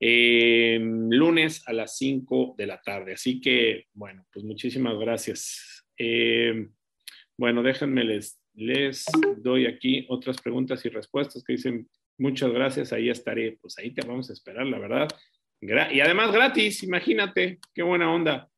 [0.00, 3.12] eh, lunes a las 5 de la tarde.
[3.12, 5.86] Así que, bueno, pues muchísimas gracias.
[7.36, 9.04] bueno, déjenme les les
[9.36, 13.56] doy aquí otras preguntas y respuestas que dicen, muchas gracias, ahí estaré.
[13.60, 15.08] Pues ahí te vamos a esperar, la verdad.
[15.60, 18.48] y además gratis, imagínate, qué buena onda.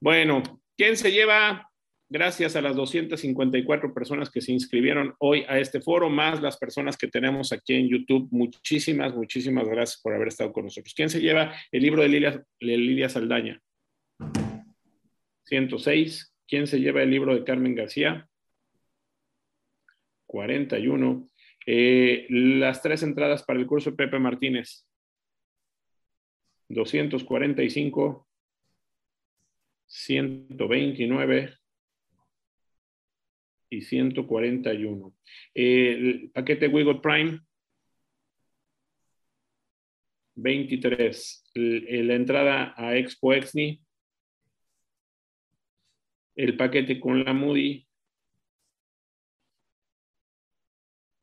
[0.00, 0.42] Bueno,
[0.76, 1.70] ¿quién se lleva?
[2.10, 6.96] Gracias a las 254 personas que se inscribieron hoy a este foro, más las personas
[6.96, 8.28] que tenemos aquí en YouTube.
[8.30, 10.94] Muchísimas, muchísimas gracias por haber estado con nosotros.
[10.94, 13.60] ¿Quién se lleva el libro de Lilia, de Lilia Saldaña?
[15.44, 16.34] 106.
[16.46, 18.26] ¿Quién se lleva el libro de Carmen García?
[20.28, 21.28] 41.
[21.66, 24.86] Eh, las tres entradas para el curso Pepe Martínez.
[26.68, 28.28] 245,
[29.86, 31.54] 129
[33.70, 35.14] y 141.
[35.54, 37.40] Eh, el paquete Wigot Prime,
[40.36, 41.44] 23.
[41.54, 43.82] la entrada a Expo Exni.
[46.36, 47.87] El paquete con la Moody,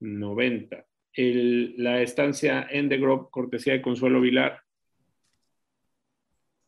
[0.05, 0.85] 90.
[1.17, 4.61] la estancia en The Grove, cortesía de Consuelo Vilar,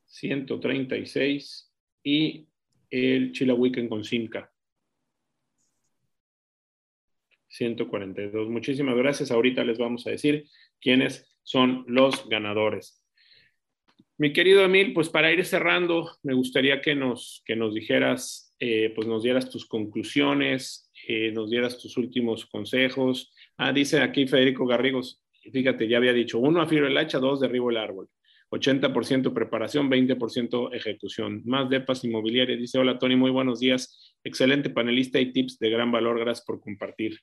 [0.06, 1.72] 136.
[2.04, 2.48] Y
[2.90, 4.52] el Chilahuican con Simca.
[7.50, 8.50] 142.
[8.50, 9.32] Muchísimas gracias.
[9.32, 10.46] Ahorita les vamos a decir
[10.80, 13.04] quiénes son los ganadores.
[14.18, 18.92] Mi querido Emil, pues para ir cerrando, me gustaría que nos, que nos dijeras, eh,
[18.96, 20.87] pues nos dieras tus conclusiones,
[21.34, 23.34] nos dieras tus últimos consejos.
[23.58, 25.22] Ah, dice aquí Federico Garrigos,
[25.52, 28.10] fíjate, ya había dicho, uno, afiro el hacha, dos, derribo el árbol.
[28.50, 31.42] 80% preparación, 20% ejecución.
[31.46, 32.60] Más depas inmobiliarias.
[32.60, 34.16] Dice, hola Tony, muy buenos días.
[34.24, 36.20] Excelente panelista y tips de gran valor.
[36.20, 37.20] Gracias por compartir.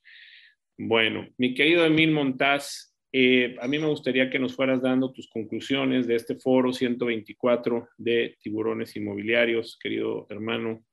[0.76, 5.28] Bueno, mi querido Emil Montaz, eh, a mí me gustaría que nos fueras dando tus
[5.28, 10.84] conclusiones de este foro 124 de tiburones inmobiliarios, querido hermano.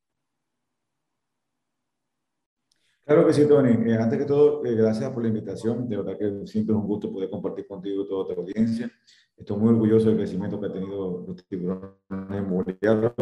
[3.05, 3.71] Claro que sí, Tony.
[3.89, 5.89] Eh, antes que todo, eh, gracias por la invitación.
[5.89, 8.91] De verdad que siempre es un gusto poder compartir contigo toda tu audiencia.
[9.35, 13.13] Estoy muy orgulloso del crecimiento que ha tenido los tiburones inmobiliarios.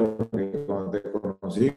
[0.67, 1.73] Cuando te conocí,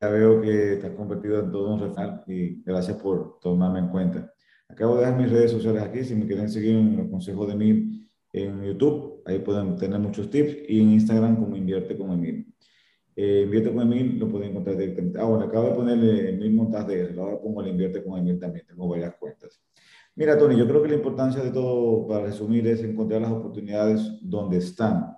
[0.00, 4.32] ya veo que has convertido en todo un referente y gracias por tomarme en cuenta.
[4.68, 7.56] Acabo de dejar mis redes sociales aquí, si me quieren seguir en los consejos de
[7.56, 12.49] mí en YouTube, ahí pueden tener muchos tips y en Instagram como Invierte con Emil.
[13.16, 15.18] Eh, invierte con Emil lo pueden encontrar directamente.
[15.18, 16.86] Ah, bueno, acabo de ponerle Emil Montas
[17.18, 19.60] ahora pongo el Invierte con Emil también, tengo varias cuentas.
[20.14, 24.18] Mira, Tony, yo creo que la importancia de todo, para resumir, es encontrar las oportunidades
[24.20, 25.16] donde están.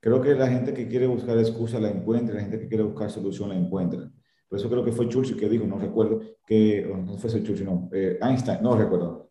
[0.00, 3.10] Creo que la gente que quiere buscar excusa la encuentra, la gente que quiere buscar
[3.10, 4.10] solución la encuentra.
[4.48, 7.88] Por eso creo que fue Churchill que dijo, no recuerdo, que no fue Churchill, no,
[7.92, 9.25] eh, Einstein, no recuerdo.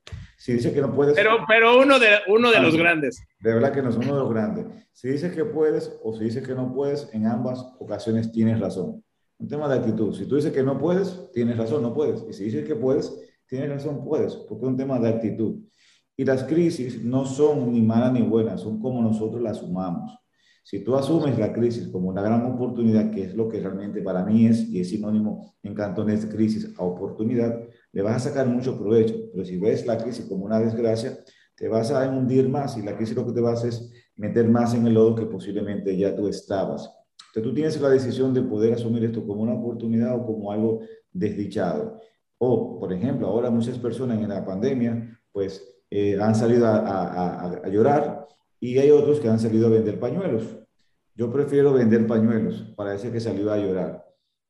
[0.45, 1.15] Si dice que no puedes...
[1.15, 3.19] Pero, pero uno de, uno de los grandes.
[3.39, 4.67] De verdad que no es uno de los grandes.
[4.93, 9.03] Si dices que puedes o si dices que no puedes, en ambas ocasiones tienes razón.
[9.39, 10.13] Un tema de actitud.
[10.13, 12.23] Si tú dices que no puedes, tienes razón, no puedes.
[12.29, 13.11] Y si dices que puedes,
[13.47, 15.63] tienes razón, puedes, porque es un tema de actitud.
[16.15, 20.15] Y las crisis no son ni malas ni buenas, son como nosotros las sumamos.
[20.63, 24.23] Si tú asumes la crisis como una gran oportunidad, que es lo que realmente para
[24.23, 27.59] mí es, y es sinónimo en cantones crisis a oportunidad,
[27.95, 29.15] le vas a sacar mucho provecho.
[29.31, 31.17] Pero si ves la crisis como una desgracia,
[31.55, 34.49] te vas a hundir más y la crisis lo que te va a es meter
[34.49, 36.91] más en el lodo que posiblemente ya tú estabas.
[37.27, 40.81] Entonces tú tienes la decisión de poder asumir esto como una oportunidad o como algo
[41.13, 42.01] desdichado.
[42.37, 47.69] O, por ejemplo, ahora muchas personas en la pandemia, pues eh, han salido a, a
[47.69, 48.27] llorar
[48.59, 50.43] y hay otros que han salido a vender pañuelos.
[51.15, 54.04] Yo prefiero vender pañuelos para ese que salió a llorar.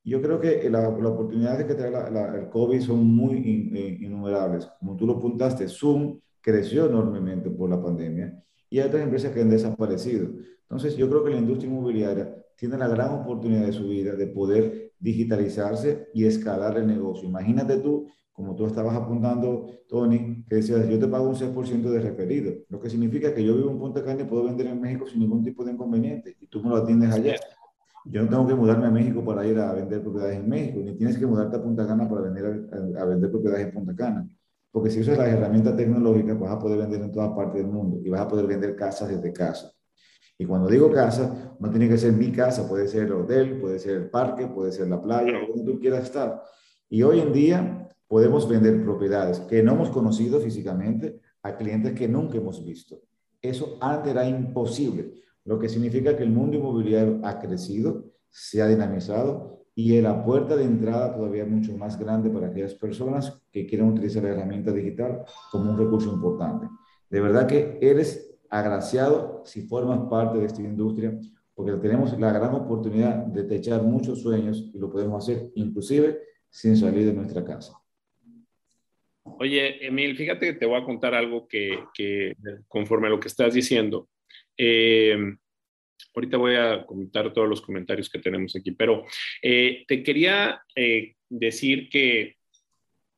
[0.06, 1.92] Yo creo que las la oportunidades que trae
[2.38, 4.70] el COVID son muy eh, innumerables.
[4.80, 9.42] Como tú lo apuntaste, Zoom creció enormemente por la pandemia y hay otras empresas que
[9.42, 10.30] han desaparecido.
[10.62, 14.28] Entonces, yo creo que la industria inmobiliaria tiene la gran oportunidad de su vida de
[14.28, 17.28] poder digitalizarse y escalar el negocio.
[17.28, 22.02] Imagínate tú como tú estabas apuntando, Tony, que decías, yo te pago un 6% de
[22.02, 25.08] referido, lo que significa que yo vivo en Punta Cana y puedo vender en México
[25.08, 27.36] sin ningún tipo de inconveniente, y tú me lo atiendes allá.
[28.06, 30.94] Yo no tengo que mudarme a México para ir a vender propiedades en México, ni
[30.96, 32.70] tienes que mudarte a Punta Cana para venir
[33.00, 34.30] a, vender propiedades en Punta Cana.
[34.72, 38.00] Porque si usas las herramientas tecnológicas, vas a poder vender en toda parte del mundo
[38.04, 39.72] y vas a poder vender casas desde casa.
[40.38, 43.80] Y cuando digo casa, no tiene que ser mi casa, puede ser el hotel, puede
[43.80, 46.44] ser el parque, puede ser la playa, donde tú quieras estar.
[46.90, 52.08] Y hoy en día podemos vender propiedades que no hemos conocido físicamente a clientes que
[52.08, 53.02] nunca hemos visto.
[53.42, 55.14] Eso antes era imposible,
[55.46, 60.56] lo que significa que el mundo inmobiliario ha crecido, se ha dinamizado y la puerta
[60.56, 64.72] de entrada todavía es mucho más grande para aquellas personas que quieren utilizar la herramienta
[64.72, 66.68] digital como un recurso importante.
[67.10, 71.18] De verdad que eres agraciado si formas parte de esta industria,
[71.54, 76.20] porque tenemos la gran oportunidad de techar muchos sueños y lo podemos hacer inclusive
[76.50, 77.74] sin salir de nuestra casa.
[79.24, 82.36] Oye, Emil, fíjate que te voy a contar algo que,
[82.68, 84.08] conforme a lo que estás diciendo,
[84.58, 85.18] eh,
[86.14, 89.06] ahorita voy a comentar todos los comentarios que tenemos aquí, pero
[89.42, 92.38] eh, te quería eh, decir que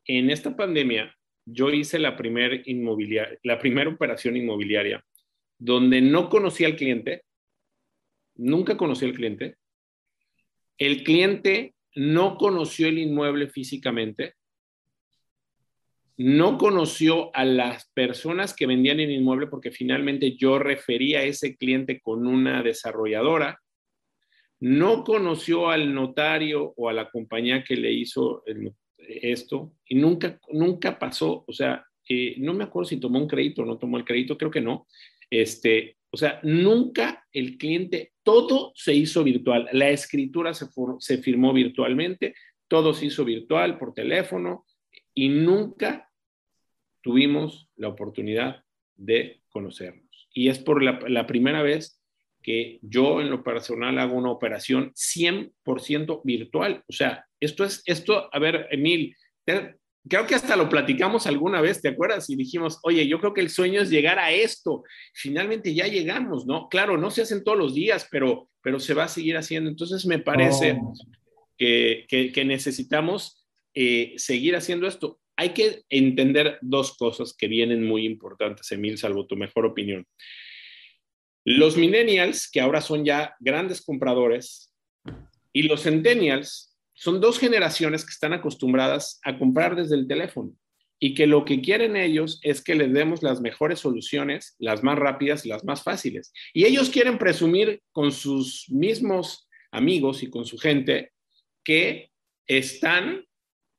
[0.06, 1.14] en esta pandemia
[1.46, 2.62] yo hice la primera
[3.44, 5.04] la primera operación inmobiliaria
[5.58, 7.24] donde no conocí al cliente,
[8.36, 9.56] nunca conocí al cliente,
[10.78, 14.36] el cliente no conoció el inmueble físicamente,
[16.18, 21.56] no conoció a las personas que vendían el inmueble porque finalmente yo refería a ese
[21.56, 23.62] cliente con una desarrolladora,
[24.60, 28.44] no conoció al notario o a la compañía que le hizo
[28.98, 33.62] esto y nunca, nunca pasó, o sea, eh, no me acuerdo si tomó un crédito
[33.62, 34.88] o no tomó el crédito, creo que no.
[35.30, 40.66] Este, o sea, nunca el cliente, todo se hizo virtual, la escritura se,
[41.00, 42.34] se firmó virtualmente,
[42.68, 44.66] todo se hizo virtual por teléfono
[45.14, 46.07] y nunca
[47.08, 48.66] tuvimos la oportunidad
[48.98, 50.28] de conocernos.
[50.34, 52.02] Y es por la, primera vez
[52.44, 56.84] que yo en lo personal hago una operación 100% virtual.
[56.86, 59.16] O sea, esto es, esto, a ver, Emil,
[59.46, 62.30] creo que hasta lo platicamos alguna vez, ¿te acuerdas?
[62.30, 64.84] Y dijimos, oye, yo creo que el sueño es llegar a esto.
[65.14, 66.68] Finalmente ya llegamos, ¿no?
[66.68, 69.70] Claro, no se hacen todos los días, pero, pero se va a seguir haciendo.
[69.70, 70.94] Entonces me parece oh.
[71.58, 75.22] que, que, necesitamos eh, seguir haciendo esto.
[75.38, 80.06] Hay que entender dos cosas que vienen muy importantes, Emil, salvo tu mejor opinión.
[81.46, 84.74] Los millennials, que ahora son ya grandes compradores,
[85.54, 90.52] y los centennials, son dos generaciones que están acostumbradas a comprar desde el teléfono
[91.00, 94.98] y que lo que quieren ellos es que les demos las mejores soluciones, las más
[94.98, 96.34] rápidas, las más fáciles.
[96.54, 101.12] Y ellos quieren presumir con sus mismos amigos y con su gente
[101.64, 102.10] que
[102.48, 103.27] están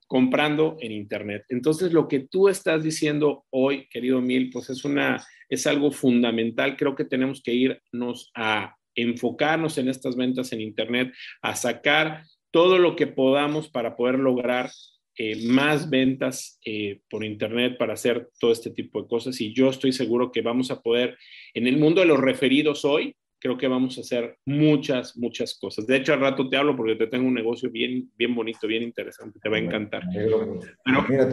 [0.09, 1.44] comprando en Internet.
[1.51, 6.76] Entonces, lo que tú estás diciendo hoy, querido Mil, pues es, una, es algo fundamental.
[6.76, 11.12] Creo que tenemos que irnos a enfocarnos en estas ventas en Internet,
[11.43, 14.70] a sacar todo lo que podamos para poder lograr
[15.16, 19.40] eh, más ventas eh, por Internet para hacer todo este tipo de cosas.
[19.40, 21.18] Y yo estoy seguro que vamos a poder,
[21.52, 25.86] en el mundo de los referidos hoy, creo que vamos a hacer muchas, muchas cosas.
[25.86, 28.82] De hecho, al rato te hablo porque te tengo un negocio bien, bien bonito, bien
[28.82, 30.02] interesante, te va a encantar.
[30.12, 30.59] Pero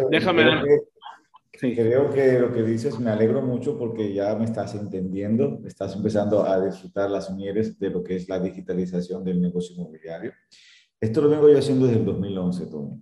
[0.10, 0.44] déjame...
[1.58, 6.44] Creo que lo que dices me alegro mucho porque ya me estás entendiendo, estás empezando
[6.44, 10.34] a disfrutar las mieles de lo que es la digitalización del negocio inmobiliario.
[11.00, 13.02] Esto lo vengo yo haciendo desde el 2011, Tony.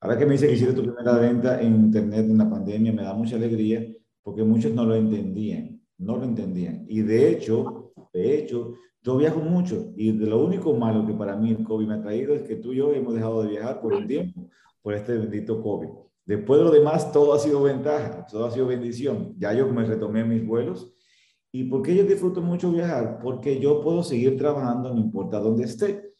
[0.00, 3.02] Ahora que me dice que hiciste tu primera venta en Internet en la pandemia, me
[3.02, 3.86] da mucha alegría
[4.20, 6.84] porque muchos no lo entendían, no lo entendían.
[6.88, 7.81] Y de hecho,
[8.12, 11.94] de hecho, yo viajo mucho y lo único malo que para mí el COVID me
[11.94, 14.48] ha traído es que tú y yo hemos dejado de viajar por un tiempo,
[14.80, 15.88] por este bendito COVID.
[16.24, 19.34] Después de lo demás, todo ha sido ventaja, todo ha sido bendición.
[19.38, 20.94] Ya yo me retomé mis vuelos.
[21.50, 23.18] ¿Y por qué yo disfruto mucho viajar?
[23.20, 26.14] Porque yo puedo seguir trabajando no importa dónde esté.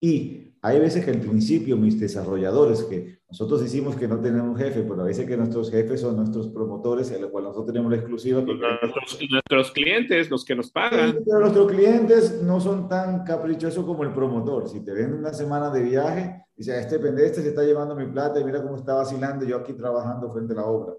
[0.00, 4.82] Y hay veces que al principio mis desarrolladores, que nosotros decimos que no tenemos jefe,
[4.82, 7.98] pero a veces que nuestros jefes son nuestros promotores, en los cuales nosotros tenemos la
[7.98, 8.40] exclusiva.
[8.42, 11.18] Nuestros, nuestros, clientes, los que nos pagan.
[11.26, 14.68] pero nuestros clientes no son tan caprichosos como el promotor.
[14.68, 18.38] Si te ven una semana de viaje, dice, este pendiente se está llevando mi plata
[18.38, 20.94] y mira cómo está vacilando yo aquí trabajando frente a la obra.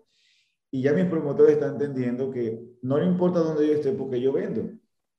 [0.72, 4.69] Y ya mis promotores están entendiendo que no importa dónde yo esté porque yo vendo.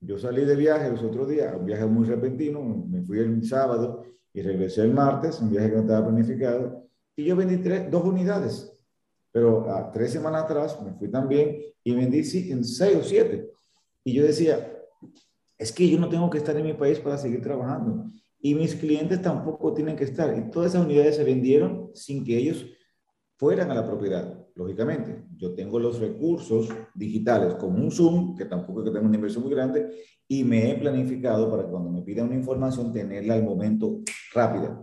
[0.01, 4.05] Yo salí de viaje los otros días, un viaje muy repentino, me fui el sábado
[4.35, 6.85] y regresé el martes, un viaje que no estaba planificado,
[7.16, 8.77] y yo vendí tres, dos unidades.
[9.31, 12.19] Pero a tres semanas atrás me fui también y vendí
[12.51, 13.51] en seis o siete.
[14.02, 14.73] Y yo decía,
[15.56, 18.05] es que yo no tengo que estar en mi país para seguir trabajando.
[18.40, 20.36] Y mis clientes tampoco tienen que estar.
[20.36, 22.66] Y todas esas unidades se vendieron sin que ellos
[23.36, 24.44] fueran a la propiedad.
[24.57, 29.17] Lógicamente, yo tengo los recursos digitales como un Zoom, que tampoco es que tenga una
[29.17, 29.91] inversión muy grande,
[30.29, 34.01] y me he planificado para cuando me pida una información tenerla al momento
[34.33, 34.81] rápida.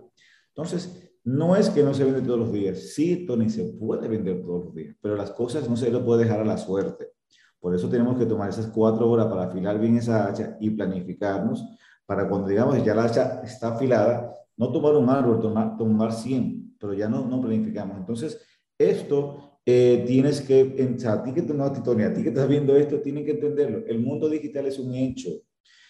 [0.50, 2.80] Entonces, no es que no se vende todos los días.
[2.94, 6.24] Sí, Tony, se puede vender todos los días, pero las cosas no se lo puede
[6.24, 7.12] dejar a la suerte.
[7.60, 11.64] Por eso tenemos que tomar esas cuatro horas para afilar bien esa hacha y planificarnos
[12.06, 16.76] para cuando digamos ya la hacha está afilada, no tomar un árbol, tomar, tomar 100,
[16.78, 17.98] pero ya no, no planificamos.
[17.98, 18.42] Entonces,
[18.78, 20.60] esto eh, tienes que,
[21.08, 23.86] a ti que no, a ti, que estás viendo esto, tienen que entenderlo.
[23.88, 25.30] El mundo digital es un hecho.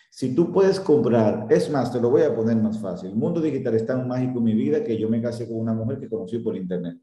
[0.10, 3.10] Si tú puedes comprar, es más, te lo voy a poner más fácil.
[3.10, 5.74] El mundo digital es tan mágico en mi vida que yo me casé con una
[5.74, 6.98] mujer que conocí por internet.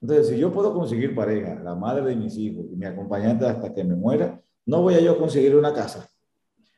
[0.00, 3.72] Entonces, si yo puedo conseguir pareja, la madre de mis hijos y mi acompañante hasta
[3.72, 6.08] que me muera, no voy a yo conseguir una casa.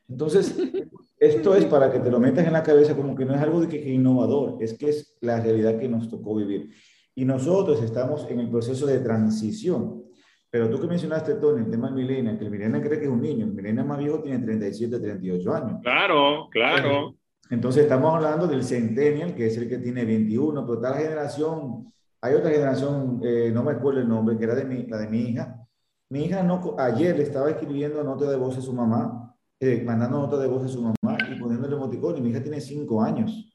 [0.07, 0.55] Entonces,
[1.19, 3.61] esto es para que te lo metas en la cabeza como que no es algo
[3.61, 6.69] de que, que innovador, es que es la realidad que nos tocó vivir.
[7.15, 10.03] Y nosotros estamos en el proceso de transición.
[10.49, 13.11] Pero tú que mencionaste, Tony, el tema del millennial, que el millennial cree que es
[13.11, 15.79] un niño, el millennial más viejo tiene 37, 38 años.
[15.81, 17.15] Claro, claro.
[17.49, 21.91] Entonces estamos hablando del centennial, que es el que tiene 21, pero está la generación,
[22.21, 25.07] hay otra generación, eh, no me acuerdo el nombre, que era de mi, la de
[25.07, 25.61] mi hija.
[26.09, 30.19] Mi hija no, ayer le estaba escribiendo nota de voz a su mamá, eh, mandando
[30.19, 33.53] nota de voz a su mamá y poniéndole emoticón, y mi hija tiene 5 años.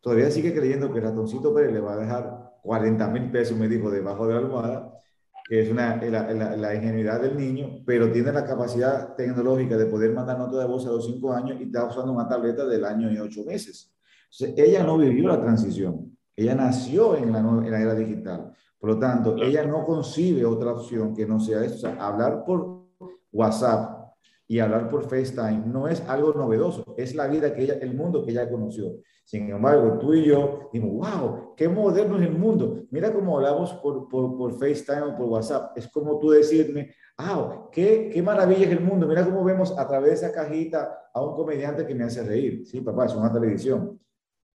[0.00, 3.90] Todavía sigue creyendo que Ratoncito Pérez le va a dejar 40 mil pesos, me dijo,
[3.90, 4.92] debajo de la almohada,
[5.48, 10.12] que es una, la, la, ingenuidad del niño, pero tiene la capacidad tecnológica de poder
[10.12, 13.10] mandar nota de voz a los 5 años y está usando una tableta del año
[13.10, 13.94] y 8 meses.
[14.30, 18.52] Entonces, ella no vivió la transición, ella nació en la, en la era digital.
[18.78, 22.44] Por lo tanto, ella no concibe otra opción que no sea eso, o sea, hablar
[22.44, 22.86] por
[23.32, 23.98] WhatsApp
[24.46, 28.24] y hablar por FaceTime no es algo novedoso, es la vida que ella, el mundo
[28.24, 28.96] que ella conoció.
[29.28, 32.86] Sin embargo, tú y yo dimos, wow, qué moderno es el mundo.
[32.90, 35.76] Mira cómo hablamos por, por, por FaceTime o por WhatsApp.
[35.76, 39.06] Es como tú decirme, ah, qué, qué maravilla es el mundo.
[39.06, 42.64] Mira cómo vemos a través de esa cajita a un comediante que me hace reír.
[42.64, 44.00] Sí, papá, es una televisión.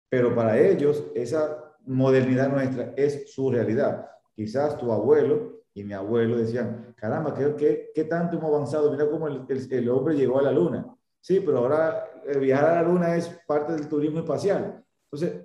[0.08, 4.06] Pero para ellos, esa modernidad nuestra es su realidad.
[4.34, 8.90] Quizás tu abuelo y mi abuelo decían, caramba, ¿qué, qué, qué tanto hemos avanzado?
[8.90, 10.96] Mira cómo el, el, hombre llegó a la luna.
[11.20, 12.08] Sí, pero ahora
[12.40, 14.84] viajar a la luna es parte del turismo espacial.
[15.10, 15.42] Entonces,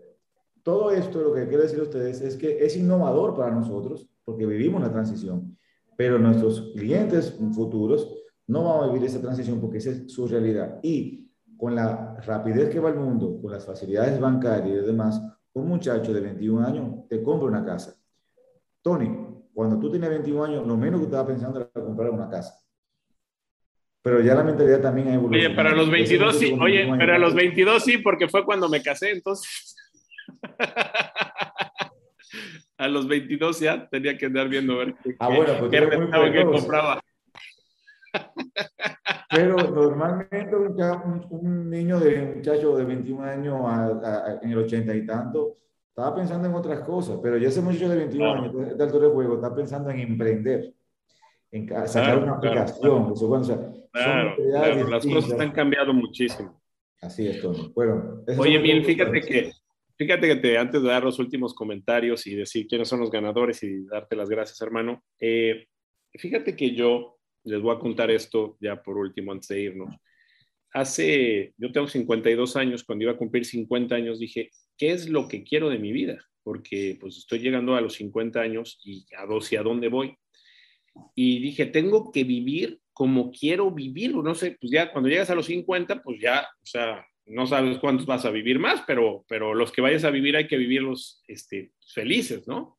[0.64, 4.46] todo esto lo que quiero decir a ustedes es que es innovador para nosotros porque
[4.46, 5.58] vivimos la transición,
[5.96, 8.14] pero nuestros clientes futuros
[8.48, 10.80] no van a vivir esa transición porque esa es su realidad.
[10.84, 15.22] Y con la rapidez que va el mundo, con las facilidades bancarias y demás,
[15.54, 17.96] un muchacho de 21 años te compra una casa.
[18.82, 19.10] Tony,
[19.54, 22.60] cuando tú tienes 21 años, lo menos que estaba pensando era comprar una casa.
[24.02, 25.50] Pero ya la mentalidad también ha evolucionado.
[25.50, 28.82] Oye, para los 22 sí, oye, pero a los 22 sí, porque fue cuando me
[28.82, 29.76] casé, entonces.
[32.78, 35.90] a los 22 ya tenía que andar viendo a ver qué, ah, bueno, pues qué,
[36.32, 37.02] qué compraba.
[39.30, 43.62] Pero normalmente un, niño de un muchacho de 21 años
[44.42, 45.58] en el 80 y tanto
[45.90, 49.10] estaba pensando en otras cosas, pero ya ese muchacho de 21 años, de alto de
[49.10, 50.74] juego, está pensando en emprender,
[51.52, 53.14] en sacar una aplicación.
[53.14, 53.77] Claro,
[54.90, 56.62] las cosas han cambiado muchísimo.
[57.02, 57.72] Así es, Tony.
[57.76, 59.52] Bueno, Oye, bien, fíjate que,
[59.98, 63.62] fíjate que te, antes de dar los últimos comentarios y decir quiénes son los ganadores
[63.64, 65.68] y darte las gracias, hermano, eh,
[66.14, 69.96] fíjate que yo les voy a contar esto ya por último antes de irnos.
[70.74, 75.28] Hace, yo tengo 52 años, cuando iba a cumplir 50 años, dije, qué es lo
[75.28, 79.26] que quiero de mi vida, porque pues estoy llegando a los 50 años y a
[79.26, 80.18] dos y a dónde voy.
[81.16, 85.36] Y dije, tengo que vivir como quiero vivir, no sé, pues ya cuando llegas a
[85.36, 89.54] los 50, pues ya, o sea, no sabes cuántos vas a vivir más, pero, pero
[89.54, 92.76] los que vayas a vivir hay que vivirlos este, felices, ¿no?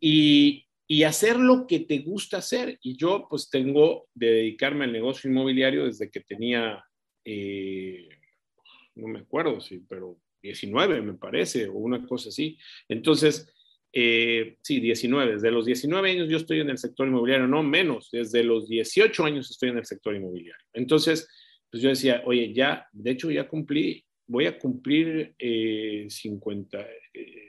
[0.00, 2.76] Y, y hacer lo que te gusta hacer.
[2.82, 6.84] Y yo pues tengo de dedicarme al negocio inmobiliario desde que tenía,
[7.24, 8.08] eh,
[8.96, 12.58] no me acuerdo, sí, pero 19, me parece, o una cosa así.
[12.88, 13.48] Entonces,
[13.98, 15.32] eh, sí, 19.
[15.36, 19.24] Desde los 19 años yo estoy en el sector inmobiliario, no menos, desde los 18
[19.24, 20.62] años estoy en el sector inmobiliario.
[20.74, 21.26] Entonces,
[21.70, 26.86] pues yo decía, oye, ya, de hecho ya cumplí, voy a cumplir 50,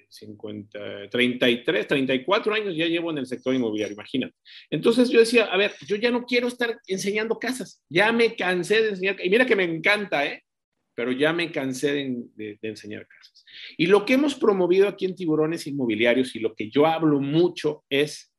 [0.07, 4.33] 50, 33, 34 años ya llevo en el sector inmobiliario, imagínate.
[4.69, 8.81] Entonces yo decía, a ver, yo ya no quiero estar enseñando casas, ya me cansé
[8.83, 10.45] de enseñar, y mira que me encanta, ¿eh?
[10.97, 11.93] Pero ya me cansé
[12.35, 13.45] de, enseñar casas.
[13.77, 17.83] Y lo que hemos promovido aquí en Tiburones Inmobiliarios y lo que yo hablo mucho
[17.87, 18.33] es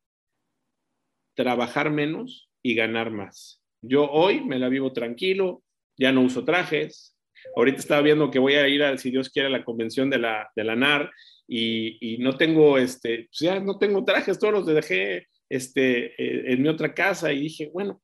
[1.37, 3.63] trabajar menos y ganar más.
[3.81, 5.63] Yo hoy me la vivo tranquilo,
[5.97, 7.17] ya no uso trajes.
[7.55, 10.19] Ahorita estaba viendo que voy a ir, a, si Dios quiere, a la convención de
[10.19, 11.13] la, de la NAR
[11.47, 16.61] y, no tengo, este, pues ya no tengo trajes, todos los dejé este, eh, en
[16.61, 18.03] mi otra casa y dije, bueno,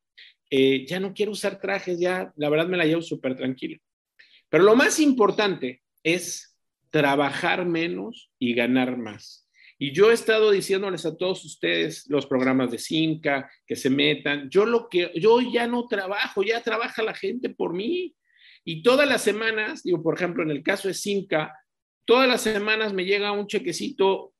[0.49, 3.81] eh, ya no quiero usar trajes, ya la verdad me la llevo súper tranquilo.
[4.55, 6.57] Pero lo más importante es
[6.91, 9.51] trabajar menos y ganar más.
[9.81, 14.49] Y yo he estado diciéndoles a todos ustedes los programas de Simca, que se metan.
[14.51, 18.15] Yo lo que yo ya no trabajo, ya trabaja la gente por mí.
[18.65, 21.53] Y todas las semanas, digo, por ejemplo, en el caso de Simca,
[22.05, 24.35] todas las semanas me llega un chequecito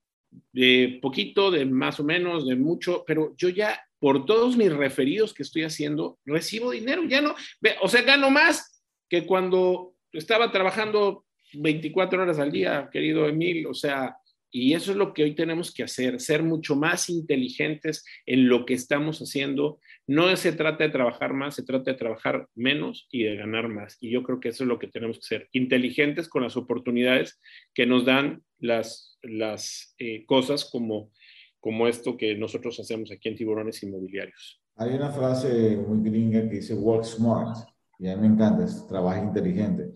[0.53, 5.35] de poquito, de más o menos, de mucho, pero yo ya por todos mis referidos
[5.35, 7.35] que estoy haciendo, recibo dinero, ya no,
[7.83, 13.75] o sea, gano más que cuando estaba trabajando 24 horas al día, querido Emil, o
[13.75, 14.17] sea,
[14.57, 18.65] y eso es lo que hoy tenemos que hacer, ser mucho más inteligentes en lo
[18.65, 19.81] que estamos haciendo.
[20.07, 23.97] No se trata de trabajar más, se trata de trabajar menos y de ganar más.
[24.01, 27.41] Y yo creo que eso es lo que tenemos que ser, inteligentes con las oportunidades
[27.75, 31.11] que nos dan las, las eh, cosas como,
[31.59, 34.63] como esto que nosotros hacemos aquí en Tiburones Inmobiliarios.
[34.77, 37.74] Hay una frase muy gringa que dice work smart
[38.05, 39.95] y a mí me encanta, es trabajo inteligente.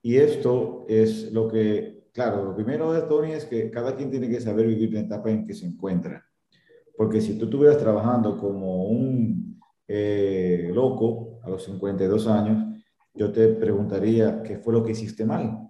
[0.00, 4.28] Y esto es lo que, claro, lo primero de Tony es que cada quien tiene
[4.28, 6.24] que saber vivir la etapa en que se encuentra.
[6.96, 12.80] Porque si tú estuvieras trabajando como un eh, loco a los 52 años,
[13.12, 15.68] yo te preguntaría qué fue lo que hiciste mal.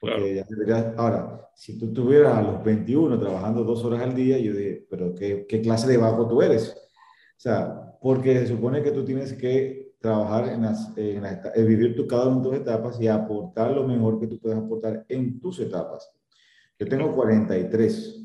[0.00, 4.38] Porque ya deberías, ahora, si tú estuvieras a los 21 trabajando dos horas al día,
[4.38, 6.70] yo diría, pero ¿qué, qué clase de bajo tú eres?
[6.70, 12.06] O sea, porque se supone que tú tienes que trabajar en, las, en, vivir tu,
[12.06, 15.60] cada una de tus etapas y aportar lo mejor que tú puedes aportar en tus
[15.60, 16.10] etapas.
[16.78, 18.20] Yo tengo 43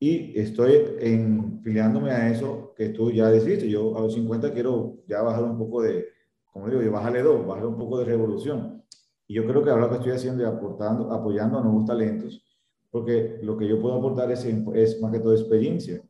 [0.00, 3.68] y estoy enfiliándome a eso que tú ya decidiste.
[3.68, 6.06] Yo a los 50 quiero ya bajar un poco de,
[6.52, 8.82] como digo, yo bájale dos, bájale un poco de revolución.
[9.28, 12.42] Y yo creo que ahora lo que estoy haciendo es aportando, apoyando a nuevos talentos,
[12.90, 16.02] porque lo que yo puedo aportar es, es más que todo experiencia.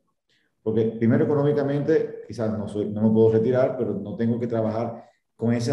[0.62, 5.05] Porque primero económicamente, quizás no, soy, no me puedo retirar, pero no tengo que trabajar
[5.35, 5.73] con ese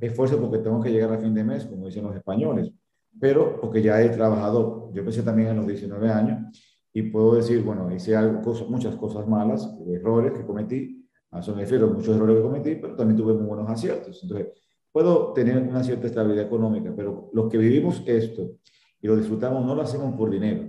[0.00, 2.70] esfuerzo porque tengo que llegar a fin de mes, como dicen los españoles.
[3.18, 6.60] Pero porque ya he trabajado, yo empecé también a los 19 años
[6.92, 11.54] y puedo decir, bueno, hice algo, cosas, muchas cosas malas, errores que cometí, a eso
[11.54, 14.20] me refiero, muchos errores que cometí, pero también tuve muy buenos aciertos.
[14.22, 14.48] Entonces,
[14.92, 18.56] puedo tener una cierta estabilidad económica, pero los que vivimos esto
[19.00, 20.64] y lo disfrutamos no lo hacemos por dinero,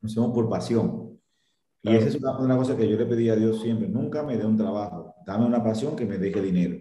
[0.00, 1.09] lo hacemos por pasión.
[1.82, 4.36] Y esa es una, una, cosa que yo le pedí a Dios siempre, nunca me
[4.36, 6.76] dé un trabajo, dame una pasión que me deje dinero.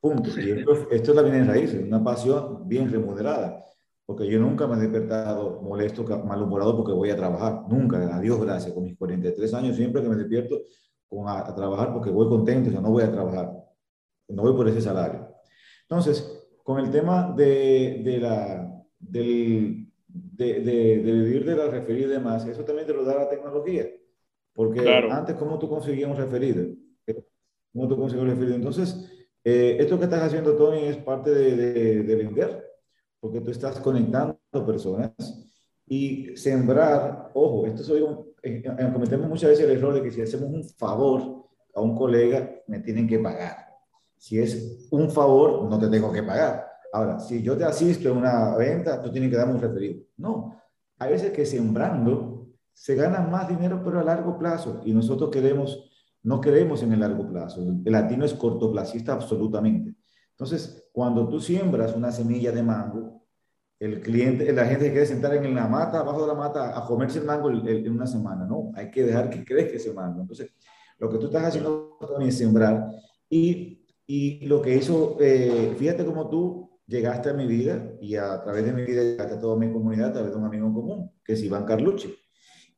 [0.00, 0.30] Punto.
[0.40, 3.62] Y esto, esto es la bienes raíces, una pasión bien remunerada,
[4.06, 8.40] porque yo nunca me he despertado molesto, malhumorado porque voy a trabajar, nunca, a Dios
[8.40, 10.62] gracias, con mis 43 años siempre que me despierto
[11.06, 13.52] con a, trabajar porque voy contento, o sea, no voy a trabajar,
[14.28, 15.28] no voy por ese salario.
[15.82, 22.06] Entonces, con el tema de, de la, del, de, de, de, vivir de la referida
[22.06, 23.86] y demás, eso también te lo da la tecnología.
[24.60, 26.66] Porque antes, ¿cómo tú conseguías un referido?
[27.72, 28.56] ¿Cómo tú conseguías un referido?
[28.56, 29.10] Entonces,
[29.42, 32.62] eh, esto que estás haciendo, Tony, es parte de, de, vender,
[33.20, 35.12] porque tú estás conectando personas
[35.86, 40.10] y sembrar, ojo, esto soy un, eh, eh, cometemos muchas veces el error de que
[40.10, 43.66] si hacemos un favor a un colega, me tienen que pagar.
[44.18, 46.66] Si es un favor, no te tengo que pagar.
[46.92, 50.02] Ahora, si yo te asisto en una venta, tú tienes que darme un referido.
[50.18, 50.60] No,
[50.98, 52.39] hay veces que sembrando
[52.72, 54.80] se gana más dinero, pero a largo plazo.
[54.84, 55.90] Y nosotros queremos,
[56.22, 57.60] no queremos en el largo plazo.
[57.62, 59.94] El latino es cortoplacista absolutamente.
[60.30, 63.20] Entonces, cuando tú siembras una semilla de mango,
[63.78, 67.18] el cliente, la gente quiere sentar en la mata, abajo de la mata, a comerse
[67.18, 68.46] el mango en una semana.
[68.46, 70.20] No, hay que dejar que crezca ese mango.
[70.20, 70.52] Entonces,
[70.98, 72.90] lo que tú estás haciendo es sembrar.
[73.28, 78.42] Y, y lo que hizo, eh, fíjate cómo tú llegaste a mi vida y a
[78.42, 81.12] través de mi vida llegaste a toda mi comunidad a través de un amigo común,
[81.24, 82.14] que es Iván Carlucci.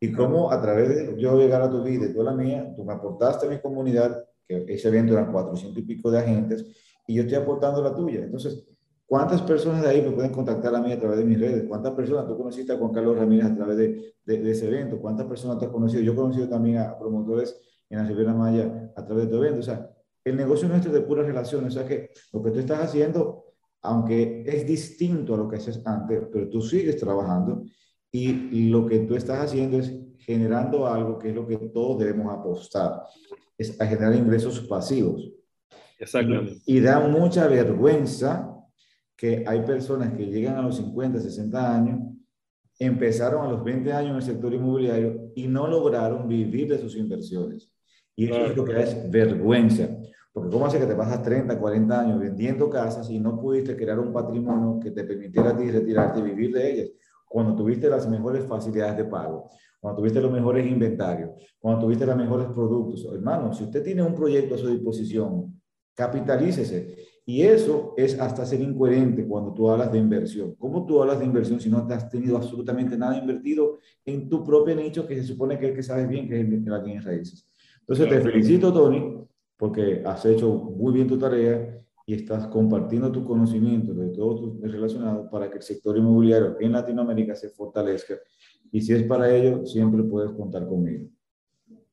[0.02, 2.72] Y cómo a través de yo llegar a tu vida y tú a la mía,
[2.74, 6.66] tú me aportaste a mi comunidad, que ese evento eran 400 y pico de agentes,
[7.06, 8.24] y yo estoy aportando la tuya.
[8.24, 8.66] Entonces,
[9.06, 11.66] ¿cuántas personas de ahí me pueden contactar a mí a través de mis redes?
[11.68, 15.00] ¿Cuántas personas tú conociste a Juan Carlos Ramírez a través de, de, ese evento?
[15.00, 16.02] ¿Cuántas personas tú has conocido?
[16.02, 17.56] Yo he conocido también a promotores
[17.88, 19.60] en la Riviera Maya a través de tu evento.
[19.60, 19.88] O sea,
[20.24, 21.76] el negocio nuestro es de puras relaciones.
[21.76, 23.44] O sea, que lo que tú estás haciendo
[23.82, 27.64] aunque es distinto a lo que haces antes, pero tú sigues trabajando
[28.12, 29.92] y lo que tú estás haciendo es
[30.24, 33.02] generando algo que es lo que todos debemos apostar,
[33.58, 35.30] es a generar ingresos pasivos.
[35.98, 36.60] Exactamente.
[36.66, 38.48] Y, da mucha vergüenza
[39.16, 42.00] que hay personas que llegan a los 50, 60 años,
[42.78, 46.96] empezaron a los 20 años en el sector inmobiliario y no lograron vivir de sus
[46.96, 47.70] inversiones.
[48.16, 49.88] Y eso es lo que es vergüenza.
[50.32, 54.00] Porque ¿cómo hace que te pasas 30, 40 años vendiendo casas y no pudiste crear
[54.00, 56.88] un patrimonio que te permitiera a ti retirarte y vivir de ellas?
[57.32, 59.48] Cuando tuviste las mejores facilidades de pago,
[59.80, 63.06] cuando tuviste los mejores inventarios, cuando tuviste los mejores productos.
[63.10, 65.58] Hermano, si usted tiene un proyecto a su disposición,
[65.94, 66.94] capitalícese.
[67.24, 70.54] Y eso es hasta ser incoherente cuando tú hablas de inversión.
[70.58, 74.44] ¿Cómo tú hablas de inversión si no te has tenido absolutamente nada invertido en tu
[74.44, 76.70] propio nicho que se supone que es el que sabes bien, que es el de
[76.70, 77.48] las bienes raíces?
[77.80, 79.24] Entonces, te felicito, Tony,
[79.56, 85.30] porque has hecho muy bien tu tarea y estás compartiendo tu conocimiento de todo relacionado
[85.30, 88.14] para que el sector inmobiliario en Latinoamérica se fortalezca.
[88.70, 91.08] Y si es para ello, siempre puedes contar conmigo.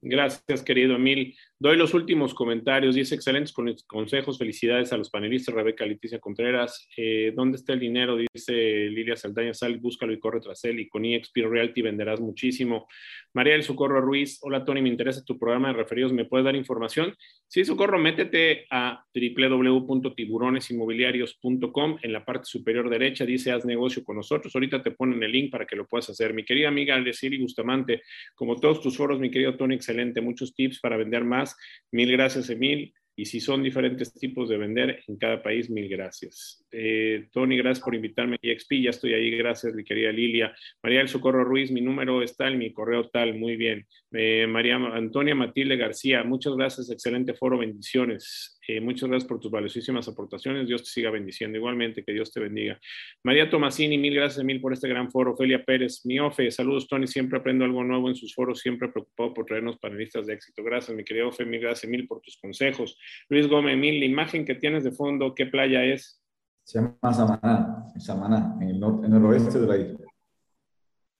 [0.02, 1.36] Gracias, querido Emil.
[1.60, 2.95] Doy los últimos comentarios.
[2.95, 3.53] Dice excelentes
[3.86, 4.38] consejos.
[4.38, 5.53] Felicidades a los panelistas.
[5.53, 6.88] Rebeca Leticia Contreras.
[6.95, 8.15] Eh, ¿Dónde está el dinero?
[8.15, 9.53] Dice Lilia Saldaña.
[9.53, 10.80] Sal, búscalo y corre tras él.
[10.80, 12.88] Y con EXP Realty venderás muchísimo.
[13.34, 14.39] María del Socorro Ruiz.
[14.41, 14.81] Hola, Tony.
[14.81, 16.11] Me interesa tu programa de referidos.
[16.14, 17.15] ¿Me puedes dar información?
[17.47, 21.97] Sí, Socorro, métete a www.tiburonesinmobiliarios.com.
[22.01, 24.56] En la parte superior derecha dice haz negocio con nosotros.
[24.56, 26.34] Ahorita te ponen el link para que lo puedas hacer.
[26.34, 28.01] Mi querida amiga Alessiri Bustamante,
[28.35, 30.22] como todos tus foros, mi querido Tony, excelente.
[30.22, 31.56] Muchos tips para vender más.
[31.91, 32.95] Mil gracias, Emil.
[33.20, 36.66] Y si son diferentes tipos de vender en cada país, mil gracias.
[36.72, 40.56] Eh, Tony, gracias por invitarme a XP, ya estoy ahí, gracias, mi querida Lilia.
[40.82, 43.86] María del Socorro Ruiz, mi número está en mi correo tal, muy bien.
[44.14, 48.58] Eh, María Antonia Matilde García, muchas gracias, excelente foro, bendiciones.
[48.72, 50.68] Eh, muchas gracias por tus valiosísimas aportaciones.
[50.68, 52.80] Dios te siga bendiciendo igualmente, que Dios te bendiga.
[53.24, 55.32] María Tomasini, mil gracias, mil por este gran foro.
[55.32, 57.08] Ofelia Pérez, mi Ofe, saludos, Tony.
[57.08, 60.64] Siempre aprendo algo nuevo en sus foros, siempre preocupado por traernos panelistas de éxito.
[60.64, 62.96] Gracias, mi querida Ofe, mil gracias, mil por tus consejos.
[63.28, 66.24] Luis Gómez, mil, la imagen que tienes de fondo, ¿qué playa es?
[66.64, 70.06] Se llama Samaná, Samaná, en el, en el oeste de la isla.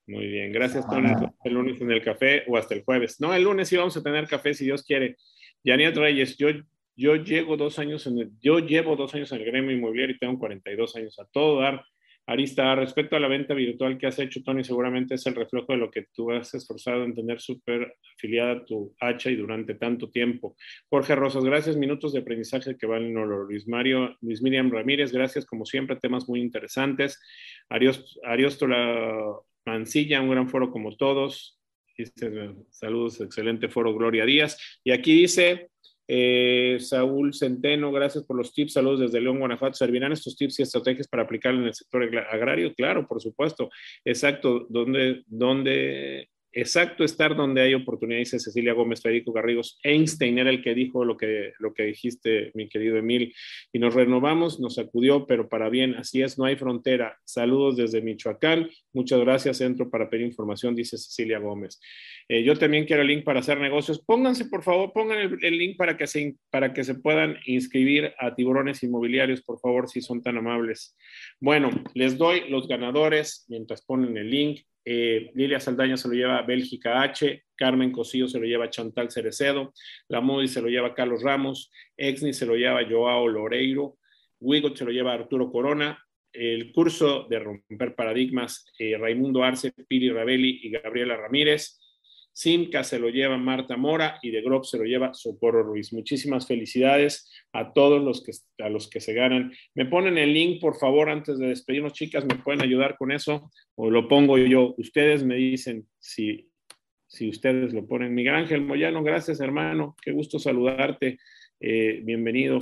[0.06, 1.10] Muy bien, gracias, Tony.
[1.42, 3.20] El lunes en el café o hasta el jueves.
[3.20, 5.16] No, el lunes sí vamos a tener café si Dios quiere.
[5.64, 6.46] Janet Reyes, yo
[6.96, 10.18] Yo llevo dos años en el, yo llevo dos años en el gremio inmobiliario y
[10.18, 11.84] tengo 42 años a todo dar.
[12.26, 15.78] Arista, respecto a la venta virtual que has hecho, Tony, seguramente es el reflejo de
[15.78, 20.54] lo que tú has esforzado en tener súper afiliada tu hacha y durante tanto tiempo.
[20.88, 21.76] Jorge Rosas, gracias.
[21.76, 23.42] Minutos de aprendizaje que valen oro.
[23.44, 25.44] Luis Mario, Luis Miriam Ramírez, gracias.
[25.44, 27.18] Como siempre, temas muy interesantes.
[27.68, 29.34] Ariostola
[29.66, 31.58] Mancilla, un gran foro como todos.
[32.70, 34.80] saludos, excelente foro, Gloria Díaz.
[34.84, 35.70] Y aquí dice,
[36.12, 38.72] eh, Saúl Centeno, gracias por los tips.
[38.72, 39.74] Saludos desde León, Guanajuato.
[39.74, 42.74] ¿Servirán estos tips y estrategias para aplicar en el sector agrario?
[42.74, 43.70] Claro, por supuesto.
[44.04, 44.66] Exacto.
[44.68, 49.78] ¿Dónde, dónde exacto estar donde hay oportunidad, dice Cecilia Gómez, Federico Garrigos.
[49.82, 53.34] Einstein era el que dijo lo que, lo que dijiste, mi querido Emil,
[53.72, 57.18] y nos renovamos, nos sacudió, pero para bien, así es, no hay frontera.
[57.24, 61.80] Saludos desde Michoacán, muchas gracias, entro para pedir información, dice Cecilia Gómez.
[62.28, 64.00] Eh, yo también quiero el link para hacer negocios.
[64.04, 68.12] Pónganse, por favor, pongan el, el, link para que, se, para que se puedan inscribir
[68.18, 70.96] a tiburones inmobiliarios, por favor, si son tan amables.
[71.40, 74.60] Bueno, les doy los ganadores mientras ponen el link.
[74.84, 79.72] Eh, Lilia Saldaña se lo lleva Bélgica H, Carmen Cosillo se lo lleva Chantal Cerecedo,
[80.08, 83.98] La Modi se lo lleva Carlos Ramos, Exni se lo lleva Joao Loreiro,
[84.40, 85.98] Wigot se lo lleva Arturo Corona,
[86.32, 91.79] el curso de romper paradigmas eh, Raimundo Arce, Piri Ravelli y Gabriela Ramírez,
[92.32, 95.92] Simca se lo lleva Marta Mora y de Grop se lo lleva Socorro Ruiz.
[95.92, 98.32] Muchísimas felicidades a todos los que,
[98.62, 99.52] a los que se ganan.
[99.74, 103.50] Me ponen el link, por favor, antes de despedirnos, chicas, ¿me pueden ayudar con eso?
[103.74, 104.74] O lo pongo yo.
[104.78, 106.48] Ustedes me dicen si,
[107.06, 108.14] si ustedes lo ponen.
[108.14, 109.96] Miguel Ángel Moyano, gracias, hermano.
[110.02, 111.18] Qué gusto saludarte.
[111.60, 112.58] Eh, bienvenido.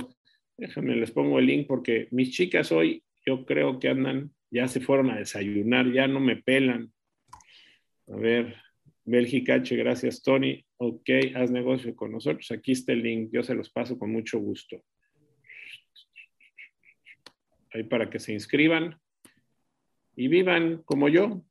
[0.57, 4.81] Déjenme, les pongo el link porque mis chicas hoy yo creo que andan, ya se
[4.81, 6.91] fueron a desayunar, ya no me pelan.
[8.07, 8.55] A ver,
[9.09, 10.63] Bélgica H, gracias Tony.
[10.77, 12.51] Ok, haz negocio con nosotros.
[12.51, 14.83] Aquí está el link, yo se los paso con mucho gusto.
[17.73, 18.99] Ahí para que se inscriban
[20.15, 21.43] y vivan como yo.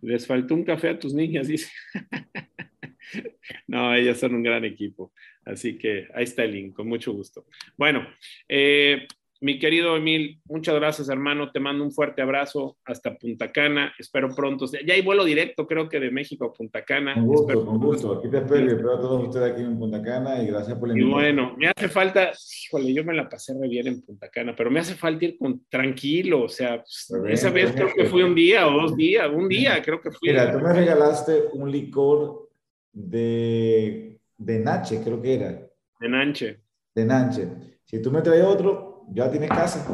[0.00, 1.70] Les faltó un café a tus niñas, dice.
[3.66, 5.12] no, ellas son un gran equipo.
[5.44, 7.46] Así que ahí está el link, con mucho gusto.
[7.78, 8.06] Bueno,
[8.46, 9.08] eh,
[9.40, 11.52] mi querido Emil, muchas gracias, hermano.
[11.52, 13.92] Te mando un fuerte abrazo hasta Punta Cana.
[13.98, 14.66] Espero pronto.
[14.84, 17.14] Ya hay vuelo directo, creo que de México a Punta Cana.
[17.14, 18.18] Con gusto, con gusto.
[18.18, 20.94] Aquí te espero espero a todos ustedes aquí en Punta Cana y gracias por la
[20.94, 21.20] invitación.
[21.20, 22.32] Y bueno, me hace falta,
[22.64, 25.38] híjole, yo me la pasé re bien en Punta Cana, pero me hace falta ir
[25.38, 26.42] con tranquilo.
[26.42, 26.82] O sea,
[27.28, 30.30] esa vez creo que fui un día o dos días, un día creo que fui.
[30.30, 32.48] Mira, tú me regalaste un licor
[32.92, 35.68] de, de Nache, creo que era.
[36.00, 36.60] De Nanche.
[36.92, 37.48] De Nanche.
[37.84, 39.84] Si tú me traes otro, ya tienes casa.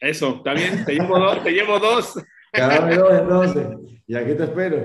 [0.00, 2.14] Eso, está bien, te llevo dos, te llevo dos.
[2.52, 3.66] Cada dos entonces.
[4.06, 4.84] Y aquí te espero.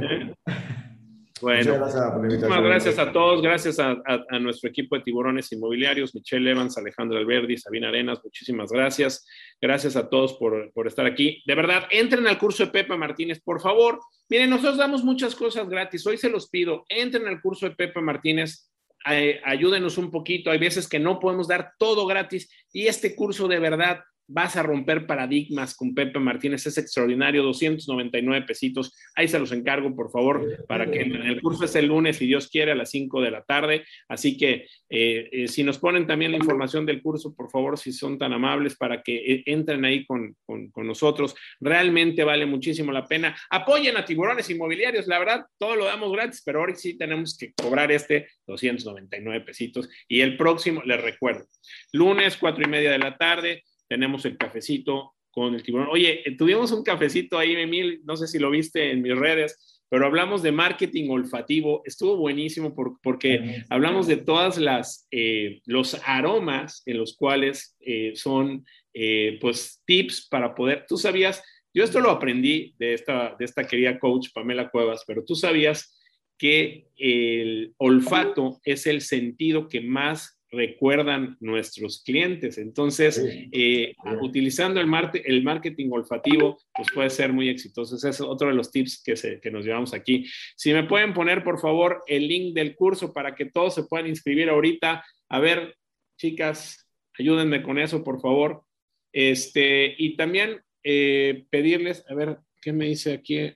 [1.41, 6.77] Bueno, muchas gracias a todos, gracias a, a, nuestro equipo de tiburones inmobiliarios, Michelle Evans,
[6.77, 9.25] Alejandro Alberdi, Sabina Arenas, muchísimas gracias.
[9.61, 11.43] Gracias a todos por, por, estar aquí.
[11.45, 13.99] De verdad, entren al curso de Pepe Martínez, por favor.
[14.29, 18.01] Miren, nosotros damos muchas cosas gratis, hoy se los pido, entren al curso de Pepe
[18.01, 18.71] Martínez,
[19.03, 20.51] ayúdenos un poquito.
[20.51, 24.63] Hay veces que no podemos dar todo gratis y este curso de verdad vas a
[24.63, 30.65] romper paradigmas con Pepe Martínez, es extraordinario, 299 pesitos, ahí se los encargo, por favor,
[30.67, 33.43] para que el curso es el lunes, si Dios quiere, a las 5 de la
[33.43, 37.77] tarde, así que eh, eh, si nos ponen también la información del curso, por favor,
[37.77, 42.91] si son tan amables, para que entren ahí con, con, con nosotros, realmente vale muchísimo
[42.91, 46.97] la pena, apoyen a tiburones inmobiliarios, la verdad, todo lo damos gratis, pero ahora sí
[46.97, 51.45] tenemos que cobrar este 299 pesitos, y el próximo, les recuerdo,
[51.93, 55.89] lunes, cuatro y media de la tarde, tenemos el cafecito con el tiburón.
[55.91, 60.05] Oye, tuvimos un cafecito ahí, Emil, no sé si lo viste en mis redes, pero
[60.05, 61.81] hablamos de marketing olfativo.
[61.85, 68.65] Estuvo buenísimo porque hablamos de todas las eh, los aromas en los cuales eh, son
[68.93, 70.85] eh, pues tips para poder.
[70.87, 71.43] Tú sabías,
[71.73, 75.93] yo esto lo aprendí de esta de esta querida coach Pamela Cuevas, pero tú sabías
[76.37, 82.57] que el olfato es el sentido que más recuerdan nuestros clientes.
[82.57, 83.21] Entonces,
[83.51, 84.89] eh, utilizando el,
[85.25, 87.95] el, marketing olfativo, pues puede ser muy exitoso.
[87.95, 90.25] Ese es otro de los tips que, se, que nos llevamos aquí.
[90.55, 94.07] Si me pueden poner, por favor, el link del curso para que todos se puedan
[94.07, 95.03] inscribir ahorita.
[95.29, 95.75] A ver,
[96.17, 98.63] chicas, ayúdenme con eso, por favor.
[99.11, 103.53] Este, y también eh, pedirles, a ver, ¿qué me dice aquí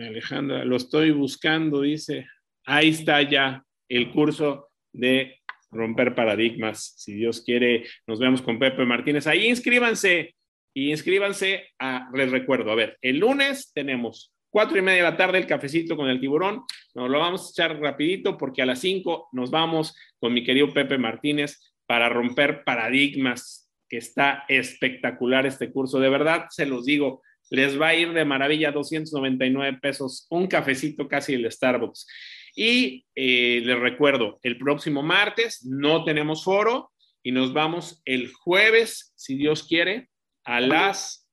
[0.00, 0.64] Alejandra?
[0.64, 2.26] Lo estoy buscando, dice.
[2.66, 5.43] Ahí está ya el curso de
[5.74, 6.94] romper paradigmas.
[6.96, 9.26] Si Dios quiere, nos vemos con Pepe Martínez.
[9.26, 10.34] Ahí inscríbanse
[10.72, 15.16] y inscríbanse a, les recuerdo, a ver, el lunes tenemos cuatro y media de la
[15.16, 16.62] tarde el cafecito con el tiburón.
[16.94, 20.72] Nos lo vamos a echar rapidito porque a las cinco nos vamos con mi querido
[20.72, 26.00] Pepe Martínez para romper paradigmas, que está espectacular este curso.
[26.00, 31.08] De verdad, se los digo, les va a ir de maravilla 299 pesos, un cafecito
[31.08, 32.06] casi el Starbucks.
[32.54, 39.12] Y eh, les recuerdo, el próximo martes no tenemos foro y nos vamos el jueves,
[39.16, 40.08] si Dios quiere,
[40.44, 41.28] a las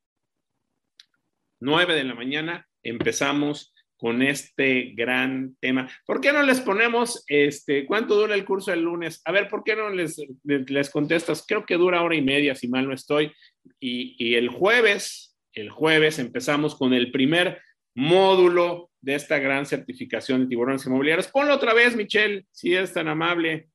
[1.59, 2.67] 9 de la mañana.
[2.81, 5.87] Empezamos con este gran tema.
[6.07, 9.21] ¿Por qué no les ponemos, este, cuánto dura el curso el lunes?
[9.25, 11.45] A ver, ¿por qué no les, les contestas?
[11.47, 13.31] Creo que dura hora y media, si mal no estoy.
[13.79, 17.61] Y, y el jueves, el jueves empezamos con el primer
[17.93, 21.27] módulo de esta gran certificación de tiburones inmobiliarios.
[21.27, 23.67] Ponlo otra vez, Michelle, si es tan amable.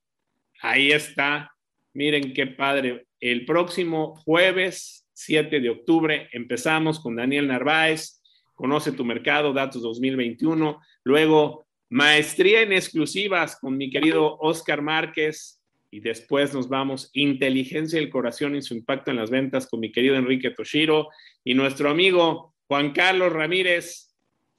[0.62, 1.52] Ahí está.
[1.92, 3.06] Miren qué padre.
[3.20, 8.16] El próximo jueves 7 de octubre empezamos con Daniel Narváez,
[8.56, 10.80] Conoce tu mercado, datos 2021.
[11.04, 15.60] Luego, maestría en exclusivas con mi querido Oscar Márquez.
[15.90, 19.92] Y después nos vamos, inteligencia del corazón y su impacto en las ventas con mi
[19.92, 21.08] querido Enrique Toshiro.
[21.44, 24.05] Y nuestro amigo Juan Carlos Ramírez,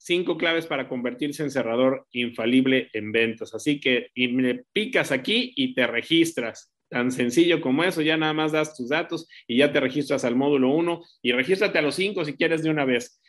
[0.08, 3.54] cinco claves para convertirse en cerrador infalible en ventas.
[3.54, 6.74] Así que y me picas aquí y te registras.
[6.90, 10.38] Tan sencillo como eso, ya nada más das tus datos y ya te registras al
[10.38, 13.22] módulo 1 y regístrate a los cinco si quieres de una vez.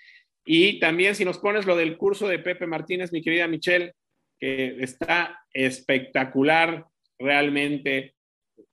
[0.47, 3.93] Y también si nos pones lo del curso de Pepe Martínez, mi querida Michelle,
[4.39, 6.87] que está espectacular
[7.19, 8.15] realmente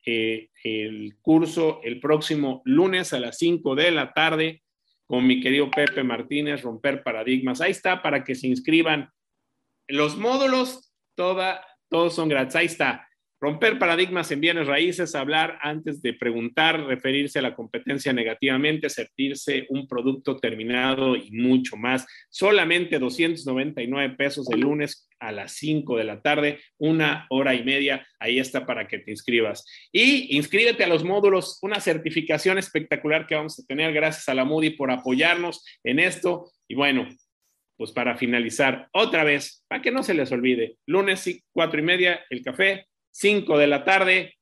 [0.06, 4.62] eh, el curso el próximo lunes a las 5 de la tarde
[5.08, 7.62] con mi querido Pepe Martínez, Romper Paradigmas.
[7.62, 9.10] Ahí está para que se inscriban.
[9.88, 12.56] Los módulos, toda, todos son gratis.
[12.56, 13.08] Ahí está.
[13.46, 19.68] Romper paradigmas en bienes raíces, hablar antes de preguntar, referirse a la competencia negativamente, sentirse
[19.70, 22.08] un producto terminado y mucho más.
[22.32, 28.08] Solamente 299 pesos el lunes a las 5 de la tarde, una hora y media.
[28.18, 29.64] Ahí está para que te inscribas.
[29.92, 33.94] Y inscríbete a los módulos, una certificación espectacular que vamos a tener.
[33.94, 36.50] Gracias a la Moody por apoyarnos en esto.
[36.68, 37.08] Y bueno,
[37.78, 42.26] pues para finalizar, otra vez, para que no se les olvide, lunes cuatro y media,
[42.32, 44.36] el café, 5 de la tarde,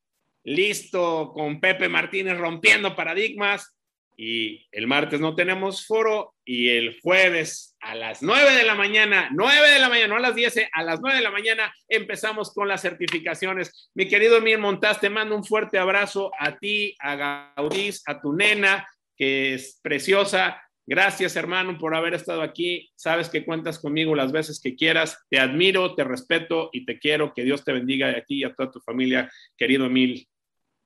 [0.44, 3.78] listo con Pepe Martínez rompiendo paradigmas.
[4.16, 9.30] Y el martes no tenemos foro y el jueves a las 9 de la mañana,
[9.32, 11.74] 9 de la mañana, no a las 10, eh, a las 9 de la mañana
[11.88, 13.92] empezamos con las certificaciones.
[13.96, 18.34] Mi querido Emil Montaz, te mando un fuerte abrazo a ti, a Gaudís, a tu
[18.34, 22.90] nena, que es preciosa, Gracias, hermano, por haber estado aquí.
[22.96, 25.18] Sabes que cuentas conmigo las veces que quieras.
[25.30, 27.34] Te admiro, te respeto y te quiero.
[27.34, 30.28] Que Dios te bendiga a ti y a toda tu familia, querido Emil.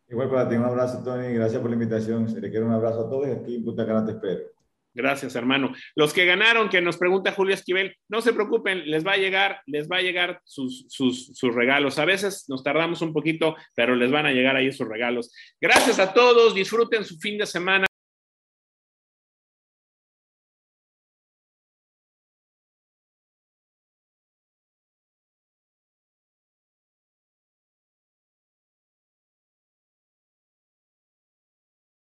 [0.09, 1.33] Igual para ti, un abrazo, Tony.
[1.33, 2.29] Gracias por la invitación.
[2.29, 4.57] Se le quiere un abrazo a todos y aquí en Punta Cana te espero.
[4.93, 5.73] Gracias, hermano.
[5.95, 9.61] Los que ganaron, que nos pregunta Julio Esquivel, no se preocupen, les va a llegar,
[9.67, 11.99] les va a llegar sus, sus, sus, regalos.
[11.99, 15.31] A veces nos tardamos un poquito, pero les van a llegar ahí sus regalos.
[15.61, 17.85] Gracias a todos, disfruten su fin de semana.